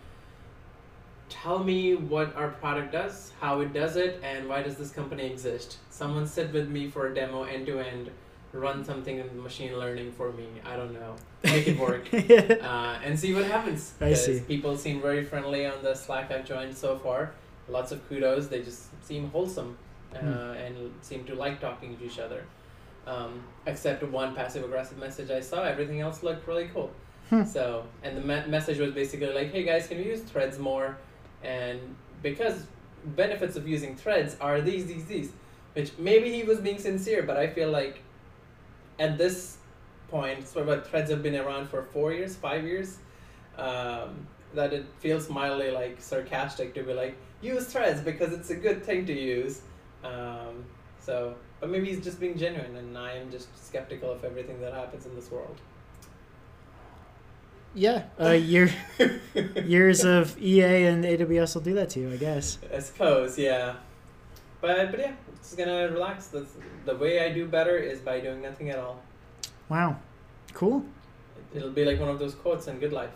[1.28, 5.26] tell me what our product does, how it does it, and why does this company
[5.26, 5.78] exist.
[5.90, 8.10] Someone sit with me for a demo end to end,
[8.52, 10.46] run something in machine learning for me.
[10.64, 12.08] I don't know, make it work.
[12.12, 13.92] Uh, and see what happens.
[14.00, 14.40] I see.
[14.40, 17.32] People seem very friendly on the Slack I've joined so far.
[17.68, 18.48] Lots of kudos.
[18.48, 19.76] They just seem wholesome
[20.14, 20.28] uh, Hmm.
[20.28, 22.44] and seem to like talking to each other.
[23.06, 25.62] Um, except one passive aggressive message I saw.
[25.64, 26.90] Everything else looked really cool.
[27.30, 27.44] Hmm.
[27.44, 30.96] So, and the me- message was basically like, "Hey guys, can we use threads more?"
[31.42, 31.78] And
[32.22, 32.66] because
[33.04, 35.32] benefits of using threads are these, these, these,
[35.74, 38.02] which maybe he was being sincere, but I feel like
[38.98, 39.58] at this
[40.08, 42.98] point, so what threads have been around for four years, five years,
[43.56, 48.56] um, that it feels mildly like sarcastic to be like, use threads because it's a
[48.56, 49.60] good thing to use.
[50.02, 50.64] Um,
[51.00, 54.72] so, but maybe he's just being genuine, and I am just skeptical of everything that
[54.72, 55.56] happens in this world.
[57.74, 58.70] yeah, uh, year,
[59.64, 62.58] years of EA and AWS will do that to you, I guess.
[62.74, 63.76] I suppose, yeah.
[64.60, 66.26] But but yeah, just gonna relax.
[66.26, 66.52] That's
[66.84, 69.00] the way I do better is by doing nothing at all.
[69.68, 69.98] Wow,
[70.52, 70.84] cool.
[71.54, 73.10] It'll be like one of those quotes in Good Life.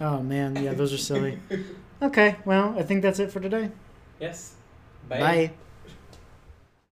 [0.00, 1.38] Oh man, yeah, those are silly.
[2.02, 3.70] Okay, well, I think that's it for today.
[4.20, 4.54] Yes.
[5.08, 5.52] Bye.